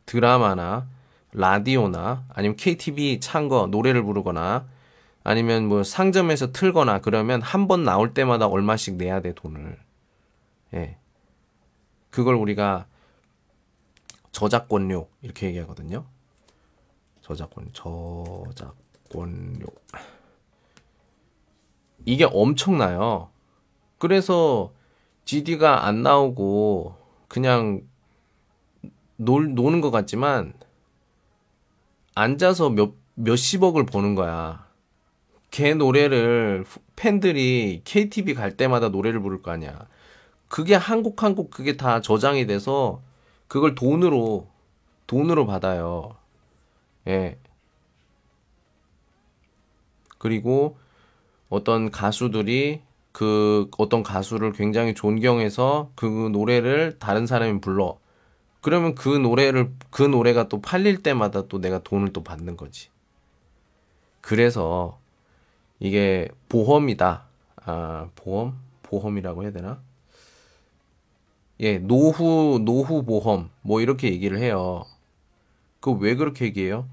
드라마나 0.06 0.86
라디오나 1.32 2.24
아니면 2.32 2.56
KTV 2.56 3.18
찬거 3.18 3.66
노래를 3.66 4.04
부르거나 4.04 4.66
아니면 5.24 5.66
뭐 5.66 5.82
상점에서 5.82 6.52
틀거나 6.52 7.00
그러면 7.00 7.42
한 7.42 7.66
번 7.66 7.82
나올 7.82 8.14
때마다 8.14 8.46
얼마씩 8.46 8.94
내야 8.94 9.20
돼 9.20 9.32
돈을. 9.34 9.76
예. 10.74 10.96
그걸 12.10 12.36
우리가 12.36 12.86
저작권료 14.34 15.08
이렇게 15.22 15.46
얘기하거든요. 15.46 16.04
저작권 17.22 17.70
저작권료 17.72 19.64
이게 22.04 22.24
엄청나요. 22.24 23.30
그래서 23.98 24.72
GD가 25.24 25.86
안 25.86 26.02
나오고 26.02 26.96
그냥 27.28 27.82
놀, 29.16 29.54
노는 29.54 29.80
것 29.80 29.90
같지만 29.90 30.52
앉아서 32.14 32.68
몇 32.70 32.92
몇십억을 33.14 33.86
버는 33.86 34.16
거야. 34.16 34.66
걔 35.52 35.72
노래를 35.74 36.66
팬들이 36.96 37.82
KTV 37.84 38.34
갈 38.34 38.56
때마다 38.56 38.88
노래를 38.88 39.20
부를 39.20 39.40
거 39.40 39.52
아니야. 39.52 39.86
그게 40.48 40.74
한 40.74 41.02
곡 41.04 41.22
한 41.22 41.36
곡 41.36 41.50
그게 41.50 41.76
다 41.76 42.00
저장이 42.00 42.46
돼서 42.46 43.00
그걸 43.54 43.76
돈으로 43.76 44.48
돈으로 45.06 45.46
받아요. 45.46 46.16
예. 47.06 47.38
그리고 50.18 50.76
어떤 51.50 51.92
가수들이 51.92 52.80
그 53.12 53.70
어떤 53.78 54.02
가수를 54.02 54.50
굉장히 54.54 54.92
존경해서 54.92 55.92
그 55.94 56.30
노래를 56.32 56.98
다른 56.98 57.28
사람이 57.28 57.60
불러. 57.60 57.96
그러면 58.60 58.96
그 58.96 59.08
노래를 59.08 59.70
그 59.88 60.02
노래가 60.02 60.48
또 60.48 60.60
팔릴 60.60 61.04
때마다 61.04 61.46
또 61.46 61.60
내가 61.60 61.78
돈을 61.78 62.12
또 62.12 62.24
받는 62.24 62.56
거지. 62.56 62.88
그래서 64.20 64.98
이게 65.78 66.28
보험이다. 66.48 67.22
아, 67.66 68.08
보험? 68.16 68.58
보험이라고 68.82 69.44
해야 69.44 69.52
되나? 69.52 69.80
예, 71.64 71.78
노후 71.78 72.60
노후 72.62 73.04
보험 73.04 73.50
뭐 73.62 73.80
이렇게 73.80 74.12
얘기를 74.12 74.38
해요. 74.38 74.84
그 75.80 75.92
왜 75.92 76.14
그렇게 76.14 76.44
얘기해요? 76.44 76.86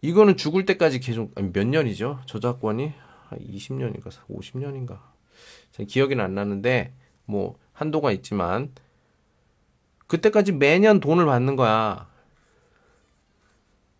이거는 0.00 0.38
죽을 0.38 0.64
때까지 0.64 1.00
계속 1.00 1.34
몇 1.52 1.66
년이죠? 1.66 2.20
저작권이 2.26 2.92
20년인가 3.30 4.10
50년인가 4.30 5.00
기억이 5.86 6.18
안 6.18 6.34
나는데 6.34 6.94
뭐 7.26 7.58
한도가 7.74 8.10
있지만 8.12 8.72
그때까지 10.06 10.52
매년 10.52 11.00
돈을 11.00 11.26
받는 11.26 11.56
거야. 11.56 12.08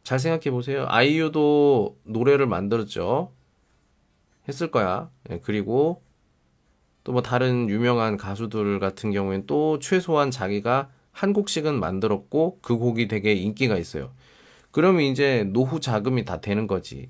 잘 0.02 0.18
생각해 0.18 0.50
보세요. 0.50 0.86
아이유도 0.88 1.98
노래를 2.04 2.46
만들었죠. 2.46 3.32
했을 4.48 4.70
거야. 4.70 5.10
예, 5.30 5.40
그리고 5.40 6.02
또 7.06 7.12
뭐 7.12 7.22
다른 7.22 7.70
유명한 7.70 8.16
가수들 8.16 8.80
같은 8.80 9.12
경우엔 9.12 9.46
또 9.46 9.78
최소한 9.78 10.32
자기가 10.32 10.90
한 11.12 11.32
곡씩은 11.32 11.78
만들었고 11.78 12.58
그 12.60 12.76
곡이 12.76 13.06
되게 13.06 13.32
인기가 13.32 13.76
있어요. 13.78 14.10
그러면 14.72 15.02
이제 15.02 15.44
노후 15.52 15.78
자금이 15.78 16.24
다 16.24 16.40
되는 16.40 16.66
거지. 16.66 17.08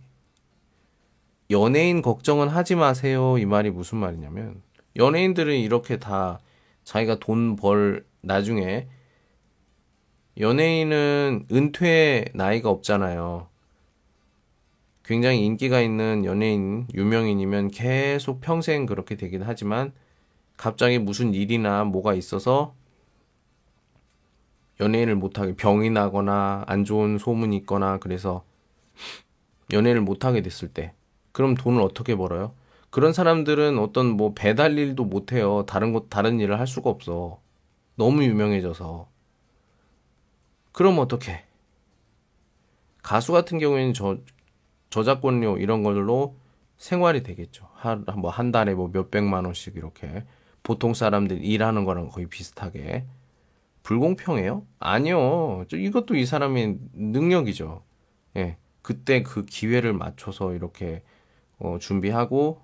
연예인 1.51 2.03
걱정은 2.03 2.49
하지 2.49 2.74
마세요. 2.74 3.38
이 3.38 3.47
말이 3.47 3.70
무슨 3.70 3.97
말이냐면 3.97 4.61
연예인들은 4.97 5.57
이렇게 5.57 5.97
다 5.97 6.40
자기가 6.84 7.18
돈 7.18 7.57
벌 7.57 8.05
나중에 8.20 8.88
연예인은 10.38 11.47
은퇴 11.51 12.26
나이가 12.34 12.68
없잖아요. 12.68 13.49
굉장히 15.07 15.46
인기가 15.46 15.80
있는 15.80 16.24
연예인, 16.24 16.88
유명인이면 16.92 17.70
계속 17.70 18.40
평생 18.40 18.86
그렇게 18.86 19.14
되긴 19.14 19.42
하지만 19.42 19.92
갑자기 20.57 20.98
무슨 20.98 21.32
일이나 21.32 21.84
뭐가 21.84 22.14
있어서 22.14 22.74
연예인을 24.80 25.14
못하게 25.14 25.54
병이 25.54 25.90
나거나 25.90 26.64
안 26.66 26.84
좋은 26.84 27.18
소문이 27.18 27.57
있거나 27.59 27.98
그래서 27.98 28.44
연예인을 29.72 30.02
못하게 30.02 30.42
됐을 30.42 30.68
때 30.68 30.92
그럼 31.30 31.54
돈을 31.54 31.80
어떻게 31.82 32.16
벌어요? 32.16 32.52
그런 32.90 33.12
사람들은 33.12 33.78
어떤 33.78 34.07
뭐 34.07 34.32
배달 34.34 34.76
일도 34.76 35.04
못해요. 35.04 35.64
다른 35.66 35.92
곳, 35.92 36.09
다른 36.11 36.40
일을 36.40 36.59
할 36.59 36.66
수가 36.66 36.90
없어. 36.90 37.40
너무 37.94 38.24
유명해져서. 38.24 39.09
그럼 40.72 40.98
어떻게? 40.98 41.44
가수 43.02 43.32
같은 43.32 43.59
경우에는 43.59 43.92
저, 43.92 44.18
저작권료 44.91 45.59
이런 45.59 45.82
걸로 45.82 46.37
생활이 46.76 47.22
되겠죠. 47.22 47.68
한, 47.74 48.05
뭐, 48.16 48.30
한 48.30 48.53
달에 48.53 48.74
뭐 48.74 48.89
몇백만 48.93 49.45
원씩 49.45 49.76
이렇게. 49.76 50.24
보통 50.62 50.95
사람들 50.95 51.45
일하는 51.45 51.84
거랑 51.84 52.09
거의 52.09 52.26
비슷하게. 52.26 53.07
불공평해요? 53.82 54.66
아니요. 54.80 55.64
이것도 55.72 56.16
이 56.16 56.26
사람의 56.26 56.78
능력이죠. 56.93 57.82
예. 58.37 58.57
그때 58.82 59.22
그 59.22 59.45
기회를 59.45 59.93
맞춰서 59.93 60.55
이렇게 60.55 61.03
어, 61.59 61.78
준비하고 61.80 62.61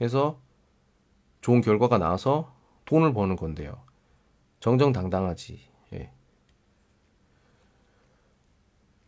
해서 0.00 0.40
좋은 1.40 1.60
결과가 1.60 1.98
나와서 1.98 2.54
돈을 2.84 3.12
버는 3.12 3.36
건데요. 3.36 3.82
정정당당하지. 4.60 5.60
예. 5.94 6.10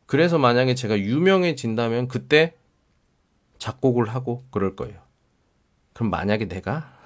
그래서 0.09 0.39
만약에 0.39 0.75
제가 0.75 0.99
유명해진다면 0.99 2.09
그때 2.09 2.57
작곡을 3.59 4.09
하고 4.09 4.47
그럴 4.51 4.75
거예요. 4.75 4.99
그럼 5.93 6.09
만약에 6.09 6.49
내가 6.49 6.99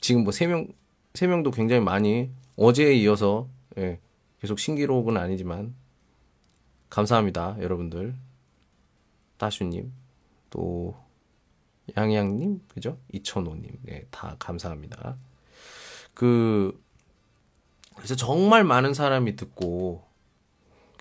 지금 0.00 0.24
뭐 0.24 0.32
세 0.32 0.48
명, 0.48 0.66
세 1.14 1.28
명도 1.28 1.52
굉장히 1.52 1.82
많이 1.82 2.30
어제에 2.56 2.94
이어서 2.94 3.48
예, 3.78 4.00
계속 4.40 4.58
신기록은 4.58 5.16
아니지만 5.16 5.76
감사합니다, 6.90 7.58
여러분들. 7.60 8.16
따슈님, 9.36 9.92
또 10.50 10.96
양양님, 11.96 12.62
그죠? 12.66 12.98
이천호님, 13.12 13.70
네, 13.82 14.04
다 14.10 14.34
감사합니다. 14.40 15.16
그, 16.12 16.82
그래서 17.94 18.16
정말 18.16 18.64
많은 18.64 18.94
사람이 18.94 19.36
듣고 19.36 20.05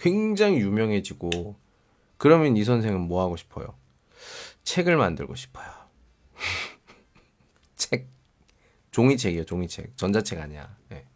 굉장히 0.05 0.59
유명해지고 0.59 1.55
그러면 2.17 2.55
이 2.57 2.63
선생은 2.63 3.01
뭐 3.01 3.23
하고 3.23 3.35
싶어요? 3.37 3.73
책을 4.63 4.97
만들고 4.97 5.33
싶어요. 5.33 5.65
책. 7.75 8.07
종이책이에요, 8.91 9.45
종이책. 9.45 9.97
전자책 9.97 10.39
아니야. 10.39 10.77
네. 10.89 11.07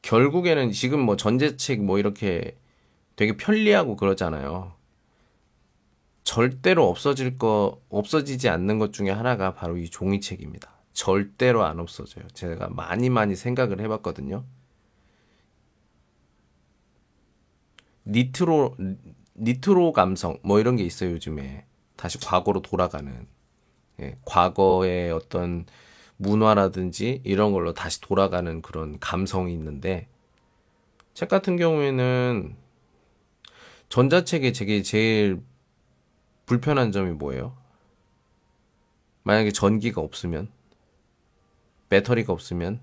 결국에는 0.00 0.72
지금 0.72 1.00
뭐 1.00 1.16
전자책 1.16 1.84
뭐 1.84 1.98
이렇게 1.98 2.56
되게 3.14 3.36
편리하고 3.36 3.96
그러잖아요. 3.96 4.72
절대로 6.24 6.88
없어질 6.88 7.36
거, 7.36 7.82
없어지지 7.90 8.48
않는 8.48 8.78
것 8.78 8.94
중에 8.94 9.10
하나가 9.10 9.52
바로 9.52 9.76
이 9.76 9.90
종이책입니다. 9.90 10.72
절대로 10.94 11.62
안 11.62 11.78
없어져요. 11.78 12.26
제가 12.32 12.70
많이 12.70 13.10
많이 13.10 13.36
생각을 13.36 13.80
해봤거든요. 13.82 14.46
니트로, 18.06 18.76
니트로 19.36 19.92
감성, 19.92 20.38
뭐 20.42 20.60
이런 20.60 20.76
게 20.76 20.84
있어요, 20.84 21.10
요즘에. 21.12 21.66
다시 21.96 22.18
과거로 22.18 22.62
돌아가는. 22.62 23.26
예, 24.00 24.18
과거의 24.24 25.10
어떤 25.10 25.66
문화라든지 26.16 27.20
이런 27.24 27.52
걸로 27.52 27.74
다시 27.74 28.00
돌아가는 28.00 28.62
그런 28.62 28.98
감성이 29.00 29.52
있는데, 29.54 30.08
책 31.14 31.28
같은 31.28 31.56
경우에는 31.56 32.56
전자책에 33.88 34.52
제게 34.52 34.82
제일 34.82 35.40
불편한 36.44 36.92
점이 36.92 37.12
뭐예요? 37.12 37.56
만약에 39.22 39.50
전기가 39.50 40.00
없으면 40.00 40.48
배터리가 41.88 42.32
없으면 42.32 42.80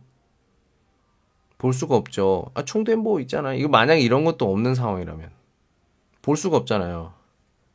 볼 1.64 1.72
수가 1.72 1.96
없죠. 1.96 2.52
아, 2.56 2.66
충電뭐 2.66 3.22
있잖아. 3.22 3.54
이거 3.54 3.70
만약에 3.70 4.02
이런 4.02 4.26
것도 4.26 4.52
없는 4.52 4.76
상황이라면 4.76 5.30
볼 6.22 6.36
수가 6.36 6.58
없잖아요. 6.58 7.14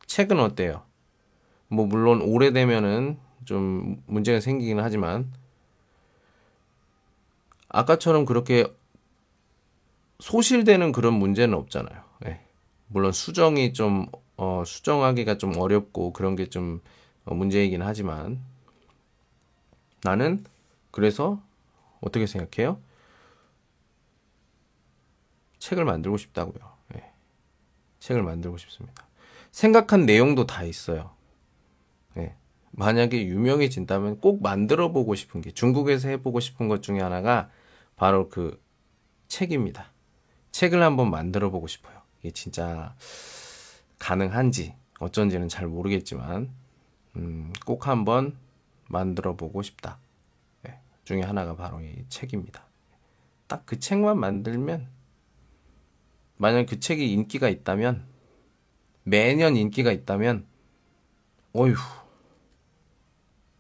책은 0.05 0.39
어때요? 0.39 0.83
뭐 1.69 1.87
물론 1.87 2.21
오래되면은 2.21 3.19
좀 3.47 4.03
문제가 4.05 4.41
생기긴 4.41 4.79
하지만 4.79 5.33
아까처럼 7.71 8.27
그렇게 8.27 8.67
소실되는 10.21 10.93
그런 10.93 11.15
문제는 11.15 11.57
없잖아요. 11.57 12.03
네. 12.21 12.43
물론 12.89 13.11
수정이 13.11 13.73
좀 13.73 14.07
어, 14.37 14.65
수정하기가 14.67 15.39
좀 15.39 15.57
어렵고 15.57 16.13
그런 16.13 16.37
게좀 16.37 16.83
어, 17.25 17.35
문제이긴 17.35 17.81
하지만 17.81 18.39
나는 20.03 20.45
그래서 20.91 21.41
어떻게 22.03 22.27
생각해요? 22.27 22.79
책을 25.69 25.85
만들고 25.85 26.17
싶다고요. 26.17 26.73
네. 26.95 27.13
책을 27.99 28.23
만들고 28.23 28.57
싶습니다. 28.57 29.07
생각한 29.51 30.07
내용도 30.07 30.47
다 30.47 30.63
있어요. 30.63 31.11
네. 32.15 32.37
만약에 32.71 33.27
유명해진다면 33.27 34.21
꼭 34.21 34.43
만들어 34.43 34.93
보고 34.93 35.15
싶은 35.15 35.43
게 35.43 35.51
중국에서 35.51 36.09
해보고 36.09 36.41
싶은 36.41 36.69
것 36.69 36.83
중에 36.83 37.01
하나가 37.01 37.51
바로 37.97 38.31
그 38.31 38.63
책입니다. 39.27 39.93
책을 40.53 40.83
한번 40.83 41.11
만들어 41.11 41.51
보고 41.51 41.67
싶어요. 41.67 42.01
이게 42.21 42.31
진짜 42.31 42.95
가능한지 43.99 44.75
어쩐지는 45.01 45.49
잘 45.49 45.67
모르겠지만 45.67 46.51
음, 47.17 47.53
꼭 47.67 47.89
한번 47.89 48.39
만들어 48.87 49.37
보고 49.37 49.61
싶다. 49.61 49.99
네, 50.63 50.81
중에 51.05 51.21
하나가 51.21 51.57
바로 51.57 51.83
이 51.83 52.07
책입니다. 52.09 52.65
딱 53.49 53.65
그 53.67 53.79
책만 53.79 54.19
만들면 54.19 54.98
만약 56.39 56.67
그 56.67 56.81
책이 56.81 57.13
인기가 57.13 57.49
있다면 57.49 58.07
매년 59.05 59.57
인기가 59.57 59.93
있다면 59.93 60.47
어휴 61.55 61.75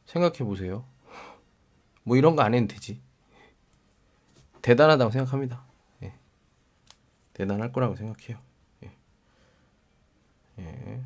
생각해 0.07 0.39
보세요. 0.39 0.87
뭐 2.03 2.17
이런 2.17 2.37
거 2.37 2.43
안 2.43 2.55
해도 2.55 2.67
되지. 2.69 3.01
대단하다고 4.63 5.11
생각합니다. 5.11 5.65
예. 6.03 6.15
대단할 7.35 7.73
거라고 7.73 7.97
생각해요. 7.97 8.39
예. 8.85 8.93
예. 10.59 11.01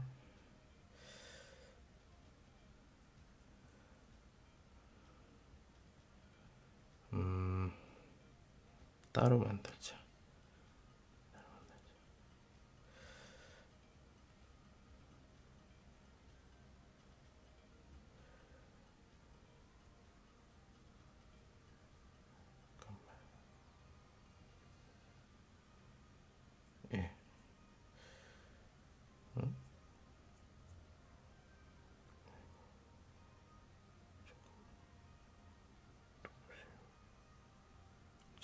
음, 7.12 7.70
따로 9.12 9.38
만들자. 9.38 10.01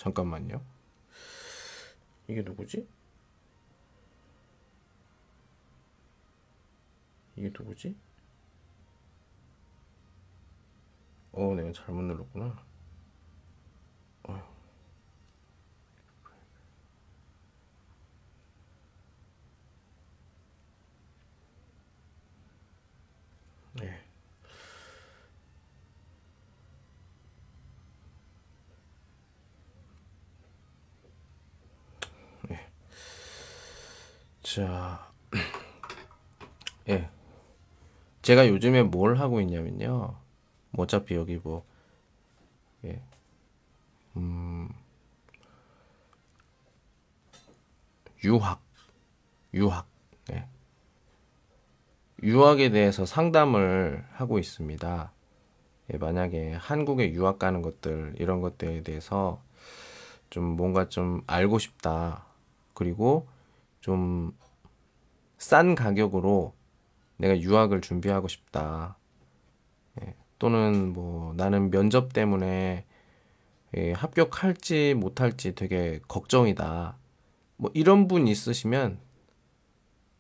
잠깐만요. 0.09 0.63
이게 2.29 2.41
누구지? 2.43 2.89
이게 7.37 7.51
누구지? 7.57 7.95
어, 11.33 11.55
내가 11.55 11.73
잘못 11.73 12.03
눌렀구나. 12.03 12.65
어. 14.25 14.33
네. 14.35 14.58
자, 34.55 35.13
예. 36.89 37.11
제가 38.23 38.49
요즘에 38.49 38.83
뭘 38.83 39.17
하고 39.17 39.43
있냐면요. 39.43 40.17
뭐 40.71 40.85
어차피 40.85 41.17
여기 41.17 41.37
뭐, 41.37 41.67
예. 42.87 43.03
음, 44.17 44.71
유학, 48.25 48.63
유학, 49.53 49.87
예. 50.33 50.47
유학에 52.23 52.71
대해서 52.71 53.05
상담을 53.05 54.07
하고 54.13 54.39
있습니다. 54.39 55.13
예, 55.93 55.99
만약에 55.99 56.55
한국에 56.55 57.13
유학 57.13 57.39
가는 57.39 57.61
것들, 57.61 58.15
이런 58.17 58.41
것들에 58.41 58.83
대해서 58.83 59.43
좀 60.31 60.45
뭔가 60.45 60.89
좀 60.89 61.23
알고 61.27 61.59
싶다. 61.59 62.25
그리고 62.73 63.29
좀 63.89 64.33
싼 65.39 65.77
가격으로 65.77 66.55
내가 67.17 67.41
유학을 67.41 67.81
준비하고 67.81 68.29
싶다. 68.29 68.99
예, 70.03 70.15
또는 70.39 70.93
뭐 70.93 71.33
나는 71.35 71.71
면접 71.71 72.13
때문에 72.13 72.85
예, 73.77 73.93
합격할지 73.93 74.95
못할지 74.95 75.55
되게 75.55 76.01
걱정이다. 76.09 76.97
뭐 77.57 77.71
이런 77.73 78.09
분 78.09 78.27
있으시면 78.27 78.99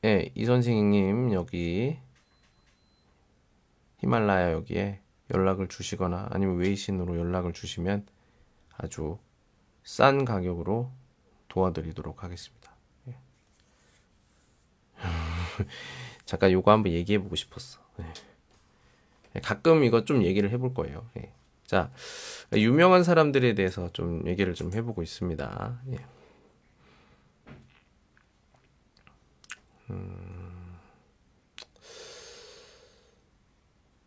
예, 0.05 0.31
이 0.35 0.45
선생님 0.45 1.33
여기 1.33 1.99
히말라야 3.99 4.53
여기에 4.53 5.01
연락을 5.35 5.69
주시거나 5.69 6.29
아니면 6.31 6.57
웨이신으로 6.59 7.19
연락을 7.19 7.53
주시면 7.53 8.07
아주 8.77 9.19
싼 9.83 10.25
가격으로 10.25 10.93
도와드리도록 11.49 12.23
하겠습니다. 12.23 12.57
잠깐 16.24 16.52
요거 16.52 16.70
한번 16.70 16.92
얘기해 16.92 17.18
보고 17.18 17.36
싶었어. 17.36 17.80
네. 17.98 18.06
가끔 19.42 19.84
이거 19.84 20.04
좀 20.04 20.22
얘기를 20.24 20.50
해볼 20.50 20.74
거예요. 20.74 21.09
네. 21.14 21.32
자, 21.66 21.92
유명한 22.54 23.04
사람들에 23.04 23.54
대해서 23.54 23.90
좀 23.92 24.26
얘기를 24.26 24.54
좀 24.54 24.72
해보고 24.72 25.02
있습니다. 25.02 25.80
예. 25.92 25.98
음, 29.90 30.78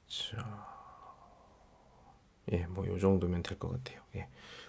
자, 0.07 0.67
예, 2.51 2.65
뭐 2.67 2.85
요 2.87 2.99
정도면 2.99 3.43
될 3.43 3.57
것 3.57 3.69
같아요. 3.71 4.01
예. 4.15 4.27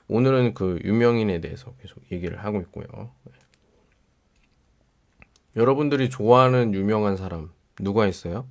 오늘은 0.08 0.54
그 0.54 0.78
유명인에 0.84 1.40
대해서 1.40 1.74
계속 1.80 2.00
얘기를 2.12 2.42
하고 2.44 2.60
있고요. 2.62 3.12
예. 3.28 3.32
여러분들이 5.56 6.10
좋아하는 6.10 6.74
유명한 6.74 7.16
사람 7.16 7.50
누가 7.78 8.06
있어요? 8.06 8.46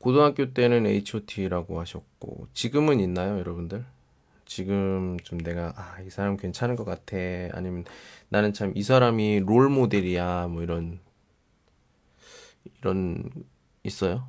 고등학교 0.00 0.52
때는 0.52 0.86
H.O.T라고 0.86 1.80
하셨고 1.80 2.48
지금은 2.52 3.00
있나요, 3.00 3.38
여러분들? 3.38 3.84
지금 4.46 5.18
좀 5.24 5.38
내가 5.40 5.72
아, 5.76 6.00
이 6.02 6.10
사람 6.10 6.36
괜찮은 6.36 6.76
것 6.76 6.84
같아. 6.84 7.16
아니면 7.52 7.84
나는 8.28 8.52
참 8.52 8.72
이 8.76 8.82
사람이 8.82 9.40
롤 9.40 9.68
모델이야. 9.70 10.48
뭐 10.48 10.62
이런 10.62 11.00
이런 12.80 13.30
있어요? 13.84 14.28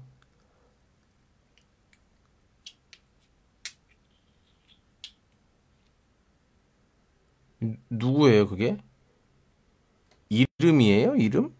누구예요, 7.90 8.48
그게? 8.48 8.78
이름이에요? 10.30 11.16
이름? 11.16 11.54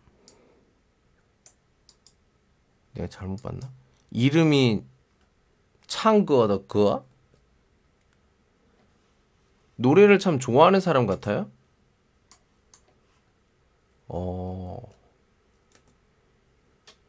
내가 2.94 3.08
잘못 3.08 3.42
봤나? 3.42 3.72
이름이 4.12 4.84
창거더 5.88 6.68
그어? 6.68 7.06
노래를 9.76 10.20
참 10.20 10.40
좋아하는 10.40 10.80
사람 10.80 11.06
같아요? 11.08 11.50
어, 14.08 14.80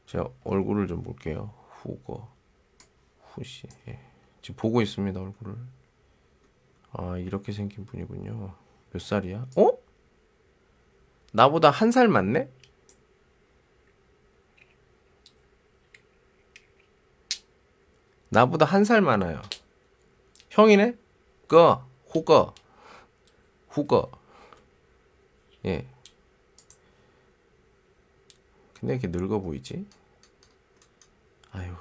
제가 0.07 0.31
얼굴을 0.45 0.87
좀 0.87 1.03
볼게요. 1.03 1.53
후거, 1.69 2.33
후시. 3.21 3.69
예. 3.89 3.99
지금 4.41 4.57
보고 4.57 4.81
있습니다, 4.81 5.21
얼굴을. 5.21 5.57
아, 6.93 7.19
이렇게 7.19 7.53
생긴 7.53 7.85
분이군요. 7.85 8.55
몇 8.91 9.03
살이야? 9.03 9.47
어? 9.57 9.84
나보다 11.35 11.71
한 11.71 11.91
살 11.91 12.07
많네? 12.09 12.49
나보다 18.31 18.65
한 18.65 18.85
살 18.85 19.01
많아요. 19.01 19.41
형이네? 20.51 20.97
거, 21.49 21.87
호거, 22.15 22.55
후거. 23.69 24.11
예. 25.65 25.87
근데 28.81 28.95
이렇게 28.95 29.09
늙어 29.09 29.39
보이지? 29.41 29.87
아유, 31.53 31.75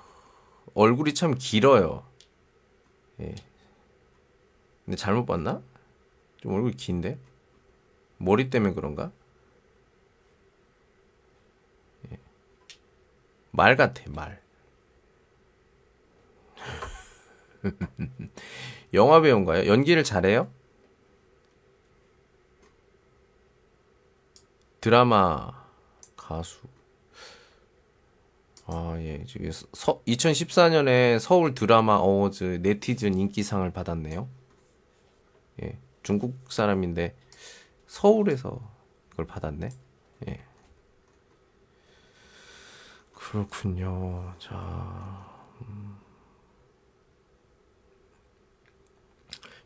얼굴이 0.74 1.14
참 1.14 1.36
길어요. 1.38 2.06
예. 3.20 3.36
근데 4.86 4.98
잘못 4.98 5.26
봤나? 5.26 5.62
좀 6.38 6.54
얼굴이 6.54 6.76
긴데? 6.76 7.18
머리 8.18 8.50
때문에 8.50 8.74
그런가? 8.74 9.12
말 13.56 13.76
같아, 13.76 14.04
말. 14.10 14.42
영화 18.94 19.22
배우인가요? 19.22 19.68
연기를 19.68 20.04
잘해요? 20.04 20.52
드라마 24.82 25.52
가수. 26.18 26.62
아, 28.66 28.96
예. 28.98 29.24
지금 29.26 29.52
서, 29.52 30.02
2014년에 30.08 31.20
서울 31.20 31.54
드라마 31.54 31.96
어워즈 31.98 32.60
네티즌 32.64 33.20
인기상을 33.20 33.70
받았네요. 33.72 34.28
예. 35.62 35.78
중국 36.02 36.52
사람인데 36.52 37.16
서울에서 37.86 38.68
그걸 39.10 39.28
받았네. 39.28 39.70
예. 40.28 40.53
그렇군요. 43.34 44.32
자. 44.38 45.50
음. 45.62 45.98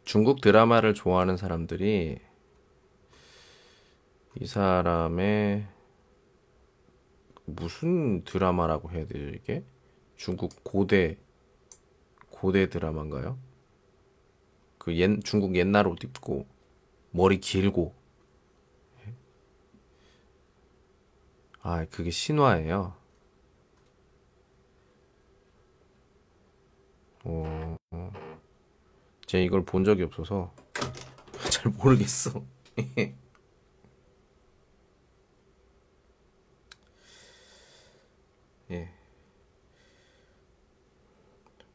중국 0.05 0.39
드라마를 0.39 0.93
좋아하는 0.93 1.35
사람들이 1.35 2.17
이 4.35 4.45
사람의 4.45 5.67
무슨 7.43 8.23
드라마라고 8.23 8.89
해야 8.91 9.05
되죠, 9.05 9.35
이게? 9.35 9.65
중국 10.15 10.53
고대 10.63 11.17
고대 12.29 12.69
드라마인가요? 12.69 13.37
그 14.77 14.95
옛, 14.95 15.19
중국 15.25 15.57
옛날 15.57 15.87
옷 15.87 16.01
입고 16.05 16.47
머리 17.11 17.41
길고 17.41 17.93
아, 21.61 21.85
그게 21.91 22.11
신화예요. 22.11 23.06
어, 27.27 27.75
어. 27.91 28.11
제가 29.25 29.43
이걸 29.43 29.65
본 29.65 29.83
적이 29.83 30.03
없어서 30.03 30.53
잘 31.51 31.71
모르겠어. 31.73 32.41
예. 38.71 38.93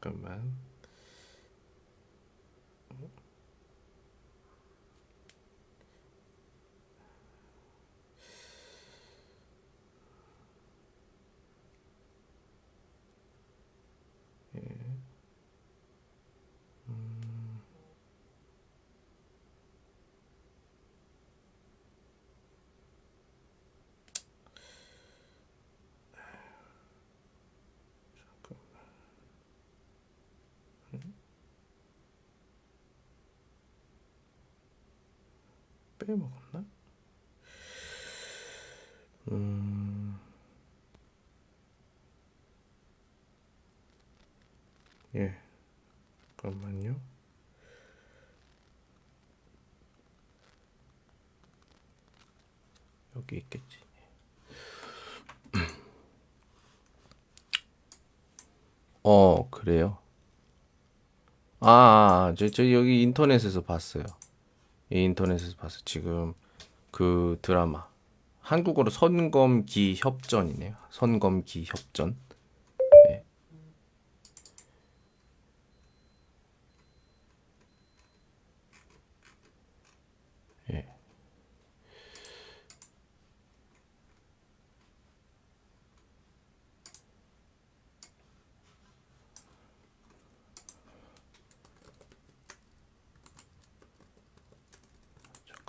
잠깐만. 0.01 0.72
빼먹었나? 36.05 36.65
음, 39.31 40.19
예, 45.15 45.33
잠깐만요. 46.37 46.95
여기 53.15 53.37
있겠지. 53.37 53.77
어, 59.03 59.49
그래요? 59.49 59.97
아, 61.59 61.67
아, 61.69 62.27
아, 62.31 62.35
저, 62.37 62.49
저 62.49 62.69
여기 62.71 63.01
인터넷에서 63.03 63.61
봤어요. 63.61 64.03
인터넷에서 64.89 65.55
봤어. 65.57 65.79
지금 65.85 66.33
그 66.91 67.39
드라마 67.41 67.85
한국어로 68.41 68.89
선검기 68.89 69.95
협전이네요. 69.97 70.75
선검기 70.91 71.65
협전. 71.65 72.15
예. 73.09 73.23
예. 80.71 80.87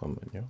잠깐만요. 0.05 0.49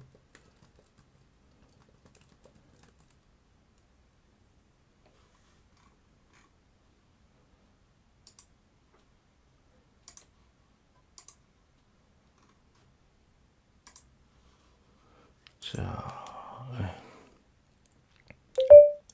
자, 15.60 16.24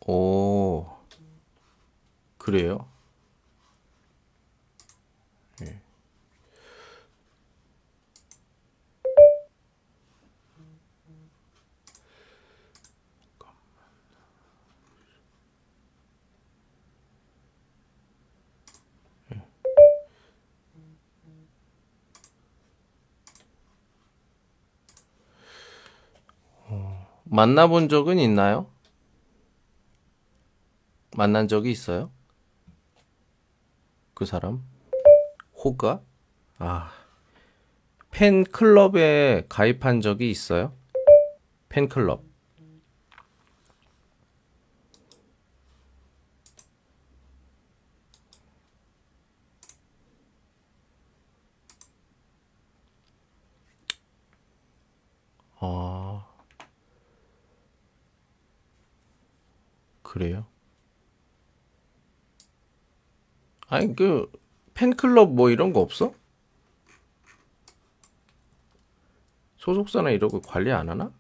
오, 0.07 0.87
그래요? 2.39 2.89
예. 5.63 5.81
만나본 27.41 27.89
적은 27.89 28.19
있나요? 28.19 28.71
만난 31.17 31.49
적이 31.49 31.71
있어요? 31.71 32.11
그 34.13 34.27
사람? 34.27 34.63
호가? 35.55 36.03
아, 36.59 36.93
팬클럽에 38.11 39.47
가입한 39.49 40.03
적이 40.03 40.31
있어요? 40.31 40.75
팬클럽. 41.71 42.23
아, 55.61 56.01
그래요? 60.11 60.45
아니 63.71 63.95
그 63.95 64.31
팬클럽 64.75 65.33
뭐 65.33 65.49
이런 65.51 65.73
거 65.73 65.81
없어? 65.81 66.13
소속사나 69.59 70.11
이런 70.11 70.29
거 70.31 70.41
관리 70.41 70.73
안 70.73 70.89
하나? 70.89 71.13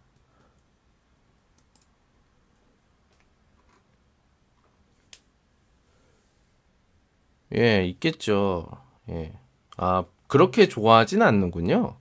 예, 7.56 7.84
있겠죠. 7.86 8.68
예. 9.08 9.32
아, 9.76 10.04
그렇게 10.28 10.68
좋아하진 10.68 11.22
않는군요. 11.22 11.96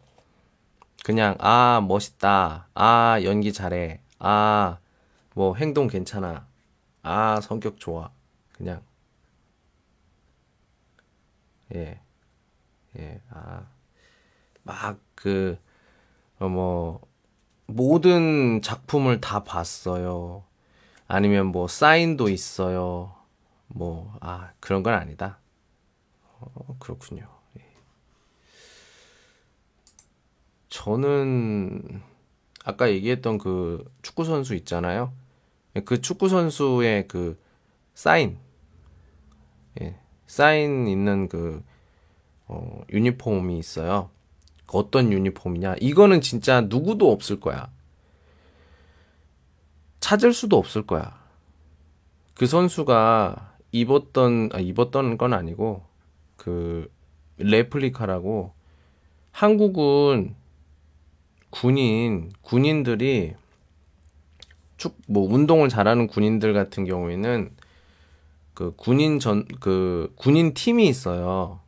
그냥, 1.04 1.36
아, 1.40 1.82
멋있다. 1.88 2.68
아, 2.74 3.20
연기 3.24 3.54
잘해. 3.54 4.02
아, 4.20 4.78
뭐, 5.34 5.56
행동 5.56 5.88
괜찮아. 5.88 6.46
아, 7.04 7.42
성격 7.42 7.80
좋아. 7.80 8.12
그냥. 8.54 8.82
예. 11.76 12.00
예, 12.98 13.22
아. 13.30 13.68
막, 14.64 15.00
그, 15.16 15.58
어, 16.40 16.48
뭐, 16.50 17.02
모든 17.68 18.62
작품을 18.62 19.22
다 19.22 19.44
봤어요. 19.44 20.44
아니면 21.08 21.48
뭐, 21.48 21.68
사인도 21.68 22.30
있어요. 22.30 23.16
뭐, 23.68 24.16
아, 24.22 24.52
그런 24.60 24.84
건 24.84 24.94
아니다. 24.94 25.40
어, 26.40 26.76
그렇군요. 26.80 27.28
예. 27.58 27.66
저는 30.70 32.02
아까 32.64 32.90
얘기했던 32.90 33.38
그 33.38 33.92
축구 34.02 34.24
선수 34.26 34.56
있잖아요. 34.56 35.14
그 35.86 36.02
축구 36.02 36.30
선수의 36.30 37.08
그 37.08 37.40
사인, 37.94 38.40
예, 39.82 40.00
사인 40.30 40.88
있는 40.88 41.28
그 41.28 41.64
어, 42.46 42.84
유니폼이 42.92 43.58
있어요. 43.58 44.12
어떤 44.72 45.12
유니폼이냐? 45.12 45.78
이거는 45.82 46.22
진짜 46.22 46.62
누구도 46.62 47.12
없을 47.12 47.40
거야. 47.40 47.72
찾을 50.00 50.32
수도 50.32 50.56
없을 50.58 50.86
거야. 50.86 51.20
그 52.36 52.46
선수가 52.46 53.56
입었던 53.72 54.50
아, 54.54 54.60
입었던 54.60 55.18
건 55.18 55.34
아니고 55.34 55.84
그 56.38 56.92
레플리카라고 57.38 58.54
한국은 59.32 60.36
군인 61.50 62.32
군인들이 62.44 63.34
축 64.78 64.96
뭐 65.08 65.28
운동을 65.28 65.70
잘하는 65.70 66.06
군인들 66.06 66.54
같은 66.54 66.86
경우에는 66.86 67.50
그 68.60 68.74
군인 68.76 69.20
전 69.20 69.46
그 69.62 70.12
군인 70.18 70.54
팀이 70.54 70.86
있어요. 70.90 71.62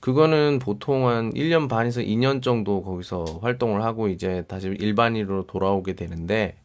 그거는 0.00 0.58
보통 0.58 1.08
한 1.08 1.32
1년 1.32 1.70
반에서 1.70 2.02
2년 2.02 2.42
정도 2.42 2.82
거기서 2.82 3.38
활동을 3.40 3.82
하고 3.82 4.08
이제 4.08 4.44
다시 4.46 4.68
일반인으로 4.68 5.46
돌아오게 5.46 5.94
되는데 5.94 6.58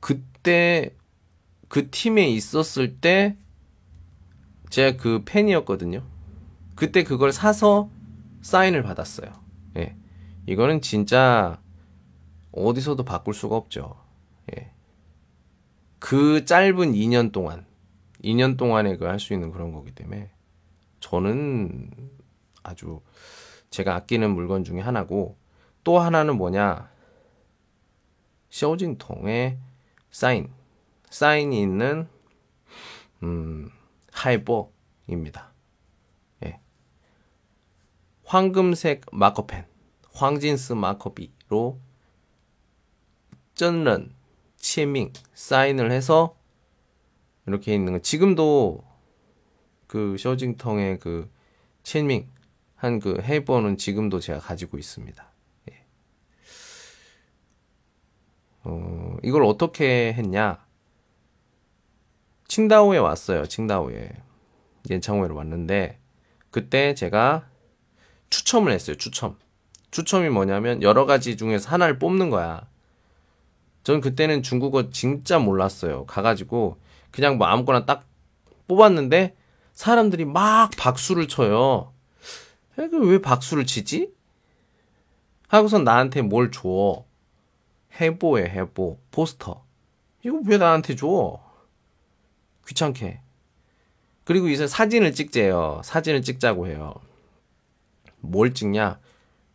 그때 0.00 0.94
그 1.68 1.88
팀에 1.88 2.28
있었을 2.28 2.98
때 3.00 3.38
제가 4.68 4.98
그 4.98 5.22
팬이었거든요. 5.24 6.02
그때 6.74 7.04
그걸 7.04 7.32
사서 7.32 7.88
사인을 8.42 8.82
받았어요. 8.82 9.32
예. 9.78 9.96
이거는 10.46 10.82
진짜 10.82 11.58
어디서도 12.52 13.02
바꿀 13.06 13.32
수가 13.32 13.56
없죠. 13.56 13.96
예. 14.54 14.72
그 16.00 16.44
짧은 16.44 16.92
2년 16.92 17.30
동안, 17.30 17.66
2년 18.24 18.56
동안에 18.56 18.96
그 18.96 19.06
할 19.06 19.20
수 19.20 19.32
있는 19.34 19.52
그런 19.52 19.72
거기 19.72 19.92
때문에 19.94 20.30
저는 21.00 21.90
아주 22.62 23.00
제가 23.70 23.94
아끼는 23.94 24.30
물건 24.34 24.64
중에 24.64 24.80
하나고 24.80 25.36
또 25.84 25.98
하나는 26.00 26.36
뭐냐? 26.36 26.90
쇼징통의 28.50 29.58
사인. 30.10 30.50
사인이 31.10 31.60
있는 31.60 32.08
음, 33.22 33.70
하이보입니다. 34.12 35.52
예. 36.44 36.60
황금색 38.24 39.06
마커펜, 39.12 39.66
황진스 40.12 40.72
마커비로 40.74 41.78
쩐런, 43.54 44.14
치밍, 44.60 45.12
사인을 45.34 45.90
해서 45.90 46.36
이렇게 47.46 47.74
있는 47.74 47.94
거. 47.94 47.98
지금도 47.98 48.84
그 49.88 50.16
쇼징텅의 50.16 51.00
그 51.00 51.28
치밍 51.82 52.28
한 52.76 53.00
그 53.00 53.20
헤이버는 53.20 53.76
지금도 53.76 54.20
제가 54.20 54.38
가지고 54.38 54.78
있습니다. 54.78 55.32
예. 55.70 55.84
어, 58.64 59.16
이걸 59.22 59.42
어떻게 59.44 60.12
했냐? 60.14 60.64
칭다오에 62.48 62.98
왔어요. 62.98 63.46
칭다오에. 63.46 64.10
연창호에 64.88 65.28
왔는데 65.28 65.98
그때 66.50 66.94
제가 66.94 67.48
추첨을 68.30 68.72
했어요. 68.72 68.96
추첨. 68.96 69.38
추첨이 69.90 70.30
뭐냐면 70.30 70.82
여러 70.82 71.04
가지 71.04 71.36
중에서 71.36 71.68
하나를 71.68 71.98
뽑는 71.98 72.30
거야. 72.30 72.69
전 73.82 74.00
그때는 74.00 74.42
중국어 74.42 74.90
진짜 74.90 75.38
몰랐어요. 75.38 76.06
가가지고 76.06 76.76
그냥 77.10 77.38
뭐 77.38 77.46
아무거나 77.46 77.86
딱 77.86 78.06
뽑았는데 78.68 79.34
사람들이 79.72 80.24
막 80.24 80.70
박수를 80.76 81.28
쳐요. 81.28 81.92
왜 82.76 83.20
박수를 83.20 83.66
치지? 83.66 84.12
하고선 85.48 85.84
나한테 85.84 86.22
뭘 86.22 86.50
줘. 86.50 87.04
해보에 88.00 88.44
해보. 88.44 88.98
포스터. 89.10 89.64
이거 90.24 90.40
왜 90.46 90.58
나한테 90.58 90.94
줘? 90.96 91.40
귀찮게. 92.66 93.20
그리고 94.24 94.48
이제 94.48 94.66
사진을 94.66 95.12
찍재요. 95.12 95.80
사진을 95.82 96.22
찍자고 96.22 96.68
해요. 96.68 96.94
뭘 98.20 98.54
찍냐? 98.54 99.00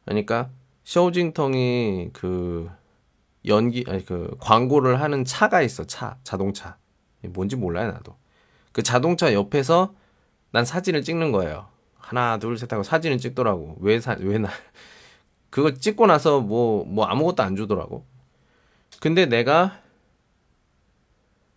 그러니까 0.03 0.49
쇼징텅이 0.83 2.09
그 2.13 2.69
연기 3.47 3.83
아니 3.87 4.05
그 4.05 4.35
광고를 4.39 5.01
하는 5.01 5.25
차가 5.25 5.61
있어. 5.61 5.85
차, 5.85 6.17
자동차. 6.23 6.77
뭔지 7.21 7.55
몰라요, 7.55 7.91
나도. 7.91 8.15
그 8.71 8.83
자동차 8.83 9.33
옆에서 9.33 9.93
난 10.51 10.65
사진을 10.65 11.03
찍는 11.03 11.31
거예요. 11.31 11.67
하나, 11.97 12.37
둘, 12.37 12.57
셋 12.57 12.71
하고 12.71 12.83
사진을 12.83 13.17
찍더라고. 13.17 13.77
왜 13.79 13.99
사, 13.99 14.15
왜 14.19 14.37
나. 14.37 14.49
그거 15.49 15.73
찍고 15.73 16.05
나서 16.07 16.39
뭐, 16.39 16.85
뭐 16.85 17.05
아무것도 17.05 17.41
안 17.41 17.55
주더라고. 17.55 18.05
근데 18.99 19.25
내가 19.25 19.79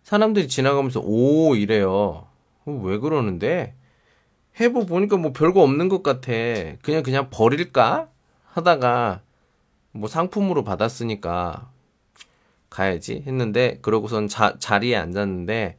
사람들이 0.03 0.47
지나가면서 0.47 1.01
오 1.03 1.55
이래요. 1.55 2.27
어, 2.65 2.71
왜 2.83 2.97
그러는데? 2.97 3.75
해보 4.59 4.85
보니까 4.85 5.17
뭐 5.17 5.31
별거 5.31 5.61
없는 5.61 5.87
것 5.87 6.03
같아. 6.03 6.31
그냥 6.81 7.03
그냥 7.03 7.29
버릴까 7.29 8.09
하다가 8.45 9.21
뭐 9.91 10.09
상품으로 10.09 10.63
받았으니까 10.63 11.69
가야지 12.69 13.23
했는데 13.25 13.79
그러고선 13.81 14.27
자, 14.27 14.55
자리에 14.59 14.95
앉았는데 14.95 15.77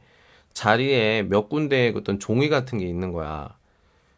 자리에 0.53 1.23
몇 1.23 1.49
군데 1.49 1.93
어떤 1.95 2.19
종이 2.19 2.49
같은 2.49 2.77
게 2.79 2.85
있는 2.85 3.11
거야. 3.13 3.57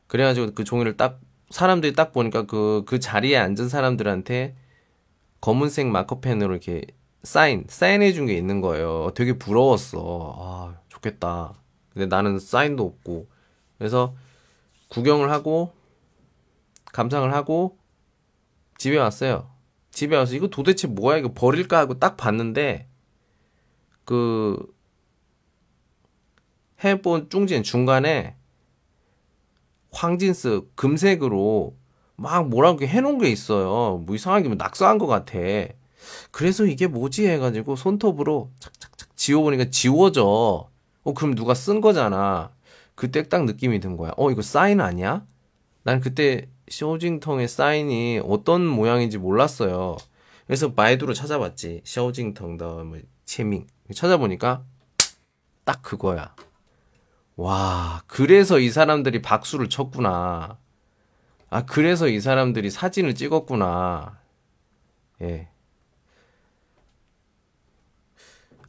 그래가지고 0.08 0.54
그 0.54 0.64
종이를 0.64 0.98
딱 0.98 1.20
사람들이 1.50 1.94
딱 1.94 2.12
보니까 2.14 2.44
그, 2.44 2.84
그 2.88 3.00
자리에 3.00 3.38
앉은 3.38 3.70
사람들한테 3.70 4.56
검은색 5.42 5.88
마커펜으로 5.88 6.52
이렇게 6.54 6.84
사인, 7.24 7.66
사인해 7.68 8.14
준 8.14 8.26
게 8.28 8.36
있는 8.36 8.62
거예요. 8.62 9.12
되게 9.16 9.34
부러웠어. 9.38 10.36
아, 10.40 10.78
좋겠다. 10.90 11.54
근데 11.94 12.08
나는 12.08 12.40
사인도 12.40 12.86
없고. 12.86 13.28
그래서 13.78 14.16
구경을 14.90 15.32
하고, 15.32 15.74
감상을 16.94 17.34
하고, 17.34 17.78
집에 18.78 18.98
왔어요. 18.98 19.50
집에 19.94 20.18
와서 20.18 20.36
이거 20.36 20.48
도대체 20.48 20.88
뭐야? 20.88 21.18
이거 21.18 21.32
버릴까? 21.34 21.78
하고 21.78 22.00
딱 22.00 22.18
봤는데, 22.18 22.88
그, 24.04 24.58
해본 26.84 27.30
중진 27.30 27.64
중간에 27.64 28.36
황진스 29.92 30.64
금색으로 30.76 31.78
막 32.16 32.50
뭐라고 32.50 32.84
해놓은 32.84 33.20
게 33.20 33.30
있어요. 33.30 34.00
뭐 34.00 34.16
이상하게 34.16 34.50
뭐 34.50 34.58
낙서한 34.58 34.98
것 34.98 35.08
같아. 35.08 35.40
그래서 36.32 36.66
이게 36.66 36.88
뭐지 36.88 37.28
해가지고 37.28 37.76
손톱으로 37.76 38.52
착착착 38.60 39.16
지워보니까 39.16 39.70
지워져. 39.70 40.70
어, 41.04 41.14
그럼 41.14 41.36
누가 41.36 41.54
쓴 41.54 41.80
거잖아. 41.80 42.52
그때 42.96 43.24
딱 43.24 43.46
느낌이 43.46 43.80
든 43.80 43.96
거야. 43.96 44.12
어, 44.18 44.32
이거 44.32 44.42
사인 44.42 44.82
아니야? 44.82 45.26
난 45.84 46.02
그때 46.02 46.50
쇼징텅의 46.70 47.48
사인이 47.48 48.22
어떤 48.26 48.66
모양인지 48.66 49.18
몰랐어요. 49.18 49.98
그래서 50.46 50.74
바이두로 50.74 51.14
찾아봤지. 51.14 51.82
쇼징텅 51.84 52.58
더 52.58 52.84
뭐, 52.84 53.00
체밍. 53.26 53.68
찾아보니까 53.94 54.64
딱 55.64 55.82
그거야. 55.82 56.36
와, 57.36 58.04
그래서 58.08 58.60
이 58.60 58.70
사람들이 58.70 59.22
박수를 59.22 59.70
쳤구나. 59.70 60.58
아, 61.50 61.66
그래서 61.66 62.08
이 62.08 62.20
사람들이 62.20 62.70
사진을 62.70 63.16
찍었구나. 63.16 64.20
예. 65.22 65.50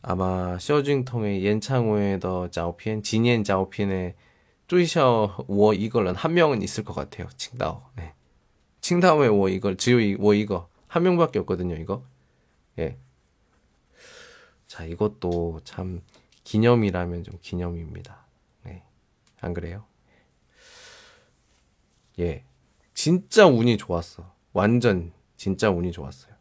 아마 0.03 0.59
쇼징통의 0.59 1.45
옌창호의 1.45 2.21
더 2.21 2.51
자오피엔, 2.51 3.03
진옌 3.03 3.45
자오피엔 3.45 4.15
워 5.47 5.74
이걸은 5.74 6.15
한 6.15 6.35
명은 6.35 6.62
있을 6.62 6.85
것 6.85 6.95
같아요. 6.95 7.28
칭다오. 7.36 7.82
네. 7.97 8.15
칭다오의 8.81 9.31
워 9.31 9.49
이걸, 9.49 9.77
지오 9.77 9.99
워 10.19 10.35
이거. 10.35 10.69
한 10.89 11.03
명밖에 11.03 11.39
없거든요, 11.41 11.74
이거. 11.77 12.05
예. 12.78 12.99
자, 14.66 14.85
이것도 14.85 15.61
참 15.65 16.03
기념이라면 16.45 17.24
좀 17.24 17.39
기념입니다. 17.41 18.24
네. 18.65 18.82
안 19.41 19.55
그래요? 19.55 19.85
예. 22.19 22.45
진짜 22.95 23.47
운이 23.47 23.77
좋았어. 23.77 24.35
완전 24.53 25.12
진짜 25.36 25.70
운이 25.70 25.93
좋았어요. 25.93 26.35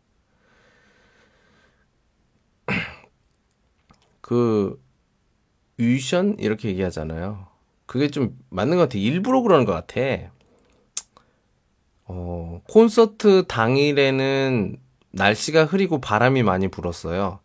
그 4.21 4.81
유션 5.79 6.37
이렇게 6.39 6.69
얘기하잖아요. 6.69 7.52
그게 7.93 8.07
좀 8.07 8.35
맞는 8.49 8.77
것 8.77 8.83
같아. 8.85 8.97
일부러 8.97 9.41
그러는 9.41 9.65
것 9.65 9.71
같아. 9.71 10.31
어, 12.05 12.59
콘서트 12.67 13.45
당일에는 13.45 14.77
날씨가 15.11 15.65
흐리고 15.65 16.01
바람이 16.01 16.41
많이 16.41 16.69
불었어요. 16.69 17.39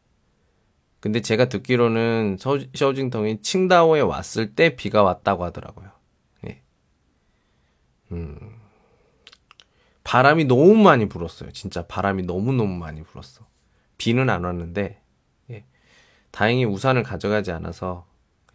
근데 1.00 1.20
제가 1.20 1.50
듣기로는 1.50 2.38
셔징텅이 2.74 3.42
칭다오에 3.42 4.00
왔을 4.00 4.54
때 4.54 4.74
비가 4.74 5.02
왔다고 5.02 5.44
하더라고요. 5.44 5.90
예. 6.46 6.62
음. 8.12 8.38
바람이 10.02 10.46
너무 10.46 10.76
많이 10.76 11.10
불었어요. 11.10 11.52
진짜 11.52 11.86
바람이 11.86 12.22
너무너무 12.22 12.74
많이 12.74 13.02
불었어. 13.02 13.46
비는 13.98 14.30
안 14.30 14.44
왔는데, 14.44 15.02
예. 15.50 15.66
다행히 16.30 16.64
우산을 16.64 17.02
가져가지 17.02 17.52
않아서, 17.52 18.06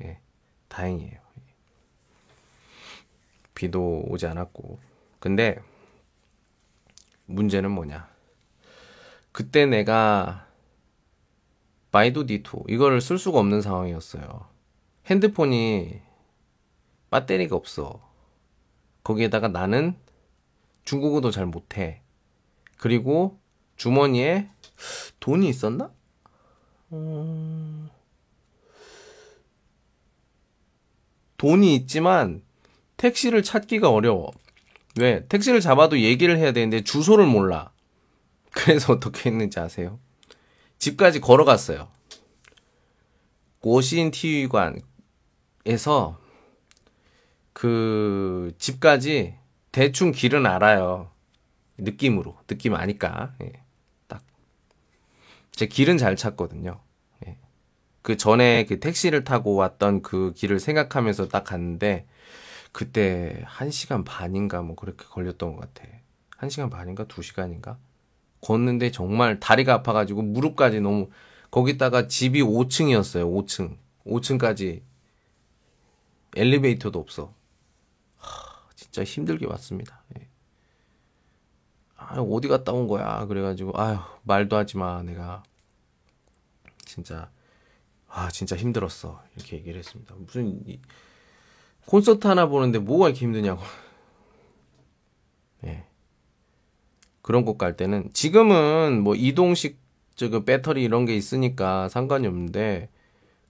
예. 0.01 0.17
다행이에요. 0.69 1.22
비도 3.55 4.05
오지 4.07 4.25
않았고. 4.27 4.79
근데, 5.19 5.61
문제는 7.25 7.71
뭐냐. 7.71 8.09
그때 9.31 9.65
내가, 9.65 10.47
바이도 11.91 12.25
디투, 12.25 12.63
이거를 12.67 13.01
쓸 13.01 13.17
수가 13.17 13.39
없는 13.39 13.61
상황이었어요. 13.61 14.47
핸드폰이 15.05 16.01
배터리가 17.11 17.55
없어. 17.55 18.01
거기에다가 19.03 19.47
나는 19.49 19.95
중국어도 20.83 21.29
잘 21.29 21.45
못해. 21.45 22.01
그리고 22.77 23.39
주머니에 23.75 24.49
돈이 25.19 25.47
있었나? 25.47 25.93
음... 26.91 27.89
돈이 31.37 31.75
있지만 31.75 32.41
택시를 32.97 33.43
찾기가 33.43 33.89
어려워. 33.89 34.31
왜? 34.99 35.25
택시를 35.27 35.59
잡아도 35.61 35.99
얘기를 35.99 36.37
해야 36.37 36.51
되는데 36.51 36.83
주소를 36.83 37.25
몰라. 37.25 37.71
그래서 38.51 38.93
어떻게 38.93 39.29
했는지 39.29 39.59
아세요? 39.59 39.99
집까지 40.77 41.19
걸어갔어요. 41.19 41.89
고신 43.59 44.11
티위관에서 44.11 44.83
그 47.53 48.53
집까지 48.57 49.35
대충 49.71 50.11
길은 50.11 50.45
알아요. 50.45 51.09
느낌으로. 51.77 52.37
느낌 52.47 52.75
아니까. 52.75 53.33
예. 53.41 53.53
딱. 54.07 54.21
제 55.51 55.65
길은 55.65 55.97
잘 55.97 56.15
찾거든요. 56.15 56.79
예. 57.25 57.37
그 58.01 58.17
전에 58.17 58.65
그 58.65 58.79
택시를 58.79 59.23
타고 59.23 59.55
왔던 59.55 60.01
그 60.01 60.33
길을 60.35 60.59
생각하면서 60.59 61.29
딱 61.29 61.43
갔는데, 61.43 62.05
그때 62.73 63.45
1시간 63.47 64.03
반인가 64.03 64.61
뭐 64.63 64.75
그렇게 64.75 65.05
걸렸던 65.05 65.55
것 65.55 65.73
같아. 65.73 65.87
1시간 66.39 66.69
반인가 66.69 67.05
2시간인가? 67.05 67.77
걷는데 68.41 68.91
정말 68.91 69.39
다리가 69.39 69.75
아파가지고 69.75 70.23
무릎까지 70.23 70.81
너무, 70.81 71.09
거기다가 71.49 72.07
집이 72.07 72.41
5층이었어요. 72.41 73.31
5층. 73.31 73.77
5층까지 74.05 74.81
엘리베이터도 76.35 76.99
없어. 76.99 77.33
진짜 78.75 79.03
힘들게 79.03 79.45
왔습니다. 79.45 80.01
예. 80.17 80.27
아, 81.95 82.19
어디 82.19 82.47
갔다 82.47 82.73
온 82.73 82.87
거야? 82.87 83.25
그래가지고, 83.27 83.79
아휴, 83.79 83.99
말도 84.23 84.57
하지 84.57 84.77
마, 84.77 85.01
내가. 85.03 85.43
진짜, 86.85 87.29
아, 88.09 88.29
진짜 88.29 88.57
힘들었어. 88.57 89.23
이렇게 89.35 89.57
얘기를 89.57 89.79
했습니다. 89.79 90.15
무슨, 90.17 90.67
이, 90.67 90.79
콘서트 91.85 92.27
하나 92.27 92.47
보는데 92.47 92.79
뭐가 92.79 93.09
이렇게 93.09 93.25
힘드냐고. 93.25 93.61
예. 95.65 95.85
그런 97.21 97.45
곳 97.45 97.57
갈 97.57 97.77
때는, 97.77 98.09
지금은 98.13 99.01
뭐 99.01 99.15
이동식, 99.15 99.79
저그 100.15 100.45
배터리 100.45 100.83
이런 100.83 101.05
게 101.05 101.15
있으니까 101.15 101.89
상관이 101.89 102.27
없는데, 102.27 102.89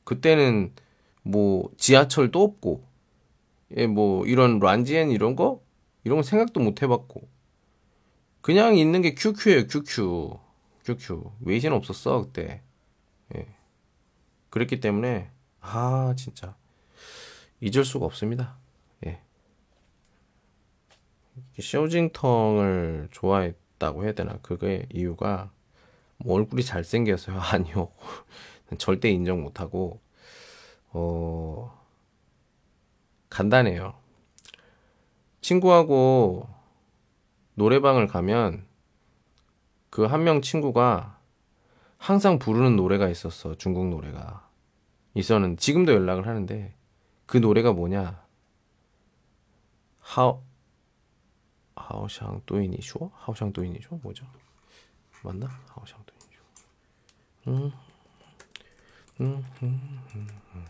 그때는 0.04 0.74
뭐 1.24 1.70
지하철도 1.78 2.42
없고, 2.42 2.84
예, 3.78 3.88
뭐 3.88 4.26
이런 4.26 4.60
란지엔 4.60 5.10
이런 5.12 5.36
거 5.36 5.62
이런 6.04 6.18
거 6.18 6.24
생각도 6.24 6.60
못 6.60 6.82
해봤고 6.82 7.28
그냥 8.42 8.78
있는 8.78 9.02
게 9.02 9.16
QQ예요 9.16 9.68
QQ 9.68 10.32
QQ 10.86 11.24
웨이신 11.42 11.72
없었어 11.74 12.24
그때 12.24 12.62
예. 13.36 13.48
그랬기 14.50 14.80
때문에 14.80 15.32
아 15.62 16.14
진짜 16.18 16.56
잊을 17.64 17.86
수가 17.86 18.06
없습니다 18.06 18.58
예. 19.06 19.20
쇼징텅을 21.60 23.10
좋아했다고 23.12 24.04
해야 24.04 24.14
되나 24.14 24.38
그게 24.42 24.86
이유가 24.92 25.52
뭐 26.18 26.36
얼굴이 26.38 26.64
잘생겨서요 26.64 27.40
아니요 27.52 27.90
절대 28.78 29.10
인정 29.10 29.42
못하고 29.42 30.00
어 30.92 31.80
간단해요. 33.30 33.96
친구하고 35.42 36.48
노래방을 37.56 38.08
가면 38.08 38.66
그 39.90 40.06
한 40.08 40.24
명 40.24 40.42
친구가 40.42 41.20
항상 41.98 42.40
부르는 42.40 42.76
노래가 42.76 43.10
있었어. 43.10 43.56
중국 43.56 43.88
노래가. 43.90 44.50
있었는 45.16 45.58
지금도 45.58 45.94
연락을 45.94 46.28
하는데 46.28 46.74
그 47.26 47.38
노래가 47.38 47.74
뭐냐? 47.74 48.24
하오 50.00 50.44
하오샹 51.76 52.46
또이니 52.46 52.82
쇼? 52.82 53.12
하오샹 53.16 53.54
또이니 53.54 53.80
쇼? 53.82 53.96
뭐죠? 53.98 54.26
맞나? 55.24 55.48
하오샹 55.70 56.06
또이니 56.06 56.36
쇼. 56.36 56.42
음. 57.48 57.72
음, 59.22 59.46
음, 59.62 60.02
음, 60.16 60.28
음. 60.56 60.66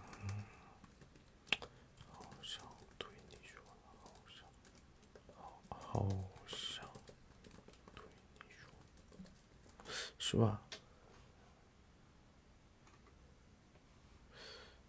하오샹 5.92 6.94
슈바 10.18 10.60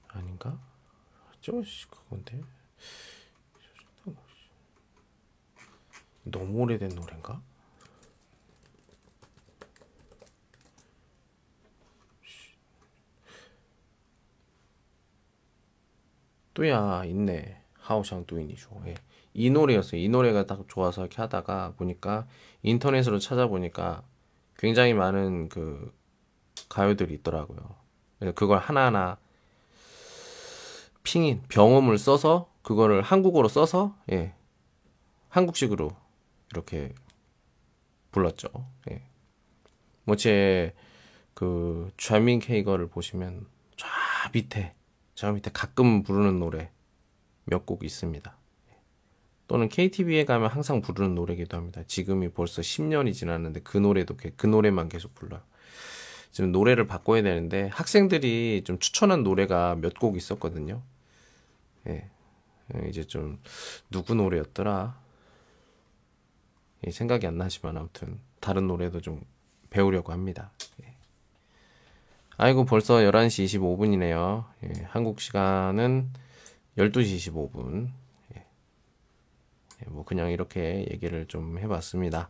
아닌가? 0.08 0.58
저씨 1.44 1.86
그건데 1.90 2.40
너무 6.22 6.60
오래된 6.60 6.88
노래인가? 6.94 7.42
또야 16.54 17.04
있네 17.04 17.60
또이니쇼 18.26 18.82
예. 18.86 18.94
이 19.34 19.50
노래였어요. 19.50 20.00
이 20.00 20.08
노래가 20.08 20.46
딱 20.46 20.64
좋아서 20.66 21.02
이렇게 21.02 21.20
하다가 21.20 21.74
보니까 21.76 22.26
인터넷으로 22.62 23.18
찾아보니까 23.18 24.02
굉장히 24.56 24.94
많은 24.94 25.50
그 25.50 25.94
가요들이 26.70 27.12
있더라고요. 27.16 27.76
그래서 28.18 28.34
그걸 28.34 28.60
하나하나 28.60 29.18
핑인 31.04 31.42
병음을 31.48 31.98
써서 31.98 32.50
그거를 32.62 33.02
한국어로 33.02 33.48
써서 33.48 33.96
예. 34.10 34.34
한국식으로 35.28 35.90
이렇게 36.50 36.92
불렀죠. 38.10 38.48
예. 38.90 39.02
뭐제 40.04 40.74
그 41.34 41.90
좌민 41.96 42.38
케이거를 42.40 42.88
보시면 42.88 43.46
밑에 44.32 44.74
저 45.14 45.30
밑에 45.32 45.50
가끔 45.52 46.02
부르는 46.02 46.38
노래 46.38 46.70
몇 47.44 47.66
곡 47.66 47.84
있습니다. 47.84 48.36
또는 49.46 49.68
KTV에 49.68 50.24
가면 50.24 50.48
항상 50.48 50.80
부르는 50.80 51.14
노래기도 51.14 51.56
합니다. 51.58 51.82
지금이 51.86 52.30
벌써 52.30 52.62
10년이 52.62 53.12
지났는데 53.12 53.60
그 53.60 53.76
노래도 53.76 54.16
그 54.16 54.46
노래만 54.46 54.88
계속 54.88 55.14
불러요. 55.14 55.42
지금 56.30 56.50
노래를 56.50 56.86
바꿔야 56.86 57.22
되는데 57.22 57.68
학생들이 57.68 58.62
좀 58.64 58.78
추천한 58.78 59.22
노래가 59.22 59.76
몇 59.76 59.94
곡 60.00 60.16
있었거든요. 60.16 60.82
예. 61.88 62.10
이제 62.88 63.04
좀 63.04 63.40
누구 63.90 64.14
노래였더라? 64.14 64.98
예, 66.86 66.90
생각이 66.90 67.26
안 67.26 67.38
나지만 67.38 67.76
아무튼 67.76 68.20
다른 68.40 68.66
노래도 68.66 69.00
좀 69.00 69.22
배우려고 69.70 70.12
합니다. 70.12 70.52
예. 70.82 70.94
아이고 72.36 72.64
벌써 72.64 72.94
11시 72.96 73.60
25분이네요. 73.60 74.44
예, 74.64 74.84
한국 74.84 75.20
시간은 75.20 76.10
12시 76.78 77.32
25분. 77.32 77.88
예. 78.36 78.46
예, 79.82 79.90
뭐 79.90 80.04
그냥 80.04 80.30
이렇게 80.30 80.86
얘기를 80.90 81.26
좀 81.26 81.58
해봤습니다. 81.58 82.28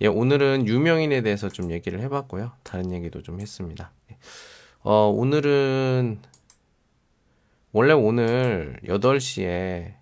예, 0.00 0.06
오늘은 0.06 0.66
유명인에 0.66 1.22
대해서 1.22 1.48
좀 1.48 1.70
얘기를 1.70 2.00
해봤고요. 2.00 2.52
다른 2.62 2.92
얘기도 2.92 3.22
좀 3.22 3.40
했습니다. 3.40 3.92
예. 4.10 4.16
어, 4.82 5.08
오늘은 5.08 6.20
원래 7.76 7.92
오늘 7.92 8.78
8시에 8.84 9.96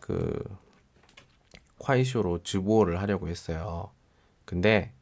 그 0.00 0.42
콰이쇼로 1.78 2.42
즈보를 2.42 3.00
하려고 3.00 3.28
했어요. 3.28 3.92
근데 4.44 4.92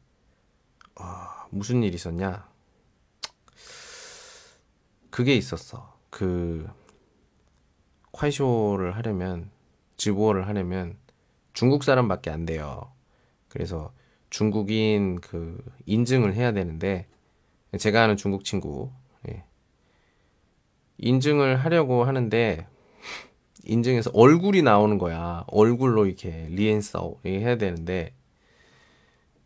아, 0.93 1.47
무슨 1.49 1.81
일이 1.81 1.95
있었냐? 1.95 2.47
그게 5.09 5.33
있었어. 5.33 5.97
그 6.11 6.69
콰이쇼를 8.11 8.95
하려면 8.95 9.49
즈보를 9.97 10.47
하려면 10.47 10.99
중국 11.53 11.83
사람밖에 11.83 12.29
안 12.29 12.45
돼요. 12.45 12.93
그래서 13.47 13.91
중국인 14.29 15.21
그 15.21 15.57
인증을 15.87 16.35
해야 16.35 16.51
되는데 16.51 17.07
제가 17.79 18.03
아는 18.03 18.15
중국 18.15 18.43
친구 18.43 18.91
인증을 20.97 21.57
하려고 21.57 22.03
하는데 22.05 22.67
인증해서 23.65 24.11
얼굴이 24.13 24.61
나오는 24.61 24.97
거야. 24.97 25.43
얼굴로 25.47 26.05
이렇게 26.05 26.47
리엔서 26.49 27.15
해야 27.25 27.57
되는데 27.57 28.13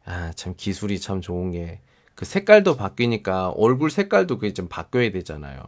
아 0.06 0.32
참 0.36 0.54
기술이 0.58 1.00
참 1.00 1.22
좋은 1.22 1.52
게 1.52 1.82
그 2.20 2.26
색깔도 2.26 2.76
바뀌니까 2.76 3.52
얼굴 3.52 3.90
색깔도 3.90 4.40
그게 4.40 4.54
좀 4.54 4.68
바뀌어야 4.68 5.10
되잖아요. 5.12 5.64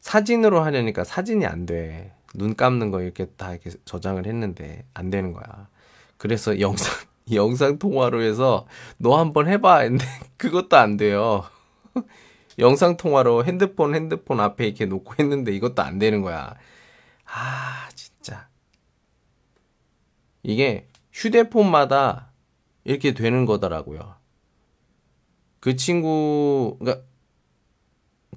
사진으로 0.00 0.62
하려니까 0.62 1.02
사진이 1.02 1.46
안 1.46 1.66
돼. 1.66 2.12
눈 2.32 2.54
감는 2.54 2.92
거 2.92 3.02
이렇게 3.02 3.26
다 3.36 3.50
이렇게 3.50 3.70
저장을 3.84 4.24
했는데 4.24 4.84
안 4.94 5.10
되는 5.10 5.32
거야. 5.32 5.66
그래서 6.16 6.58
영상 6.62 6.94
영상 7.32 7.80
통화로 7.80 8.22
해서 8.22 8.68
너 8.98 9.18
한번 9.18 9.48
해봐 9.48 9.78
했는데 9.78 10.04
그것도 10.36 10.76
안 10.76 10.96
돼요. 10.96 11.42
영상 12.58 12.96
통화로 12.96 13.44
핸드폰 13.44 13.94
핸드폰 13.94 14.40
앞에 14.40 14.66
이렇게 14.66 14.86
놓고 14.86 15.14
했는데 15.18 15.52
이것도 15.52 15.82
안 15.82 15.98
되는 15.98 16.22
거야. 16.22 16.54
아 17.24 17.88
진짜 17.94 18.48
이게 20.42 20.88
휴대폰마다 21.12 22.32
이렇게 22.84 23.14
되는 23.14 23.46
거더라고요. 23.46 24.16
그 25.60 25.76
친구 25.76 26.76
그러니까 26.80 27.04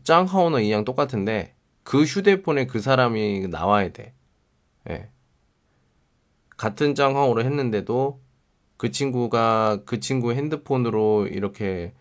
짱하오너 0.04 0.60
이양 0.60 0.86
똑같은데 0.86 1.56
그 1.84 2.04
휴대폰에 2.04 2.68
그 2.68 2.80
사람이 2.80 3.48
나와야 3.48 3.92
돼. 3.92 4.14
예. 4.90 5.10
같은 6.58 6.96
짱하오로 6.96 7.44
했는데도 7.44 8.22
그 8.78 8.92
친구가 8.92 9.84
그 9.86 10.00
친구 10.00 10.34
핸드폰으로 10.34 11.28
이렇게 11.28 11.94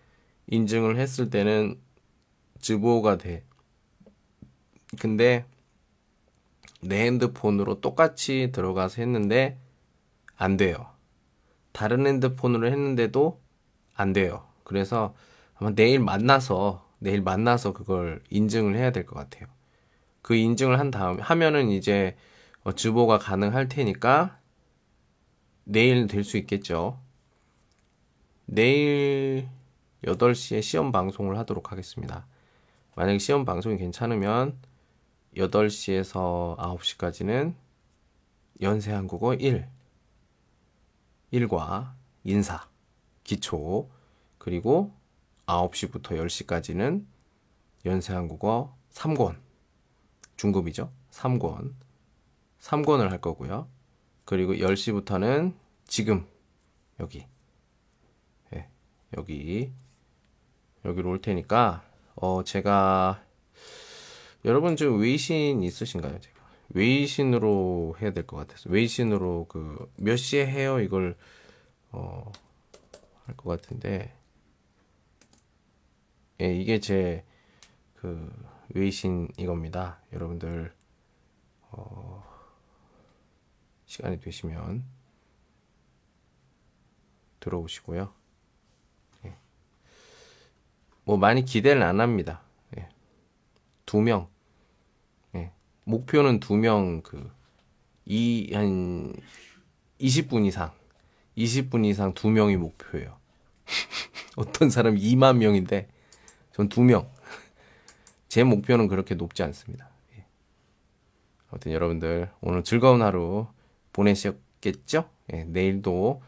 인증을 0.48 0.98
했을 0.98 1.30
때는 1.30 1.80
즈보가 2.64 3.18
돼. 3.18 3.44
근데 4.98 5.44
내 6.80 7.04
핸드폰으로 7.04 7.80
똑같이 7.82 8.50
들어가서 8.52 9.02
했는데 9.02 9.58
안 10.36 10.56
돼요. 10.56 10.86
다른 11.72 12.06
핸드폰으로 12.06 12.68
했는데도 12.68 13.38
안 13.94 14.12
돼요. 14.14 14.46
그래서 14.64 15.14
아마 15.56 15.70
내일 15.74 16.00
만나서 16.00 16.88
내일 17.00 17.20
만나서 17.22 17.74
그걸 17.74 18.22
인증을 18.30 18.76
해야 18.76 18.92
될 18.92 19.04
것 19.04 19.14
같아요. 19.16 19.46
그 20.22 20.34
인증을 20.34 20.78
한 20.78 20.90
다음에 20.90 21.20
하면은 21.22 21.68
이제 21.70 22.16
어, 22.62 22.72
즈보가 22.72 23.18
가능할 23.18 23.68
테니까 23.68 24.40
내일 25.64 26.06
될 26.06 26.24
수 26.24 26.38
있겠죠. 26.38 26.98
내일 28.46 29.48
8시에 30.04 30.62
시험 30.62 30.92
방송을 30.92 31.36
하도록 31.38 31.70
하겠습니다. 31.72 32.26
만약에 32.96 33.18
시험 33.18 33.44
방송이 33.44 33.76
괜찮으면 33.76 34.58
8시에서 35.36 36.56
9시까지는 36.56 37.54
연세 38.60 38.92
한국어 38.92 39.34
1, 39.34 39.66
1과 41.32 41.92
인사, 42.22 42.68
기초, 43.24 43.90
그리고 44.38 44.92
9시부터 45.46 46.12
10시까지는 46.12 47.04
연세 47.84 48.14
한국어 48.14 48.76
3권, 48.92 49.40
중급이죠. 50.36 50.92
3권, 51.10 51.74
3권을 52.60 53.10
할 53.10 53.20
거고요. 53.20 53.68
그리고 54.24 54.54
10시부터는 54.54 55.54
지금 55.86 56.26
여기. 57.00 57.26
네, 58.50 58.70
여기. 59.16 59.72
여기로 60.84 61.10
올 61.10 61.20
테니까 61.20 61.82
어 62.16 62.42
제가 62.44 63.22
여러분 64.44 64.76
지금 64.76 65.00
웨이신 65.00 65.62
있으신가요? 65.62 66.20
제가 66.20 66.34
웨이신으로 66.70 67.96
해야 68.00 68.12
될 68.12 68.26
것 68.26 68.36
같아서 68.36 68.70
웨이신으로 68.70 69.46
그 69.48 69.88
몇 69.96 70.16
시에 70.16 70.46
해요 70.46 70.80
이걸 70.80 71.16
어 71.92 72.30
할 73.26 73.36
것 73.36 73.60
같은데 73.62 74.14
예 76.40 76.54
이게 76.54 76.80
제 76.80 77.24
그 77.96 78.30
웨이신 78.74 79.28
이겁니다 79.38 80.00
여러분들 80.12 80.72
어 81.70 82.22
시간이 83.86 84.20
되시면 84.20 84.84
들어오시고요. 87.40 88.12
예. 91.04 91.06
뭐 91.06 91.16
많이 91.16 91.44
기대를 91.44 91.82
안 91.82 92.00
합니다. 92.00 92.40
예. 92.78 92.88
두 93.86 94.00
명. 94.00 94.28
예. 95.34 95.52
목표는 95.84 96.40
두 96.40 96.56
명, 96.56 97.02
그, 97.02 97.30
이, 98.06 98.50
한, 98.54 99.14
20분 100.00 100.46
이상. 100.46 100.72
20분 101.36 101.84
이상 101.84 102.14
두 102.14 102.30
명이 102.30 102.56
목표예요. 102.56 103.16
어떤 104.36 104.70
사람 104.70 104.96
2만 104.96 105.36
명인데, 105.38 105.88
전 106.52 106.68
두 106.68 106.82
명. 106.82 107.08
제 108.28 108.44
목표는 108.44 108.88
그렇게 108.88 109.14
높지 109.14 109.42
않습니다. 109.42 109.88
예. 110.16 110.24
아무튼 111.50 111.72
여러분들, 111.72 112.30
오늘 112.40 112.64
즐거운 112.64 113.02
하루 113.02 113.46
보내셨겠죠? 113.92 115.08
예, 115.32 115.44
내일도 115.44 116.22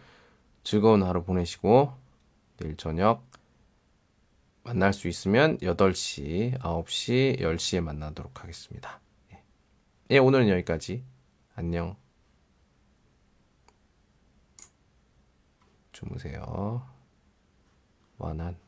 즐거운 0.65 1.03
하루 1.03 1.23
보내시고 1.25 1.93
내일 2.59 2.77
저녁 2.77 3.26
만날 4.67 4.93
수 4.93 5.07
있으면 5.07 5.59
8시, 5.59 6.59
9시, 6.59 7.39
10시에 7.39 7.81
만나도록 7.81 8.43
하겠습니다. 8.43 9.01
예, 9.33 9.41
예 10.11 10.19
오늘은 10.19 10.49
여기까지. 10.49 11.05
안녕. 11.55 11.97
주무세요. 15.93 16.85
완한. 18.19 18.66